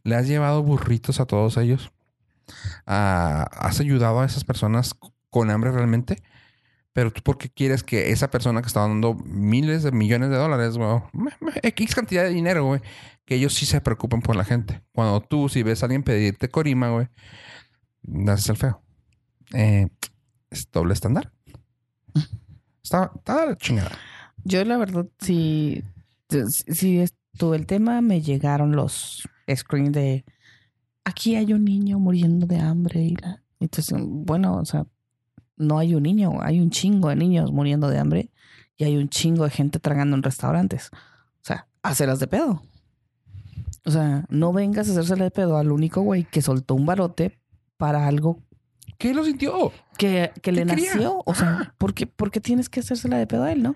[0.04, 1.92] ¿Le has llevado burritos a todos ellos?
[2.86, 4.96] Ah, ¿Has ayudado a esas personas
[5.30, 6.22] con hambre realmente?
[6.94, 10.38] Pero tú, ¿por qué quieres que esa persona que está dando miles de millones de
[10.38, 10.90] dólares, güey,
[11.62, 12.82] X cantidad de dinero, güey,
[13.26, 14.82] que ellos sí se preocupen por la gente?
[14.92, 17.08] Cuando tú, si ves a alguien pedirte corima, güey,
[18.28, 18.82] haces el feo.
[19.54, 19.88] Eh,
[20.50, 21.32] es doble estándar.
[22.84, 23.92] Está, está la chingada.
[24.44, 25.84] Yo la verdad sí,
[26.48, 30.26] sí estuvo el tema, me llegaron los screens de
[31.04, 34.88] aquí hay un niño muriendo de hambre y la entonces bueno, o sea,
[35.60, 38.32] no hay un niño, hay un chingo de niños muriendo de hambre
[38.76, 40.90] y hay un chingo de gente tragando en restaurantes.
[40.92, 42.64] O sea, hacerlas de pedo.
[43.86, 47.40] O sea, no vengas a hacérsela de pedo al único güey que soltó un barote
[47.78, 48.42] para algo
[49.00, 49.72] qué lo sintió?
[49.98, 51.24] Que, que le nació.
[51.26, 53.76] O sea, ¿por qué, por qué tienes que hacérsela de pedo a él, no?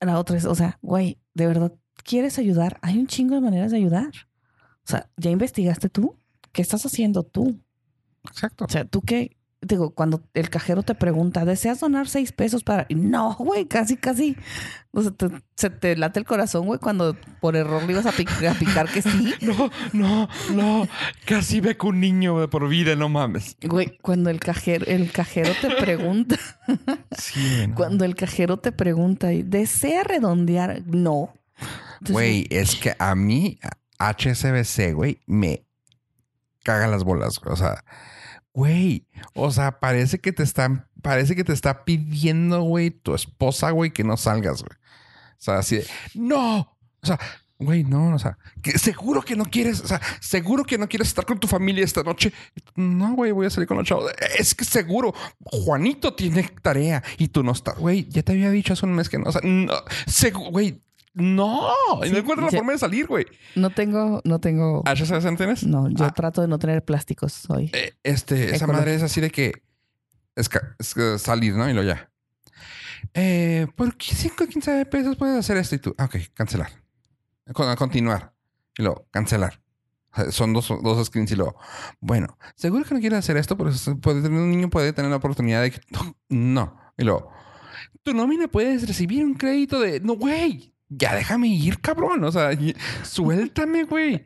[0.00, 1.72] La otra es, o sea, güey, de verdad,
[2.04, 2.78] ¿quieres ayudar?
[2.80, 4.08] Hay un chingo de maneras de ayudar.
[4.84, 6.16] O sea, ¿ya investigaste tú?
[6.52, 7.60] ¿Qué estás haciendo tú?
[8.24, 8.64] Exacto.
[8.64, 12.86] O sea, tú qué, digo, cuando el cajero te pregunta, ¿deseas donar seis pesos para...?
[12.90, 14.36] No, güey, casi, casi.
[14.92, 18.12] O sea, te- se te late el corazón, güey, cuando por error le ibas a,
[18.12, 19.34] pic- a picar que sí.
[19.42, 20.88] No, no, no.
[21.26, 23.56] Casi ve con un niño de por vida, no mames.
[23.62, 26.36] Güey, cuando el cajero, el cajero te pregunta,
[27.18, 27.74] Sí, no.
[27.74, 30.82] cuando el cajero te pregunta, y ¿desea redondear?
[30.86, 31.34] No.
[32.08, 33.58] Güey, es que a mí
[33.98, 35.64] HSBC, güey, me
[36.62, 37.40] caga las bolas.
[37.40, 37.52] güey.
[37.52, 37.84] O sea,
[38.58, 43.70] güey, o sea, parece que te están, parece que te está pidiendo, güey, tu esposa,
[43.70, 44.76] güey, que no salgas, güey.
[44.76, 47.20] O sea, así de, no, o sea,
[47.60, 48.36] güey, no, o sea,
[48.74, 52.02] seguro que no quieres, o sea, seguro que no quieres estar con tu familia esta
[52.02, 52.32] noche.
[52.74, 54.10] No, güey, voy a salir con los chavos.
[54.36, 58.72] Es que seguro, Juanito tiene tarea y tú no estás, güey, ya te había dicho
[58.72, 59.72] hace un mes que no, o sea, no,
[60.50, 60.82] güey,
[61.18, 61.68] no,
[62.02, 63.26] y Sí, no encuentro la forma de salir, güey.
[63.56, 64.82] No tengo, no tengo.
[64.86, 65.64] ¿HSBC no tienes?
[65.66, 67.70] No, yo Ah, trato de no tener plásticos hoy.
[67.74, 69.52] eh, este, esa madre es así de que
[70.36, 71.68] es, es que salir, ¿no?
[71.68, 72.10] Y lo ya.
[73.14, 75.74] Eh, ¿Por qué 5 o 15 pesos puedes hacer esto?
[75.74, 76.70] Y tú, ah, ok, cancelar.
[77.52, 78.32] Con- continuar.
[78.76, 79.60] Y luego, cancelar.
[80.14, 81.56] Sea, Son dos, dos screens y luego,
[82.00, 85.10] bueno, seguro que no quieres hacer esto, pero se puede tener un niño puede tener
[85.10, 85.80] la oportunidad de que
[86.28, 86.76] no.
[86.96, 87.30] Y luego,
[88.02, 90.74] tu nómina puedes recibir un crédito de no, güey.
[90.88, 92.24] Ya déjame ir, cabrón.
[92.24, 92.50] O sea,
[93.02, 94.24] suéltame, güey.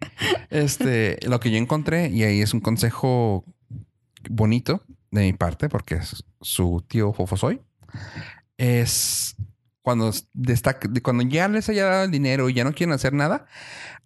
[0.51, 3.45] Este, lo que yo encontré, y ahí es un consejo
[4.31, 7.61] bonito de mi parte, porque es su tío Fofo soy,
[8.57, 9.37] es
[9.83, 13.47] cuando, destaca, cuando ya les haya dado el dinero y ya no quieren hacer nada,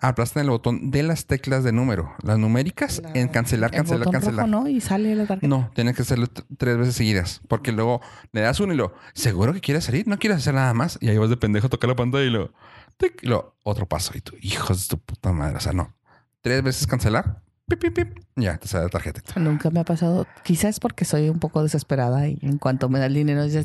[0.00, 3.98] aplastan el botón de las teclas de número, las numéricas, La- en cancelar, el cancelar,
[4.00, 4.46] botón cancelar.
[4.48, 4.68] rojo, ¿no?
[4.68, 5.46] Y sale la tarjeta.
[5.48, 6.26] No, tienes que hacerlo
[6.58, 7.40] tres veces seguidas.
[7.48, 8.00] Porque luego
[8.32, 10.06] le das uno y lo, ¿seguro que quieres salir?
[10.08, 10.98] ¿No quieres hacer nada más?
[11.00, 12.52] Y ahí vas de pendejo a tocar la pantalla y lo,
[12.96, 14.12] tic, y lo, otro paso.
[14.14, 15.56] Y tú, hijos de tu puta madre.
[15.56, 15.94] O sea, no.
[16.40, 17.42] Tres veces cancelar.
[17.68, 18.18] Pip, pip, pip.
[18.36, 19.20] Ya, te sale la tarjeta.
[19.40, 20.26] Nunca me ha pasado.
[20.44, 23.64] Quizás porque soy un poco desesperada y en cuanto me da el dinero, ya-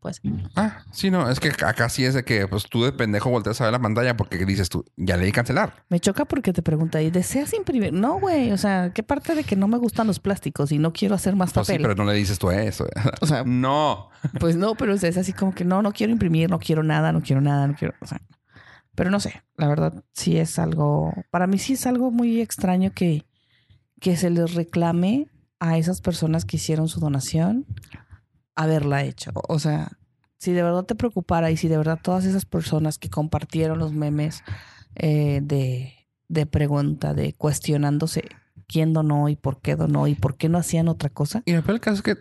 [0.00, 0.20] pues
[0.54, 1.28] Ah, sí, no.
[1.30, 3.78] Es que acá sí es de que, pues tú de pendejo volteas a ver la
[3.80, 5.84] pantalla porque dices tú, ya le di cancelar.
[5.88, 7.92] me choca porque te pregunta, ¿y deseas imprimir?
[7.92, 8.52] No, güey.
[8.52, 11.34] O sea, ¿qué parte de que no me gustan los plásticos y no quiero hacer
[11.36, 11.82] más Pues sí, papel?
[11.82, 12.86] pero no le dices tú eso.
[13.20, 14.10] O sea, no.
[14.40, 17.20] pues no, pero es así como que no, no quiero imprimir, no quiero nada, no
[17.22, 17.94] quiero nada, no quiero.
[18.00, 18.20] O sea,
[18.94, 19.42] pero no sé.
[19.56, 21.12] La verdad, sí es algo.
[21.30, 23.26] Para mí sí es algo muy extraño que,
[24.00, 25.28] que se les reclame
[25.60, 27.66] a esas personas que hicieron su donación
[28.58, 29.30] haberla hecho.
[29.48, 29.92] O sea,
[30.38, 33.92] si de verdad te preocupara y si de verdad todas esas personas que compartieron los
[33.92, 34.42] memes
[34.96, 35.94] eh, de,
[36.28, 38.24] de pregunta, de cuestionándose
[38.66, 41.42] quién donó y por qué donó y por qué no hacían otra cosa.
[41.46, 42.16] Y el peor caso es que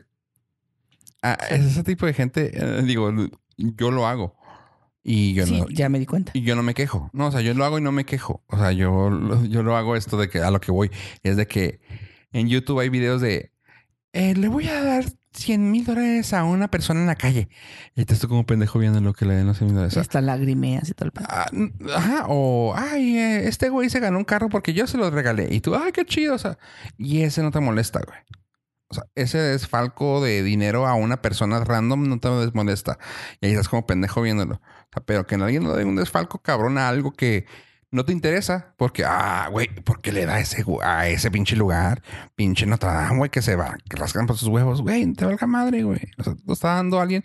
[1.23, 3.11] ah, es ese tipo de gente, eh, digo,
[3.57, 4.35] yo lo hago.
[5.03, 6.33] Y yo sí, no, ya me di cuenta.
[6.35, 7.09] Y yo no me quejo.
[7.13, 8.43] No, o sea, yo lo hago y no me quejo.
[8.47, 9.09] O sea, yo,
[9.45, 10.91] yo lo hago esto de que a lo que voy
[11.23, 11.79] es de que
[12.31, 13.53] en YouTube hay videos de
[14.13, 15.05] eh, le voy a dar
[15.37, 17.49] 100 mil dólares a una persona en la calle.
[17.95, 19.97] Y te estoy como pendejo viendo lo que le den los 100 mil dólares.
[19.97, 21.27] Hasta lagrimeas y todo el pedo.
[21.29, 21.45] Ah,
[21.95, 25.47] ajá, o ay, eh, este güey se ganó un carro porque yo se lo regalé.
[25.51, 26.35] Y tú, ay, qué chido.
[26.35, 26.57] O sea,
[26.97, 28.19] y ese no te molesta, güey.
[28.89, 32.97] O sea, ese desfalco de dinero a una persona random no te molesta.
[33.41, 34.55] Y ahí estás como pendejo viéndolo.
[34.55, 37.45] O sea, pero que en alguien le dé un desfalco cabrón a algo que
[37.91, 38.73] no te interesa.
[38.77, 42.01] Porque, ah, güey, ¿por qué le da ese, a ese pinche lugar?
[42.35, 44.81] Pinche Notre Dame, güey, que se va, que rascan por sus huevos.
[44.81, 46.01] Güey, te valga madre, güey.
[46.17, 47.23] O sea, lo está dando a alguien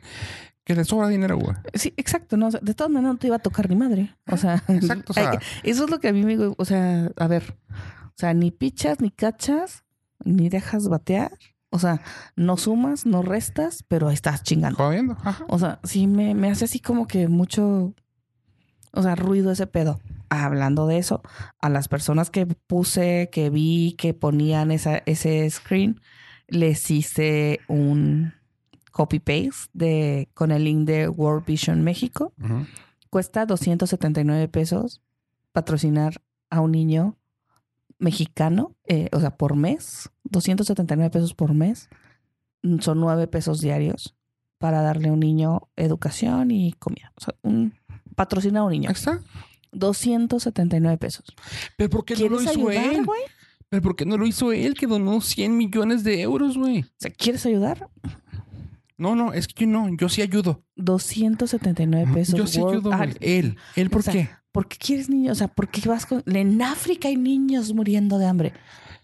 [0.64, 1.56] que le sobra dinero, güey.
[1.74, 2.36] Sí, exacto.
[2.36, 4.14] No, O sea, de todas maneras no te iba a tocar ni madre.
[4.30, 6.36] O sea, Exacto, o sea- eso es lo que a mí me...
[6.56, 7.56] O sea, a ver.
[7.70, 9.82] O sea, ni pichas, ni cachas,
[10.24, 11.32] ni dejas batear.
[11.70, 12.02] O sea,
[12.36, 14.76] no sumas, no restas, pero estás chingando.
[14.76, 15.16] Jodiendo.
[15.24, 15.44] Ajá.
[15.48, 17.94] O sea, sí me, me hace así como que mucho,
[18.92, 19.98] o sea, ruido ese pedo.
[20.32, 21.22] Hablando de eso,
[21.60, 26.00] a las personas que puse, que vi, que ponían esa, ese screen,
[26.48, 28.32] les hice un
[28.92, 32.32] copy-paste de, con el link de World Vision México.
[33.10, 35.02] Cuesta 279 pesos
[35.52, 37.18] patrocinar a un niño
[37.98, 41.88] mexicano, eh, o sea, por mes, 279 pesos por mes,
[42.62, 44.14] Mm, son 9 pesos diarios
[44.58, 47.12] para darle a un niño educación y comida.
[47.16, 47.74] O sea, un,
[48.14, 48.90] patrocinar a un niño.
[48.90, 49.20] Está.
[49.72, 51.24] 279 pesos.
[51.76, 53.06] Pero ¿por qué no lo ¿Quieres hizo ayudar, él?
[53.68, 56.80] Pero ¿por qué no lo hizo él que donó 100 millones de euros, güey?
[56.82, 57.88] O sea, ¿quieres ayudar?
[58.98, 60.62] No, no, es que yo no, yo sí ayudo.
[60.76, 62.34] 279 pesos.
[62.36, 63.10] Yo sí World- ayudo, güey.
[63.20, 64.28] Él, él, ¿por o sea, qué?
[64.52, 65.32] ¿Por qué quieres niños?
[65.32, 66.22] O sea, ¿por qué vas con...
[66.26, 68.52] En África hay niños muriendo de hambre.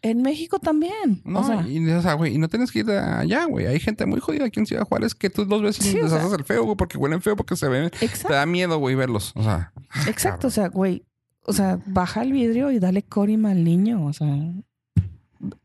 [0.03, 1.21] En México también.
[1.25, 3.67] No, o sea, y, o sea, güey, y no tienes que ir allá, güey.
[3.67, 6.05] Hay gente muy jodida aquí en Ciudad Juárez que tú los ves y Sí, les
[6.05, 7.91] o sea- haces el feo, güey, porque huelen feo, porque se ven.
[7.91, 8.33] Te exacto.
[8.35, 9.33] da miedo, güey, verlos.
[9.35, 9.73] O sea,
[10.07, 11.05] Exacto, o sea, güey,
[11.43, 14.29] o sea, baja el vidrio y dale corima al niño, o sea,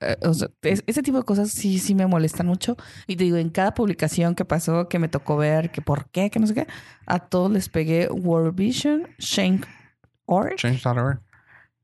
[0.01, 2.77] eh, o sea, es- ese tipo de cosas sí, sí me molestan mucho.
[3.07, 6.30] Y te digo, en cada publicación que pasó, que me tocó ver, que por qué,
[6.30, 6.68] que no sé qué,
[7.05, 9.65] a todos les pegué World Vision, Shank
[10.26, 11.19] Org change.org.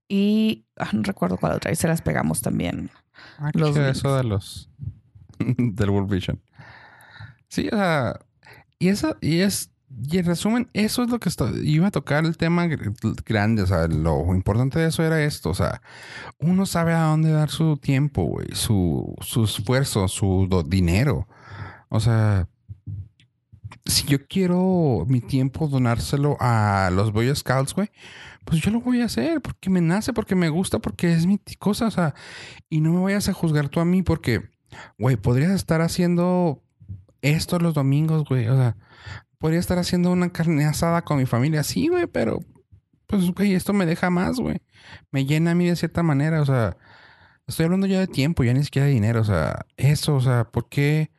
[0.10, 2.90] y ah, no recuerdo cuál otra, y se las pegamos también.
[3.38, 4.70] Ah, Los eso de los
[5.40, 6.42] del World Vision.
[7.48, 8.20] Sí, o sea,
[8.80, 9.72] y eso, y es,
[10.04, 13.62] y en resumen, eso es lo que está, iba a tocar el tema gr- grande,
[13.64, 15.82] o sea, lo importante de eso era esto, o sea,
[16.40, 21.28] uno sabe a dónde dar su tiempo, güey, su, su esfuerzo, su do- dinero.
[21.90, 22.48] O sea,
[23.86, 27.90] si yo quiero mi tiempo donárselo a los Boy Scouts, güey,
[28.50, 31.40] pues yo lo voy a hacer porque me nace, porque me gusta, porque es mi
[31.60, 32.16] cosa, o sea,
[32.68, 34.50] y no me vayas a juzgar tú a mí porque,
[34.98, 36.64] güey, podrías estar haciendo
[37.22, 38.76] esto los domingos, güey, o sea,
[39.38, 42.40] podría estar haciendo una carne asada con mi familia, sí, güey, pero,
[43.06, 44.58] pues, güey, esto me deja más, güey,
[45.12, 46.76] me llena a mí de cierta manera, o sea,
[47.46, 50.46] estoy hablando ya de tiempo, ya ni siquiera de dinero, o sea, eso, o sea,
[50.46, 51.12] ¿por qué?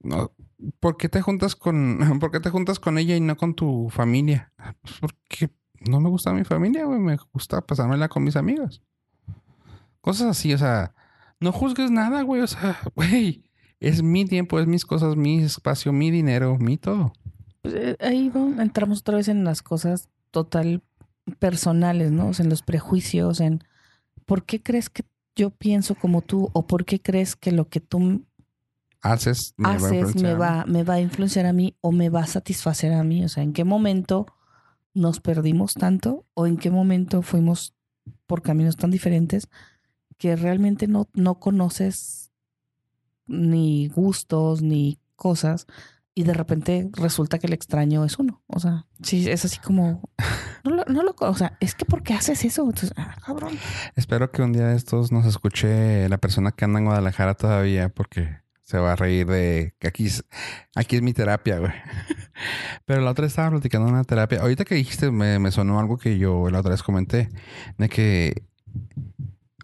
[0.00, 0.32] No,
[0.78, 3.88] ¿Por qué te juntas con, por qué te juntas con ella y no con tu
[3.90, 4.52] familia?
[4.82, 5.50] Pues porque
[5.88, 6.98] no me gusta mi familia, güey.
[6.98, 8.82] Me gusta pasármela con mis amigos.
[10.00, 10.94] Cosas así, o sea,
[11.40, 12.42] no juzgues nada, güey.
[12.42, 13.44] O sea, güey,
[13.80, 17.12] es mi tiempo, es mis cosas, mi espacio, mi dinero, mi todo.
[17.62, 20.82] Pues, eh, ahí va- entramos otra vez en las cosas total
[21.38, 22.28] personales, ¿no?
[22.28, 23.62] O sea, en los prejuicios, en
[24.26, 25.04] por qué crees que
[25.36, 28.24] yo pienso como tú o por qué crees que lo que tú
[29.02, 32.10] Haces, me va a haces me va, me va a influenciar a mí o me
[32.10, 33.24] va a satisfacer a mí.
[33.24, 34.26] O sea, ¿en qué momento
[34.94, 37.74] nos perdimos tanto o en qué momento fuimos
[38.26, 39.48] por caminos tan diferentes
[40.18, 42.30] que realmente no, no conoces
[43.26, 45.66] ni gustos ni cosas
[46.14, 48.42] y de repente resulta que el extraño es uno.
[48.48, 50.02] O sea, sí, es así como...
[50.62, 52.60] No lo, no lo- o sea, es que ¿por qué haces eso?
[52.64, 53.54] Entonces, ah, cabrón.
[53.96, 57.88] Espero que un día de estos nos escuche la persona que anda en Guadalajara todavía,
[57.88, 58.28] porque
[58.70, 60.24] se va a reír de que aquí es,
[60.76, 61.72] aquí es mi terapia, güey.
[62.86, 64.42] Pero la otra vez estaba platicando de una terapia.
[64.42, 67.30] Ahorita que dijiste, me, me sonó algo que yo la otra vez comenté,
[67.78, 68.44] de que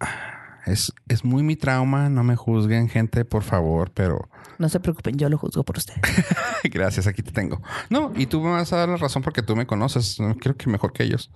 [0.66, 4.28] es, es muy mi trauma, no me juzguen, gente, por favor, pero
[4.58, 6.00] No se preocupen, yo lo juzgo por ustedes.
[6.64, 7.62] Gracias, aquí te tengo.
[7.88, 10.18] No, y tú me vas a dar la razón porque tú me conoces.
[10.18, 11.30] no, Creo que mejor que ellos.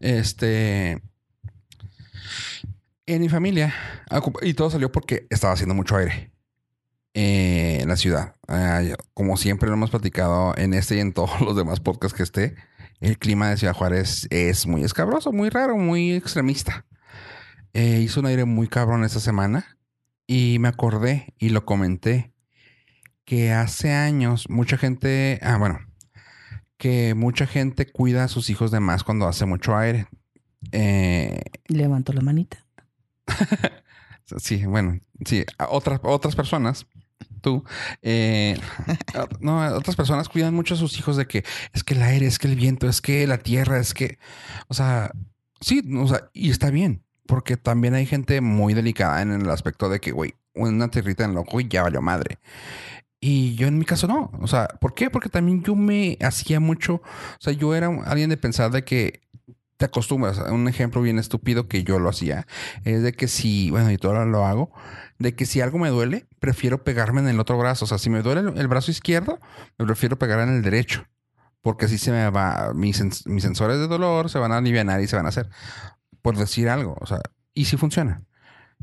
[0.00, 1.00] Este.
[3.06, 3.72] En mi familia,
[4.42, 6.31] y todo salió porque estaba haciendo mucho aire
[7.14, 8.34] eh, en la ciudad.
[8.48, 8.82] Ah,
[9.14, 12.54] como siempre lo hemos platicado en este y en todos los demás podcasts que esté,
[13.00, 16.86] el clima de Ciudad Juárez es muy escabroso, muy raro, muy extremista.
[17.74, 19.78] Eh, hizo un aire muy cabrón esta semana
[20.26, 22.32] y me acordé y lo comenté
[23.24, 25.80] que hace años mucha gente, ah, bueno,
[26.76, 30.06] que mucha gente cuida a sus hijos de más cuando hace mucho aire.
[30.72, 32.66] Eh, Levanto la manita.
[34.38, 36.86] sí, bueno, sí, otras, otras personas,
[37.42, 37.64] tú,
[38.00, 38.58] eh,
[39.40, 41.44] no, otras personas cuidan mucho a sus hijos de que
[41.74, 44.18] es que el aire, es que el viento, es que la tierra, es que,
[44.68, 45.12] o sea,
[45.60, 49.88] sí, o sea, y está bien, porque también hay gente muy delicada en el aspecto
[49.88, 52.38] de que, güey, una tierrita en el ojo y ya valió madre.
[53.24, 54.32] Y yo en mi caso no.
[54.40, 55.08] O sea, ¿por qué?
[55.08, 56.94] Porque también yo me hacía mucho.
[56.94, 59.20] O sea, yo era alguien de pensar de que
[59.82, 60.38] te acostumbras.
[60.38, 62.46] Un ejemplo bien estúpido que yo lo hacía
[62.84, 64.70] es de que si, bueno, y todavía lo hago,
[65.18, 67.84] de que si algo me duele, prefiero pegarme en el otro brazo.
[67.84, 69.40] O sea, si me duele el, brazo izquierdo,
[69.78, 71.04] me prefiero pegar en el derecho.
[71.62, 75.08] Porque así se me va, mis, mis sensores de dolor se van a aliviar y
[75.08, 75.48] se van a hacer.
[76.22, 76.96] Por decir algo.
[77.00, 77.18] O sea,
[77.52, 78.22] y si funciona.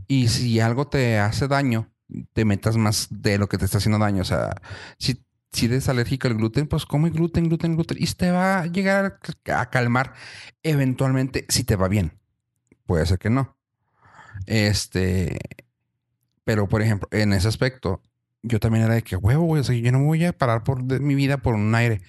[0.06, 1.94] Y si algo te hace daño,
[2.34, 4.22] te metas más de lo que te está haciendo daño.
[4.22, 4.54] O sea,
[4.98, 7.98] si, si eres alérgico al gluten, pues come gluten, gluten, gluten.
[8.00, 10.14] Y te va a llegar a, a calmar
[10.64, 12.20] eventualmente si te va bien.
[12.86, 13.58] Puede ser que no.
[14.46, 15.38] Este,
[16.44, 18.02] pero por ejemplo, en ese aspecto,
[18.42, 19.62] yo también era de que huevo, güey.
[19.62, 22.02] O sea, yo no me voy a parar por de mi vida por un aire.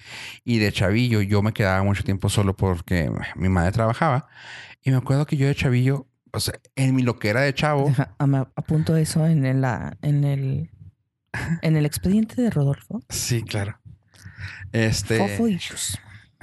[0.43, 4.27] Y de chavillo, yo me quedaba mucho tiempo solo porque mi madre trabajaba.
[4.83, 8.15] Y me acuerdo que yo de chavillo, o sea, en mi loquera de chavo, Deja,
[8.25, 9.63] me apunto eso en el,
[10.01, 10.69] en el
[11.61, 13.01] en el expediente de Rodolfo.
[13.09, 13.79] Sí, claro.
[14.71, 15.17] Este.
[15.17, 15.99] Fofo issues.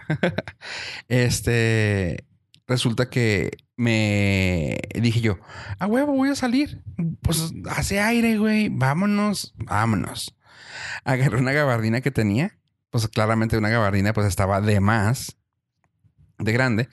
[1.08, 2.24] Este.
[2.66, 5.38] Resulta que me dije yo,
[5.78, 6.82] a huevo, voy a salir.
[7.22, 8.68] Pues hace aire, güey.
[8.68, 10.36] Vámonos, vámonos.
[11.04, 12.58] Agarré una gabardina que tenía.
[12.90, 15.36] Pues claramente una gabardina, pues estaba de más,
[16.38, 16.88] de grande.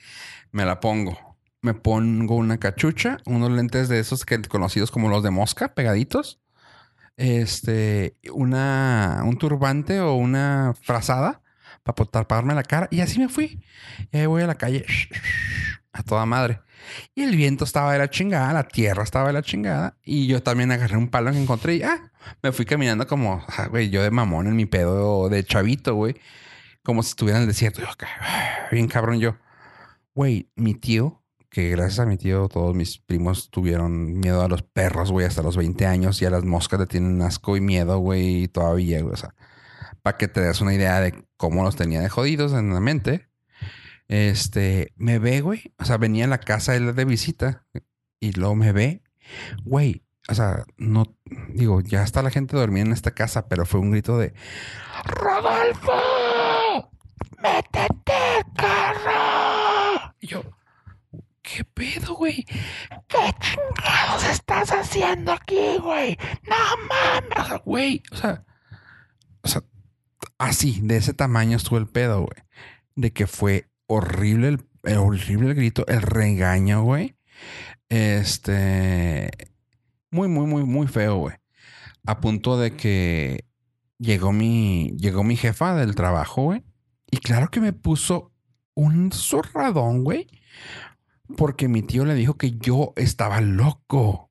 [0.50, 1.18] Me la pongo.
[1.62, 6.40] me pongo una cachucha, unos lentes de esos que conocidos como los de mosca, pegaditos.
[7.16, 11.42] Este, una, un turbante o una frazada
[11.82, 12.88] para taparme la cara.
[12.90, 13.62] Y así me fui.
[14.12, 14.84] Y ahí voy a la calle
[15.92, 16.60] a toda madre.
[17.14, 19.96] Y el viento estaba de la chingada, la tierra estaba de la chingada.
[20.04, 22.12] Y yo también agarré un palo que encontré y ah,
[22.42, 26.16] me fui caminando como, ah, güey, yo de mamón en mi pedo de chavito, güey.
[26.82, 27.82] Como si estuviera en el desierto.
[28.70, 29.36] bien cabrón yo.
[30.14, 31.22] Güey, mi tío,
[31.56, 35.40] que gracias a mi tío todos mis primos tuvieron miedo a los perros, güey, hasta
[35.40, 39.14] los 20 años y a las moscas le tienen asco y miedo, güey, todavía, güey.
[39.14, 39.34] O sea,
[40.02, 43.30] para que te des una idea de cómo los tenía de jodidos en la mente.
[44.06, 45.72] Este, me ve, güey.
[45.78, 47.64] O sea, venía a la casa él de visita
[48.20, 49.02] y luego me ve,
[49.64, 50.04] güey.
[50.28, 51.16] O sea, no
[51.54, 54.34] digo, ya está la gente dormida en esta casa, pero fue un grito de
[55.06, 56.90] Rodolfo,
[57.40, 60.12] métete, carro.
[60.20, 60.42] Y yo,
[61.46, 62.44] ¿qué pedo, güey?
[63.06, 66.18] ¿Qué chingados estás haciendo aquí, güey?
[66.42, 66.56] No
[66.88, 68.44] mames, güey, o sea,
[69.42, 69.62] o sea,
[70.38, 72.42] así, de ese tamaño estuvo el pedo, güey.
[72.96, 74.48] De que fue horrible
[74.82, 77.16] el, horrible el grito, el regaño, güey.
[77.88, 79.30] Este.
[80.10, 81.36] Muy, muy, muy, muy feo, güey.
[82.06, 83.44] A punto de que
[83.98, 86.64] llegó mi, llegó mi jefa del trabajo, güey.
[87.08, 88.32] Y claro que me puso
[88.74, 90.26] un zurradón, güey.
[91.36, 94.26] Porque mi tío le dijo que yo estaba loco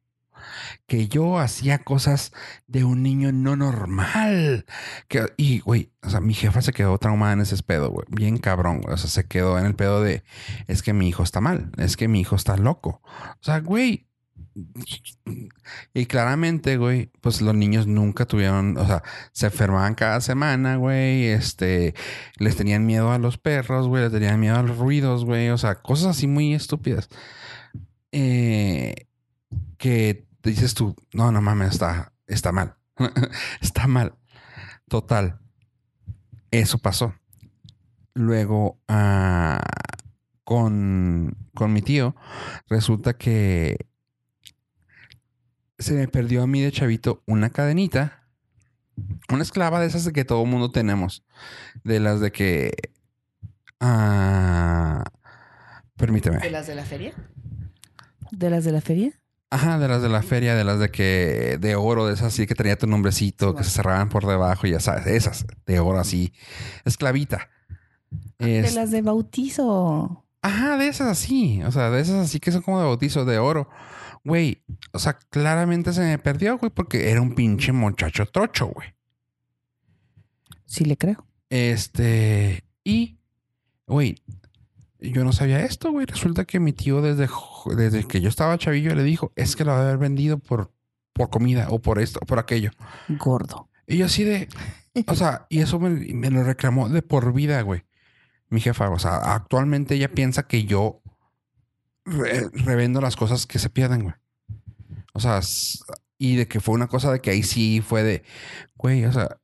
[0.87, 2.31] que yo hacía cosas
[2.67, 4.65] de un niño no normal.
[5.07, 8.05] Que, y, güey, o sea, mi jefa se quedó traumada en ese pedo, güey.
[8.09, 10.23] Bien cabrón, O sea, se quedó en el pedo de,
[10.67, 13.01] es que mi hijo está mal, es que mi hijo está loco.
[13.03, 14.07] O sea, güey.
[15.93, 19.03] Y claramente, güey, pues los niños nunca tuvieron, o sea,
[19.33, 21.93] se enfermaban cada semana, güey, este,
[22.37, 25.57] les tenían miedo a los perros, güey, les tenían miedo a los ruidos, güey, o
[25.57, 27.09] sea, cosas así muy estúpidas.
[28.13, 29.07] Eh,
[29.77, 32.75] que dices tú, no, no mames, está, está mal.
[33.61, 34.15] está mal.
[34.87, 35.39] Total.
[36.51, 37.13] Eso pasó.
[38.13, 39.61] Luego, ah,
[40.45, 42.15] con, con mi tío,
[42.69, 43.77] resulta que
[45.77, 48.23] se me perdió a mí de chavito una cadenita.
[49.29, 51.23] Una esclava de esas de que todo mundo tenemos.
[51.83, 52.71] De las de que.
[53.79, 55.03] Ah,
[55.97, 56.39] permíteme.
[56.39, 57.13] ¿De las de la feria?
[58.31, 59.11] ¿De las de la feria?
[59.49, 62.47] Ajá, de las de la feria, de las de que de oro, de esas así
[62.47, 65.99] que tenía tu nombrecito, que se cerraban por debajo, y ya sabes, esas de oro
[65.99, 66.33] así,
[66.83, 67.49] esclavita.
[68.39, 70.25] de las de bautizo.
[70.41, 73.37] Ajá, de esas así, o sea, de esas así que son como de bautizo de
[73.37, 73.69] oro.
[74.25, 78.95] Güey, o sea, claramente se me perdió, güey, porque era un pinche muchacho trocho, güey.
[80.65, 81.25] Sí le creo.
[81.49, 83.19] Este, y,
[83.85, 84.15] güey,
[84.99, 86.07] yo no sabía esto, güey.
[86.07, 87.29] Resulta que mi tío desde,
[87.77, 90.73] desde que yo estaba chavillo le dijo, es que lo va a haber vendido por,
[91.13, 92.71] por comida o por esto o por aquello.
[93.07, 93.69] Gordo.
[93.87, 94.49] Y yo así de,
[95.07, 97.83] o sea, y eso me, lo reclamó de por vida, güey.
[98.49, 101.01] Mi jefa, o sea, actualmente ella piensa que yo
[102.05, 104.15] revendo las cosas que se pierden, güey.
[105.13, 105.41] O sea,
[106.17, 108.23] y de que fue una cosa de que ahí sí fue de,
[108.75, 109.37] güey, o sea,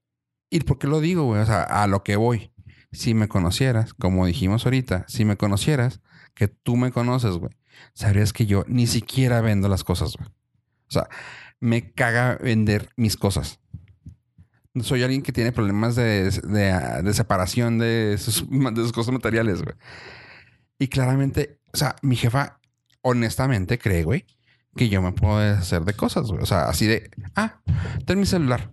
[0.50, 1.42] ¿y por qué lo digo, güey?
[1.42, 2.52] O sea, a lo que voy
[2.92, 6.02] si me conocieras, como dijimos ahorita, si me conocieras,
[6.34, 7.54] que tú me conoces, güey,
[7.94, 10.30] sabrías que yo ni siquiera vendo las cosas, güey.
[10.30, 11.08] O sea,
[11.60, 13.60] me caga vender mis cosas.
[14.82, 16.32] Soy alguien que tiene problemas de,
[17.14, 19.76] separación de sus, de sus cosas materiales, güey.
[20.80, 22.60] Y claramente, o sea, mi jefa
[23.02, 24.26] honestamente cree, güey,
[24.76, 26.42] que yo me puedo hacer de cosas, güey.
[26.42, 27.62] O sea, así de, ah,
[28.06, 28.72] ten mi celular.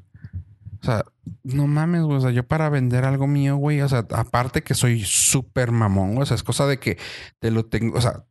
[0.80, 1.04] O sea,
[1.42, 2.18] no mames, güey.
[2.18, 3.80] O sea, yo para vender algo mío, güey.
[3.80, 6.98] O sea, aparte que soy súper mamón, O sea, es cosa de que
[7.40, 7.98] te lo tengo.
[7.98, 8.24] O sea,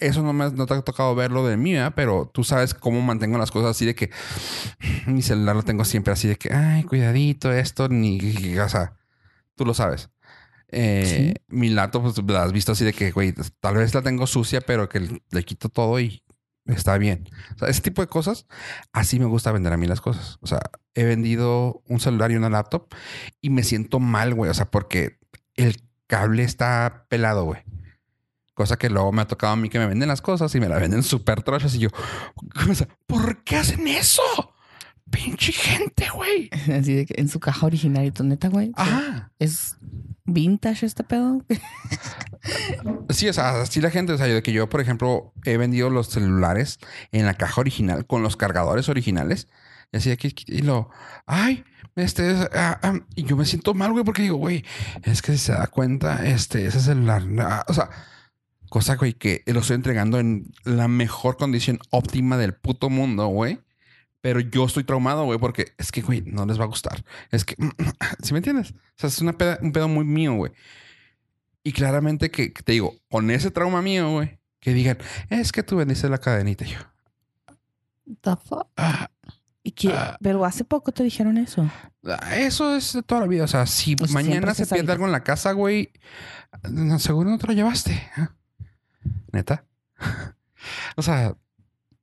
[0.00, 1.90] eso no me no te ha tocado verlo de mí, ¿eh?
[1.94, 4.10] pero tú sabes cómo mantengo las cosas así de que
[5.06, 8.94] mi celular lo tengo siempre así de que, ay, cuidadito, esto, ni, o sea,
[9.56, 10.10] tú lo sabes.
[10.72, 14.26] Eh, Mi laptop, pues la has visto así de que, güey, tal vez la tengo
[14.26, 16.22] sucia, pero que le quito todo y
[16.66, 17.28] está bien.
[17.56, 18.46] O sea, ese tipo de cosas,
[18.92, 20.38] así me gusta vender a mí las cosas.
[20.40, 20.60] O sea,
[20.94, 22.88] he vendido un celular y una laptop
[23.40, 24.50] y me siento mal, güey.
[24.50, 25.18] O sea, porque
[25.56, 27.62] el cable está pelado, güey.
[28.54, 30.68] Cosa que luego me ha tocado a mí que me venden las cosas y me
[30.68, 31.88] la venden súper trochas y yo,
[32.68, 34.22] o sea, ¿por qué hacen eso?
[35.10, 36.50] Pinche gente, güey.
[36.72, 38.72] Así de que en su caja original y tu neta, güey.
[38.76, 39.32] Ajá.
[39.38, 39.76] Es
[40.24, 41.44] vintage este pedo.
[43.10, 45.90] sí, o sea, así la gente, o sea, de que yo, por ejemplo, he vendido
[45.90, 46.78] los celulares
[47.10, 49.48] en la caja original con los cargadores originales.
[49.92, 50.90] Y así aquí, y lo,
[51.26, 51.64] ay,
[51.96, 54.64] este, ah, ah", y yo me siento mal, güey, porque digo, güey,
[55.02, 57.90] es que si se da cuenta, este, ese celular, ah", o sea,
[58.70, 63.58] Cosa, güey, que lo estoy entregando en la mejor condición óptima del puto mundo, güey.
[64.20, 67.04] Pero yo estoy traumado, güey, porque es que, güey, no les va a gustar.
[67.30, 67.54] Es que,
[68.22, 68.72] ¿sí me entiendes?
[68.72, 70.52] O sea, es una peda- un pedo muy mío, güey.
[71.62, 74.98] Y claramente que, que te digo, con ese trauma mío, güey, que digan,
[75.30, 76.64] es que tú vendiste la cadenita.
[76.64, 76.78] Y yo,
[78.22, 78.66] The fuck?
[78.76, 79.10] ah,
[79.62, 79.92] ¿Y qué?
[79.94, 80.16] Ah.
[80.20, 81.70] Pero hace poco te dijeron eso.
[82.04, 83.44] Ah, Eso es de toda la vida.
[83.44, 85.92] O sea, si mañana se pierde algo en la casa, güey,
[86.98, 88.02] seguro no te lo llevaste.
[88.16, 88.34] ¿ah?
[89.32, 89.64] Neta.
[90.96, 91.36] o sea,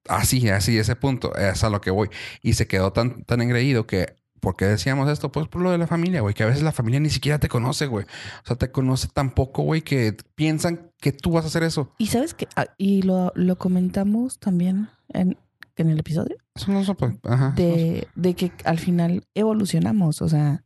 [0.09, 2.09] así, así, ese punto, es a lo que voy.
[2.41, 5.31] Y se quedó tan, tan engreído que, ¿por qué decíamos esto?
[5.31, 7.49] Pues por lo de la familia, güey, que a veces la familia ni siquiera te
[7.49, 8.05] conoce, güey.
[8.05, 11.91] O sea, te conoce tan poco, güey, que piensan que tú vas a hacer eso.
[11.97, 12.47] Y sabes que,
[12.77, 15.37] y lo, lo comentamos también en,
[15.75, 17.19] en el episodio, Eso no se puede.
[17.23, 17.53] Ajá.
[17.55, 20.21] de, de que al final evolucionamos.
[20.21, 20.63] O sea,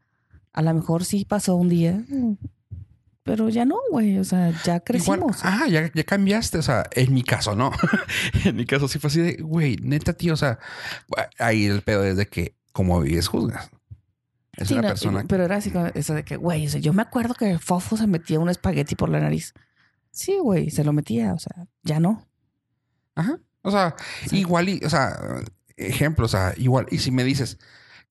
[0.54, 2.04] a lo mejor sí pasó un día,
[3.24, 4.18] pero ya no, güey.
[4.20, 5.40] O sea, ya Igual, crecimos.
[5.44, 6.58] ah, ya, ya cambiaste.
[6.58, 7.72] O sea, en mi caso, no.
[8.46, 10.34] en mi caso sí fue así de, güey, neta, tío.
[10.34, 10.60] O sea,
[11.40, 13.70] ahí el pedo es de que como vives, juzgas.
[14.58, 15.26] Es Sí, una no, persona.
[15.28, 17.96] Pero era así como eso de que, güey, o sea, yo me acuerdo que Fofo
[17.98, 19.54] se metía un espagueti por la nariz.
[20.12, 21.34] Sí, güey, se lo metía.
[21.34, 22.28] O sea, ya no.
[23.16, 23.40] Ajá.
[23.62, 23.96] O sea,
[24.28, 24.40] Sí.
[24.40, 25.18] igual y, o sea,
[25.78, 26.86] ejemplo, o sea, igual.
[26.92, 27.60] Y si me dices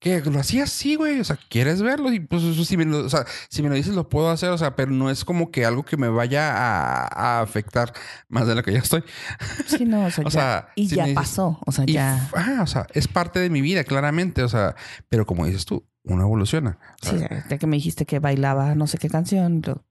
[0.00, 1.20] que lo hacías, sí, güey.
[1.20, 2.12] O sea, ¿quieres verlo?
[2.12, 4.48] Y pues eso sí me lo, o sea, si me lo dices, lo puedo hacer.
[4.50, 7.92] O sea, pero no es como que algo que me vaya a, a afectar
[8.28, 9.04] más de lo que ya estoy.
[9.66, 11.58] Sí, no, o sea, O ya- sea, y si ya dices- pasó.
[11.66, 12.30] O sea, Y, ya.
[12.34, 14.42] ah, o sea, es parte de mi vida, claramente.
[14.42, 14.74] O sea,
[15.08, 16.78] pero como dices tú, uno evoluciona.
[17.02, 17.16] Sí,
[17.48, 19.62] de que me dijiste que bailaba no sé qué canción.
[19.64, 19.84] lo-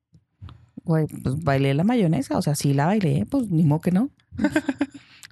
[0.84, 2.36] Güey, pues bailé la mayonesa.
[2.38, 4.10] O sea, sí la bailé, pues ni modo que no.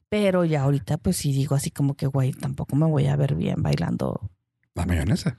[0.09, 3.35] Pero ya ahorita, pues sí digo así como que, güey, tampoco me voy a ver
[3.35, 4.29] bien bailando.
[4.77, 5.37] La mayonesa.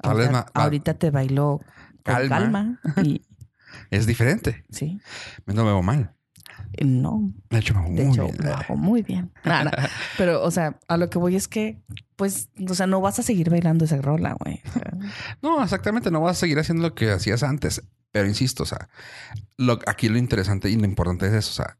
[0.00, 1.60] Tal vez Ahorita, ahorita te bailo
[2.04, 2.38] con Calma.
[2.38, 2.80] calma.
[3.02, 3.22] Y
[3.90, 4.64] Es diferente.
[4.70, 5.00] sí,
[5.46, 6.14] No me veo mal.
[6.84, 8.36] no, De hecho, me de muy hecho bien.
[8.44, 9.32] lo hago muy bien.
[9.44, 9.70] Nah, nah.
[10.18, 11.80] Pero, o sea, a lo que voy es que,
[12.16, 14.60] pues, o sea, no vas a seguir bailando esa rola, güey.
[14.68, 14.92] O sea,
[15.42, 16.10] No, exactamente.
[16.10, 17.82] No vas a seguir haciendo lo que hacías antes.
[18.12, 18.88] Pero insisto, o sea,
[19.56, 21.50] lo, aquí lo interesante y lo importante es eso.
[21.50, 21.78] O sea,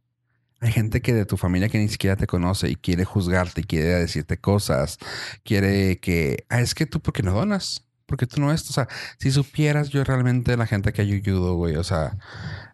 [0.64, 3.64] hay gente que de tu familia que ni siquiera te conoce y quiere juzgarte y
[3.64, 4.98] quiere decirte cosas.
[5.42, 7.86] Quiere que, ah, es que tú, ¿por qué no donas?
[8.06, 8.70] Porque tú no esto.
[8.70, 8.88] O sea,
[9.18, 11.76] si supieras yo realmente la gente que ayudo, güey.
[11.76, 12.16] O sea,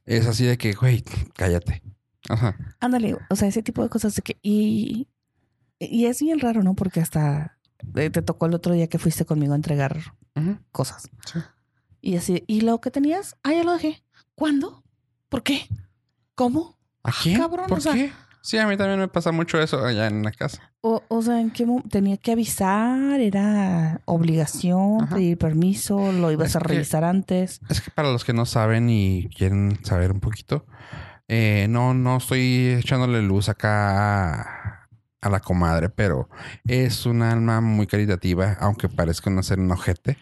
[0.07, 1.05] es así de que, güey,
[1.35, 1.83] cállate.
[2.29, 2.57] Ajá.
[2.81, 5.09] Ándale, o sea, ese tipo de cosas de que y
[5.81, 6.75] y es bien raro, ¿no?
[6.75, 7.59] Porque hasta
[7.97, 9.99] eh, te tocó el otro día que fuiste conmigo a entregar
[10.71, 11.11] cosas.
[11.27, 11.41] Sí.
[12.03, 13.37] Y así, ¿y lo que tenías?
[13.43, 14.03] Ah, ya lo dejé.
[14.35, 14.85] ¿Cuándo?
[15.29, 15.69] ¿Por qué?
[16.35, 16.79] ¿Cómo?
[17.03, 17.39] ¿A quién?
[17.39, 18.13] cabrón, ¿Por o sea- qué?
[18.43, 20.73] Sí, a mí también me pasa mucho eso allá en la casa.
[20.81, 23.21] O, o sea, ¿en qué tenía que avisar?
[23.21, 25.03] ¿Era obligación?
[25.03, 25.17] Ajá.
[25.17, 26.11] ¿Pedir permiso?
[26.13, 27.61] ¿Lo ibas Es a que- revisar antes?
[27.69, 30.65] Es que para los que no saben y quieren saber un poquito,
[31.29, 34.60] eh, no, no estoy echándole luz acá
[35.21, 36.29] a, la comadre, pero
[36.67, 40.19] es un alma muy caritativa, aunque parezca no ser un ojete.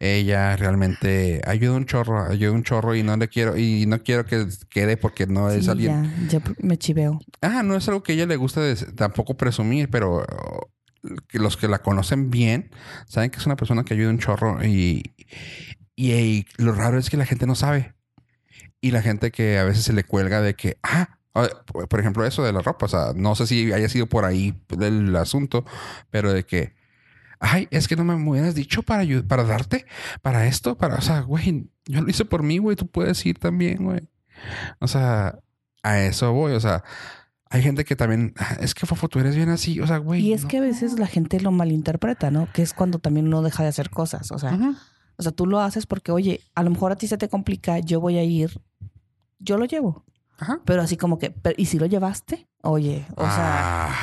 [0.00, 4.26] Ella realmente ayuda un chorro, ayuda un chorro y no le quiero, y no quiero
[4.26, 6.28] que quede porque no es Sí, alguien.
[6.28, 7.18] ya, ya me chiveo.
[7.40, 8.60] Ah, no es algo que a ella le gusta
[8.96, 10.26] tampoco presumir, pero
[11.32, 12.70] los que la conocen bien
[13.06, 15.14] saben que es una persona que ayuda un chorro y,
[15.96, 17.94] y, y lo raro es que la gente no sabe.
[18.80, 22.24] Y la gente que a veces se le cuelga de que, ah, por por ejemplo,
[22.24, 25.64] eso de la ropa, o sea, no sé si haya sido por ahí el asunto,
[26.10, 26.74] pero de que,
[27.40, 29.86] ay, es que no me hubieras dicho para, para darte,
[30.20, 33.38] para esto, para, o sea, güey, yo lo hice por mí, güey, tú puedes ir
[33.38, 34.00] también, güey.
[34.80, 35.38] O sea,
[35.82, 36.84] a eso voy, o sea,
[37.50, 40.22] hay gente que también, "Ah, es que Fofo, tú eres bien así, o sea, güey.
[40.22, 40.48] Y es no".
[40.48, 42.48] que a veces la gente lo malinterpreta, ¿no?
[42.52, 44.30] Que es cuando también uno deja de hacer cosas.
[44.32, 44.58] O sea,
[45.16, 47.78] o sea, tú lo haces porque, oye, a lo mejor a ti se te complica,
[47.78, 48.58] yo voy a ir,
[49.38, 50.04] yo lo llevo.
[50.42, 50.60] Ajá.
[50.64, 52.48] Pero así como que, ¿y si lo llevaste?
[52.62, 53.94] Oye, o sea, Ah,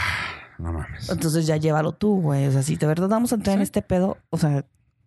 [0.58, 1.10] no mames.
[1.10, 2.48] entonces ya llévalo tú, güey.
[2.48, 3.64] O sea, si de verdad vamos a entrar en Sí.
[3.64, 4.66] este pedo, o sea,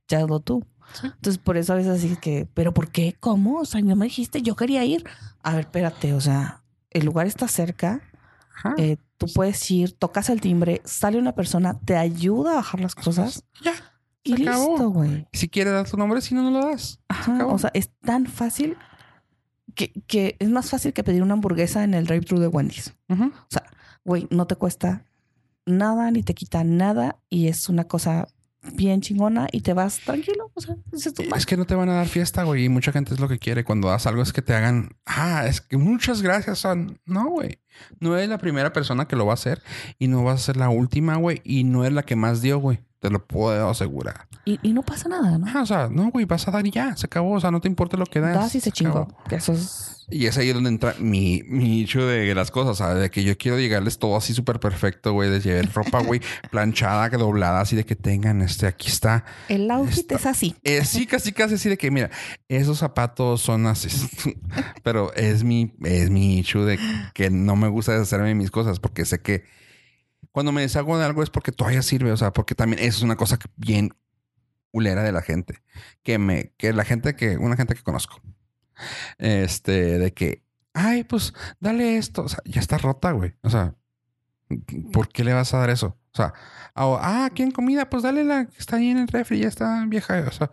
[0.09, 0.64] ya hazlo tú.
[1.00, 1.06] Sí.
[1.06, 3.16] Entonces, por eso a veces así que, ¿pero por qué?
[3.18, 3.60] ¿Cómo?
[3.60, 5.04] O sea, no me dijiste, yo quería ir.
[5.42, 8.02] A ver, espérate, o sea, el lugar está cerca,
[8.56, 8.74] Ajá.
[8.76, 12.94] eh, tú puedes ir, tocas el timbre, sale una persona, te ayuda a bajar las
[12.94, 13.72] cosas Ya.
[14.22, 14.68] y se acabó.
[14.68, 15.26] listo, güey.
[15.32, 17.00] Si quieres dar tu nombre, si no, no lo das.
[17.09, 18.76] Ajá, o sea, es tan fácil
[19.74, 22.94] que, que es más fácil que pedir una hamburguesa en el drive-thru de Wendy's.
[23.09, 23.32] Ujú.
[24.05, 25.05] Güey, no te cuesta
[25.66, 28.28] nada ni te quita nada y es una cosa
[28.74, 30.51] bien chingona y te vas tranquilo.
[30.55, 30.77] O sea,
[31.36, 32.65] Es que no te van a dar fiesta, güey.
[32.65, 35.47] Y mucha gente es lo que quiere cuando das algo, es que te hagan, ah,
[35.47, 36.61] es que muchas gracias.
[36.61, 37.59] son No, güey.
[38.01, 39.62] No eres la primera persona que lo va a hacer
[39.99, 41.40] y no vas a ser la última, güey.
[41.44, 42.81] Y no es la que más dio, güey.
[43.02, 44.28] Te lo puedo asegurar.
[44.44, 45.46] Y, y no pasa nada, ¿no?
[45.52, 47.32] Ah, o sea, no, güey, vas a dar y ya, se acabó.
[47.32, 48.36] O sea, no te importa lo que das.
[48.36, 49.00] Das y se chingó.
[49.00, 49.24] acabó.
[49.28, 50.06] Que eso es.
[50.08, 53.02] Y es ahí donde entra mi, mi hecho de las cosas, ¿sabes?
[53.02, 56.20] De que yo quiero llegarles todo así súper perfecto, güey, de llevar ropa, güey,
[56.52, 59.24] planchada, que doblada, así de que tengan, este, aquí está.
[59.48, 60.54] El outfit Está- es así.
[60.62, 62.10] Eh, sí, casi, casi así de que, mira,
[62.48, 63.88] esos zapatos son así.
[64.84, 66.78] Pero es mi, es mi issue de
[67.14, 69.44] que no me gusta deshacerme de mis cosas porque sé que
[70.32, 72.12] cuando me deshago de algo es porque todavía sirve.
[72.12, 73.94] O sea, porque también eso es una cosa bien
[74.72, 75.62] ulera de la gente.
[76.02, 78.20] Que me, que la gente que, una gente que conozco.
[79.18, 80.42] Este, de que,
[80.74, 82.22] ay, pues dale esto.
[82.22, 83.34] O sea, ya está rota, güey.
[83.42, 83.76] O sea,
[84.92, 85.98] ¿por qué le vas a dar eso?
[86.12, 86.34] O sea,
[86.74, 87.88] o, ah, ¿quieren comida?
[87.88, 90.24] Pues dale la que está ahí en el refri, ya está vieja.
[90.26, 90.50] O sea,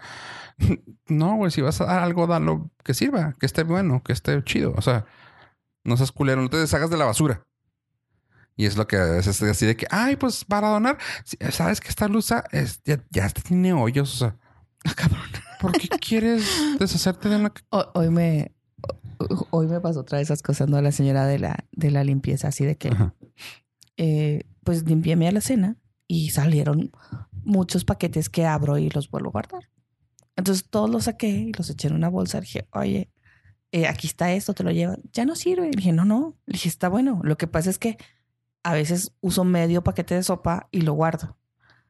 [1.07, 4.41] no, güey, si vas a dar algo, dalo que sirva, que esté bueno, que esté
[4.43, 4.73] chido.
[4.77, 5.05] O sea,
[5.83, 7.45] no seas culero, no te deshagas de la basura.
[8.59, 10.97] Y es lo que a veces es así de que, ay, pues para donar,
[11.49, 14.13] sabes que esta luz es, ya, ya tiene hoyos.
[14.15, 14.35] O sea,
[14.85, 15.21] Ah, cabrón.
[15.61, 16.43] ¿por qué quieres
[16.77, 17.53] deshacerte de una...
[17.69, 18.53] Ho- Hoy me,
[19.17, 20.75] ho- hoy me pasó otra de esas cosas, ¿no?
[20.75, 22.91] A la señora de la, de la limpieza, así de que,
[23.97, 25.77] eh, pues limpié mi alacena
[26.07, 26.91] y salieron
[27.43, 29.69] muchos paquetes que abro y los vuelvo a guardar.
[30.35, 32.41] Entonces todos los saqué y los eché en una bolsa.
[32.41, 33.09] dije, oye,
[33.71, 34.97] eh, aquí está esto, te lo llevas.
[35.13, 35.65] Ya no sirve.
[35.69, 36.37] Le dije, no, no.
[36.45, 37.21] Le dije, está bueno.
[37.23, 37.97] Lo que pasa es que
[38.63, 41.37] a veces uso medio paquete de sopa y lo guardo.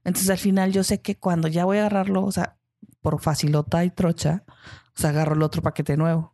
[0.04, 2.58] Entonces al final yo sé que cuando ya voy a agarrarlo, o sea,
[3.02, 6.34] por facilota y trocha, o sea, agarro el otro paquete nuevo.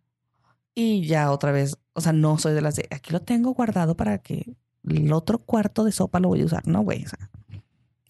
[0.74, 3.96] Y ya otra vez, o sea, no soy de las de aquí lo tengo guardado
[3.96, 4.58] para que
[4.88, 6.68] el otro cuarto de sopa lo voy a usar.
[6.68, 7.30] No, güey, o sea,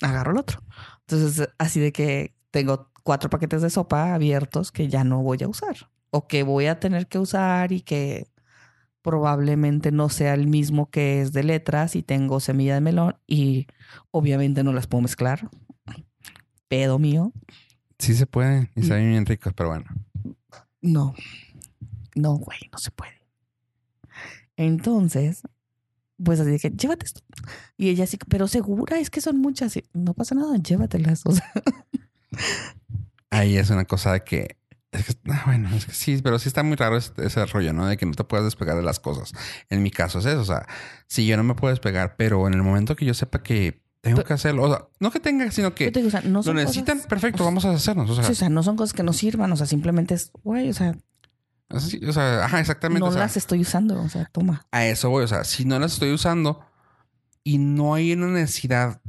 [0.02, 0.62] agarro el otro.
[1.02, 5.48] Entonces, así de que tengo cuatro paquetes de sopa abiertos que ya no voy a
[5.48, 8.28] usar o que voy a tener que usar y que
[9.06, 13.68] probablemente no sea el mismo que es de letras y tengo semilla de melón y
[14.10, 15.48] obviamente no las puedo mezclar.
[16.68, 17.32] Pedo mío.
[18.00, 18.84] Sí se puede y Mm.
[18.84, 19.86] saben bien ricos, pero bueno.
[20.82, 21.14] No,
[22.16, 23.14] no, güey, no se puede.
[24.58, 25.44] Entonces,
[26.24, 27.22] pues así que llévate esto.
[27.78, 29.78] Y ella sí, pero segura es que son muchas.
[29.78, 31.22] Y, no pasa nada, llévatelas.
[31.28, 31.52] O sea,
[33.30, 34.58] Ahí es una cosa de que.
[34.98, 37.74] Es que, ah, bueno, es que sí, pero sí está muy raro ese, ese rollo,
[37.74, 37.86] ¿no?
[37.88, 39.32] De que no te puedas despegar de las cosas.
[39.70, 40.42] En mi caso es eso.
[40.42, 40.66] O sea,
[41.08, 44.18] si yo no me puedo despegar, pero en el momento que yo sepa que tengo
[44.18, 46.42] Pero- que hacerlo, o sea, no que tenga, sino que te digo, o sea, no
[46.44, 48.10] lo necesitan, cosas- perfecto, o vamos a hacernos.
[48.10, 50.32] O sea, sí, o sea, no son cosas que nos sirvan, o sea, simplemente es,
[50.44, 50.96] güey, o sea,
[51.70, 53.00] así- o sea, ajá, exactamente.
[53.00, 54.68] no o sea, las estoy usando, o sea, toma.
[54.72, 55.24] a eso voy.
[55.24, 56.64] O sea, si no las estoy usando
[57.44, 59.02] y no hay una necesidad,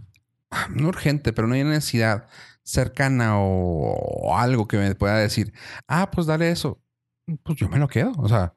[0.51, 2.27] ah, no urgente, pero no hay una necesidad
[2.67, 5.53] cercana o, algo que me pueda decir,
[5.89, 6.83] ah, pues dale eso,
[7.45, 8.13] pues yo me lo quedo.
[8.19, 8.55] O sea,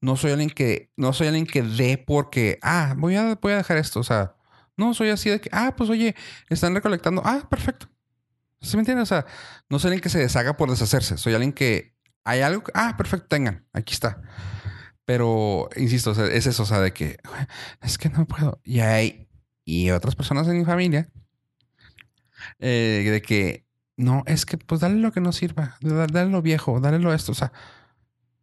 [0.00, 3.58] no soy alguien que, no soy alguien que dé porque, ah, voy a, voy a
[3.58, 4.00] dejar esto.
[4.00, 4.36] O sea,
[4.76, 6.14] no soy así de que, ah, pues oye,
[6.50, 7.88] están recolectando, ah, perfecto.
[8.60, 9.04] ¿Sí me entiendes?
[9.04, 9.26] O sea,
[9.70, 11.16] no soy alguien que se deshaga por deshacerse.
[11.18, 11.94] Soy alguien que
[12.24, 14.22] hay algo, que- ah, perfecto, tengan, aquí está.
[15.04, 17.46] Pero, insisto, es eso, o sea, de que "Güey,
[17.82, 18.60] es que no puedo.
[18.64, 19.28] Y hay,
[19.64, 21.08] y otras personas en mi familia,
[22.60, 23.66] eh, de que
[23.96, 27.32] no, es que pues dale lo que no sirva, dale, lo viejo, dale lo esto,
[27.32, 27.52] o sea,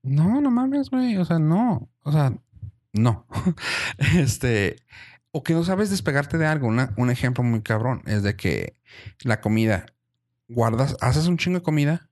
[0.03, 2.33] no, no mames, güey, o sea, no, o sea,
[2.93, 3.27] no.
[4.17, 4.77] este,
[5.31, 6.67] o que no sabes despegarte de algo.
[6.67, 8.77] Una- un ejemplo muy cabrón es de que
[9.23, 9.87] la comida,
[10.49, 12.09] guardas, haces un chingo de comida,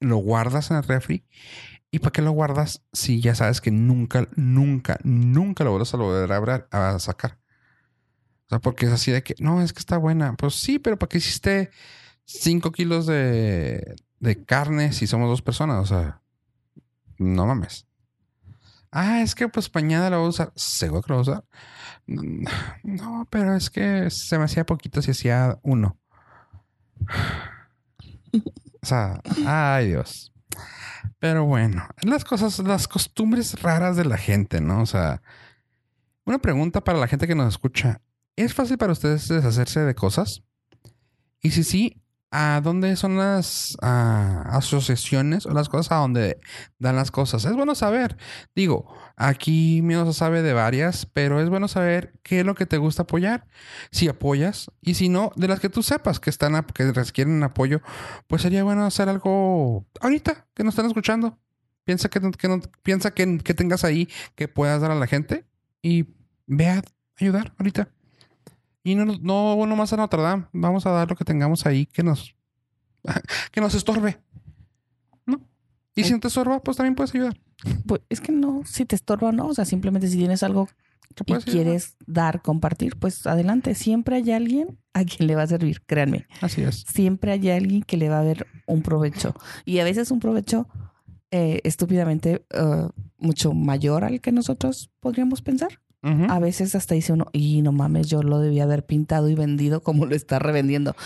[0.00, 1.24] lo guardas en el refri
[1.92, 5.98] ¿Y para qué lo guardas si ya sabes que nunca, nunca, nunca lo vuelves a
[5.98, 7.38] volver a sacar?
[8.52, 10.34] Sea, porque es así de que, no, es que está buena.
[10.36, 11.70] Pues sí, pero ¿para qué hiciste
[12.26, 15.82] 5 kilos de, de carne si somos dos personas?
[15.82, 16.20] O sea,
[17.16, 17.86] no mames.
[18.90, 20.52] Ah, es que pues pañada la voy a usar.
[20.54, 21.44] ¿Seguro que la voy a usar?
[22.82, 25.98] No, pero es que se me hacía poquito si hacía uno.
[28.82, 30.30] O sea, ay Dios.
[31.18, 34.82] Pero bueno, las cosas, las costumbres raras de la gente, ¿no?
[34.82, 35.22] O sea,
[36.26, 38.02] una pregunta para la gente que nos escucha.
[38.36, 40.42] ¿Es fácil para ustedes deshacerse de cosas?
[41.42, 46.40] Y si sí, ¿a dónde son las asociaciones o las cosas a donde
[46.78, 47.44] dan las cosas?
[47.44, 48.16] Es bueno saber.
[48.54, 52.78] Digo, aquí se sabe de varias, pero es bueno saber qué es lo que te
[52.78, 53.46] gusta apoyar.
[53.90, 57.82] Si apoyas y si no, de las que tú sepas que están que requieren apoyo,
[58.28, 61.38] pues sería bueno hacer algo ahorita que nos están escuchando.
[61.84, 65.44] Piensa que, que no- piensa que, que tengas ahí que puedas dar a la gente
[65.82, 66.06] y
[66.46, 66.82] ve a
[67.18, 67.90] ayudar ahorita.
[68.84, 70.46] Y no, no, no más a Notre Dame.
[70.52, 72.34] Vamos a dar lo que tengamos ahí que nos,
[73.52, 74.20] que nos estorbe.
[75.26, 75.40] ¿No?
[75.94, 77.38] Y si no te estorba, pues también puedes ayudar.
[77.86, 79.46] Pues es que no, si te estorba, no.
[79.46, 80.68] O sea, simplemente si tienes algo
[81.14, 83.74] ¿Qué y quieres dar, compartir, pues adelante.
[83.74, 86.26] Siempre hay alguien a quien le va a servir, créanme.
[86.40, 86.84] Así es.
[86.88, 89.34] Siempre hay alguien que le va a ver un provecho.
[89.64, 90.68] Y a veces un provecho
[91.30, 92.88] eh, estúpidamente eh,
[93.18, 95.80] mucho mayor al que nosotros podríamos pensar.
[96.02, 99.82] A veces hasta dice uno, y no mames, yo lo debía haber pintado y vendido
[99.82, 100.96] como lo está revendiendo.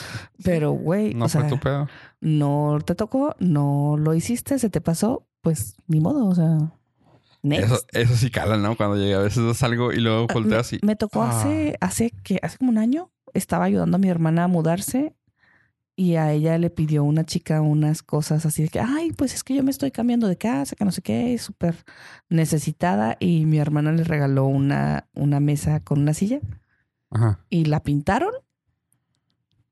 [0.42, 1.86] Pero, güey, no o fue sea, tu pedo.
[2.20, 6.72] no te tocó, no lo hiciste, se te pasó, pues ni modo, o sea.
[7.42, 7.64] next.
[7.66, 8.74] Eso, eso sí cala, ¿no?
[8.76, 10.78] Cuando llega a veces salgo y luego Ah, volteas y...
[10.82, 11.28] Me tocó Ah.
[11.40, 15.14] hace, hace que, hace como un año, estaba ayudando a mi hermana a mudarse
[15.98, 19.42] y a ella le pidió una chica unas cosas así de que, ay, pues es
[19.42, 21.74] que yo me estoy cambiando de casa, que no sé qué, súper
[22.28, 23.16] necesitada.
[23.18, 26.40] Y mi hermana le regaló una, una mesa con una silla
[27.10, 27.40] Ajá.
[27.48, 28.32] y la pintaron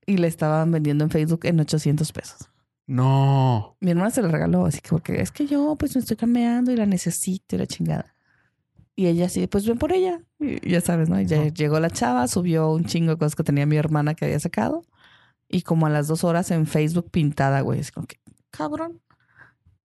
[0.07, 2.49] y la estaban vendiendo en Facebook en 800 pesos.
[2.87, 3.77] No.
[3.81, 6.73] Mi hermana se la regaló, así que porque es que yo pues me estoy cambiando
[6.73, 8.15] y la necesito y la chingada.
[8.97, 10.23] Y ella así, pues ven por ella.
[10.39, 11.21] Y ya sabes, ¿no?
[11.21, 14.25] Y ya llegó la chava, subió un chingo de cosas que tenía mi hermana que
[14.25, 14.85] había sacado.
[15.49, 17.81] Y como a las dos horas en Facebook pintada, güey.
[17.81, 18.17] Es como que,
[18.51, 19.01] cabrón.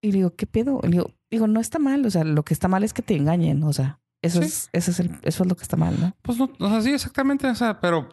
[0.02, 0.80] Y le digo, ¿qué pedo?
[0.84, 2.06] Le digo, digo, no está mal.
[2.06, 3.64] O sea, lo que está mal es que te engañen.
[3.64, 4.48] O sea, eso, Sí.
[4.48, 6.15] es, eso, es, el, eso es lo que está mal, ¿no?
[6.22, 7.48] Pues no, o sea, sí, exactamente.
[7.48, 8.07] O sea, pero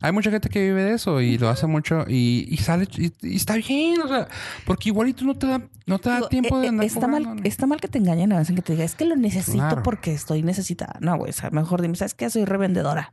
[0.00, 3.12] hay mucha gente que vive de eso y lo hace mucho y, y sale y,
[3.22, 4.00] y está bien.
[4.02, 4.28] O sea,
[4.66, 6.68] porque igual y tú no te da, no te da Digo, tiempo eh, de eh,
[6.68, 9.06] andar está mal, está mal que te engañen a veces que te diga, es que
[9.06, 9.82] lo necesito Claro.
[9.82, 10.98] porque estoy necesitada.
[11.00, 12.28] No, güey, o sea, mejor dime, ¿sabes qué?
[12.28, 13.10] Soy revendedora.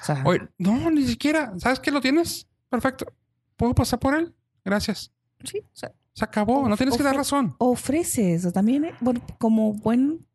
[0.00, 1.52] O sea, Oye, no, ni siquiera.
[1.58, 2.46] ¿Sabes que lo tienes?
[2.70, 3.06] Perfecto.
[3.58, 4.34] ¿Puedo pasar por él?
[4.64, 5.12] Gracias.
[5.44, 6.66] sí, o sea, Se acabó.
[6.68, 7.54] No tienes que dar razón.
[7.58, 10.26] ofreces o también, eh, bueno, como buen,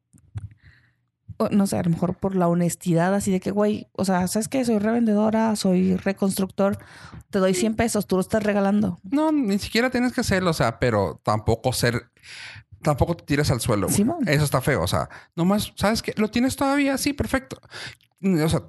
[1.37, 4.27] o no sé, a lo mejor por la honestidad, así de que, güey, o sea,
[4.27, 4.63] ¿sabes qué?
[4.65, 6.77] Soy revendedora, soy reconstructor,
[7.29, 8.99] te doy 100 pesos, tú lo estás regalando.
[9.03, 10.51] No, ni siquiera tienes que hacerlo.
[10.51, 12.11] O sea, pero tampoco ser.
[12.81, 13.87] Tampoco te tires al suelo.
[13.87, 14.27] Simón.
[14.27, 14.81] Eso está feo.
[14.83, 16.13] O sea, nomás, ¿sabes qué?
[16.17, 16.97] ¿Lo tienes todavía?
[16.97, 17.57] Sí, perfecto.
[18.23, 18.63] O sea,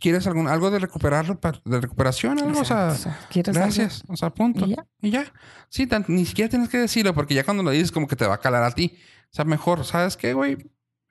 [0.00, 2.38] ¿quieres algún, algo de recuperarlo, pa- de recuperación?
[2.40, 2.94] Algo, o sea,
[3.30, 3.60] ¿quieres algo?
[3.66, 4.02] gracias.
[4.08, 4.66] O sea, punto.
[4.66, 4.86] Y ya.
[5.02, 5.24] Y ya.
[5.68, 8.26] Sí, tan- ni siquiera tienes que decirlo porque ya cuando lo dices como que te
[8.26, 8.96] va a calar a ti.
[9.24, 10.56] O sea, mejor, ¿sabes qué, güey?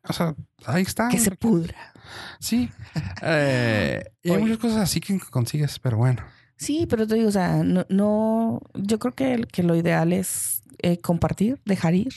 [0.07, 1.07] O sea, ahí está.
[1.09, 1.93] Que se pudra.
[2.39, 2.69] Sí.
[3.21, 4.43] Eh, y hay Oye.
[4.43, 6.21] muchas cosas así que consigues, pero bueno.
[6.57, 10.61] Sí, pero te digo, o sea, no, no yo creo que, que lo ideal es
[10.79, 12.13] eh, compartir, dejar ir.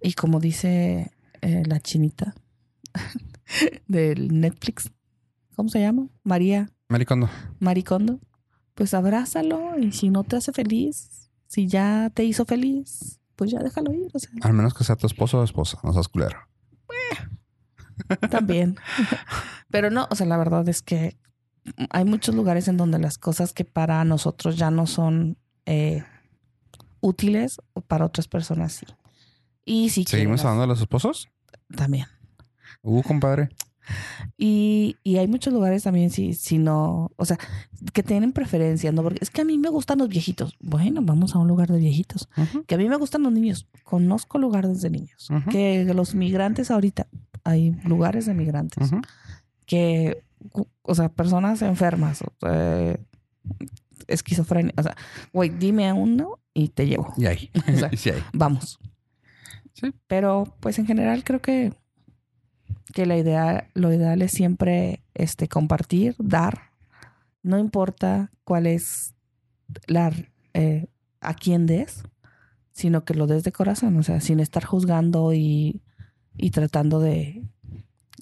[0.00, 1.10] Y como dice
[1.42, 2.34] eh, la chinita
[3.86, 4.90] del Netflix,
[5.56, 6.08] ¿cómo se llama?
[6.22, 7.28] María Maricondo.
[7.58, 8.18] Maricondo.
[8.74, 13.58] Pues abrázalo y si no te hace feliz, si ya te hizo feliz, pues ya
[13.60, 14.08] déjalo ir.
[14.14, 16.38] O sea, Al menos que sea tu esposo o esposa, no seas culero.
[18.30, 18.76] también.
[19.70, 21.16] Pero no, o sea, la verdad es que
[21.90, 25.36] hay muchos lugares en donde las cosas que para nosotros ya no son
[25.66, 26.02] eh,
[27.00, 28.86] útiles, para otras personas sí.
[29.64, 31.28] Y si ¿Seguimos hablando de los esposos?
[31.76, 32.06] también.
[32.82, 33.50] Uh, compadre.
[34.36, 37.38] Y, y hay muchos lugares también, si, si no, o sea,
[37.92, 39.02] que tienen preferencia, ¿no?
[39.02, 40.56] Porque es que a mí me gustan los viejitos.
[40.60, 42.28] Bueno, vamos a un lugar de viejitos.
[42.66, 43.66] Que a mí me gustan los niños.
[43.84, 45.28] Conozco lugares de niños.
[45.50, 47.08] Que los migrantes ahorita,
[47.44, 48.90] hay lugares de migrantes.
[49.66, 50.22] Que,
[50.82, 52.98] o sea, personas enfermas, eh,
[54.08, 54.74] esquizofrenia.
[54.76, 54.96] O sea,
[55.32, 57.12] güey, dime a uno y te llevo.
[57.16, 57.50] Y ahí.
[57.74, 58.10] O sea, sí.
[58.32, 58.78] Vamos.
[59.74, 59.92] Sí.
[60.06, 61.72] Pero, pues en general creo que,
[62.92, 66.70] que la idea, lo ideal es siempre este, compartir, dar.
[67.42, 69.14] No importa cuál es
[69.86, 70.12] la
[70.54, 70.88] eh,
[71.20, 72.02] a quién des,
[72.72, 75.82] sino que lo des de corazón, o sea, sin estar juzgando y,
[76.36, 77.42] y tratando de,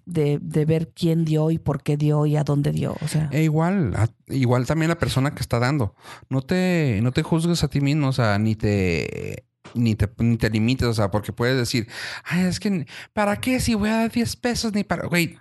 [0.04, 2.96] de, ver quién dio y por qué dio y a dónde dio.
[3.02, 3.94] O sea, E igual,
[4.28, 5.94] igual también la persona que está dando.
[6.28, 10.36] No te, no te juzgues a ti mismo, o sea, ni te, ni te, ni
[10.36, 11.88] te limites, o sea, porque puedes decir,
[12.24, 14.72] ay, es que, ¿para qué si voy a dar 10 pesos?
[14.72, 15.38] Ni para, güey,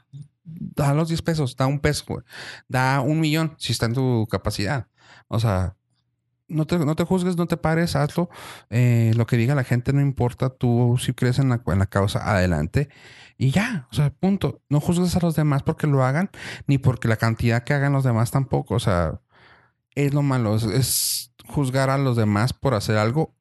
[0.47, 2.23] da los 10 pesos, da un peso.
[2.67, 4.87] Da un millón si está en tu capacidad.
[5.27, 5.75] O sea,
[6.47, 8.29] no te, no te juzgues, no te pares, hazlo.
[8.69, 10.49] Eh, lo que diga la gente no importa.
[10.49, 12.89] Tú si crees en la, en la causa, adelante.
[13.37, 14.61] Y ya, o sea, punto.
[14.69, 16.29] No juzgues a los demás porque lo hagan,
[16.67, 18.75] ni porque la cantidad que hagan los demás tampoco.
[18.75, 19.21] O sea,
[19.95, 20.55] es lo malo.
[20.55, 23.36] Es, es juzgar a los demás por hacer algo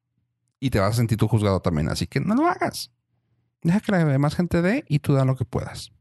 [0.60, 1.88] y te vas a sentir tú juzgado también.
[1.88, 2.92] Así que no lo hagas.
[3.62, 5.92] Deja que la demás gente dé y tú da lo que puedas.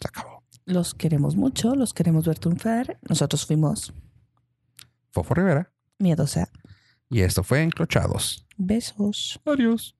[0.00, 0.42] Se acabó.
[0.64, 2.98] los queremos mucho, los queremos ver triunfar.
[3.08, 3.92] Nosotros fuimos
[5.12, 5.72] Fofo Rivera.
[5.98, 6.48] miedosa.
[7.10, 8.46] Y esto fue Encrochados.
[8.56, 9.40] Besos.
[9.44, 9.94] Adiós.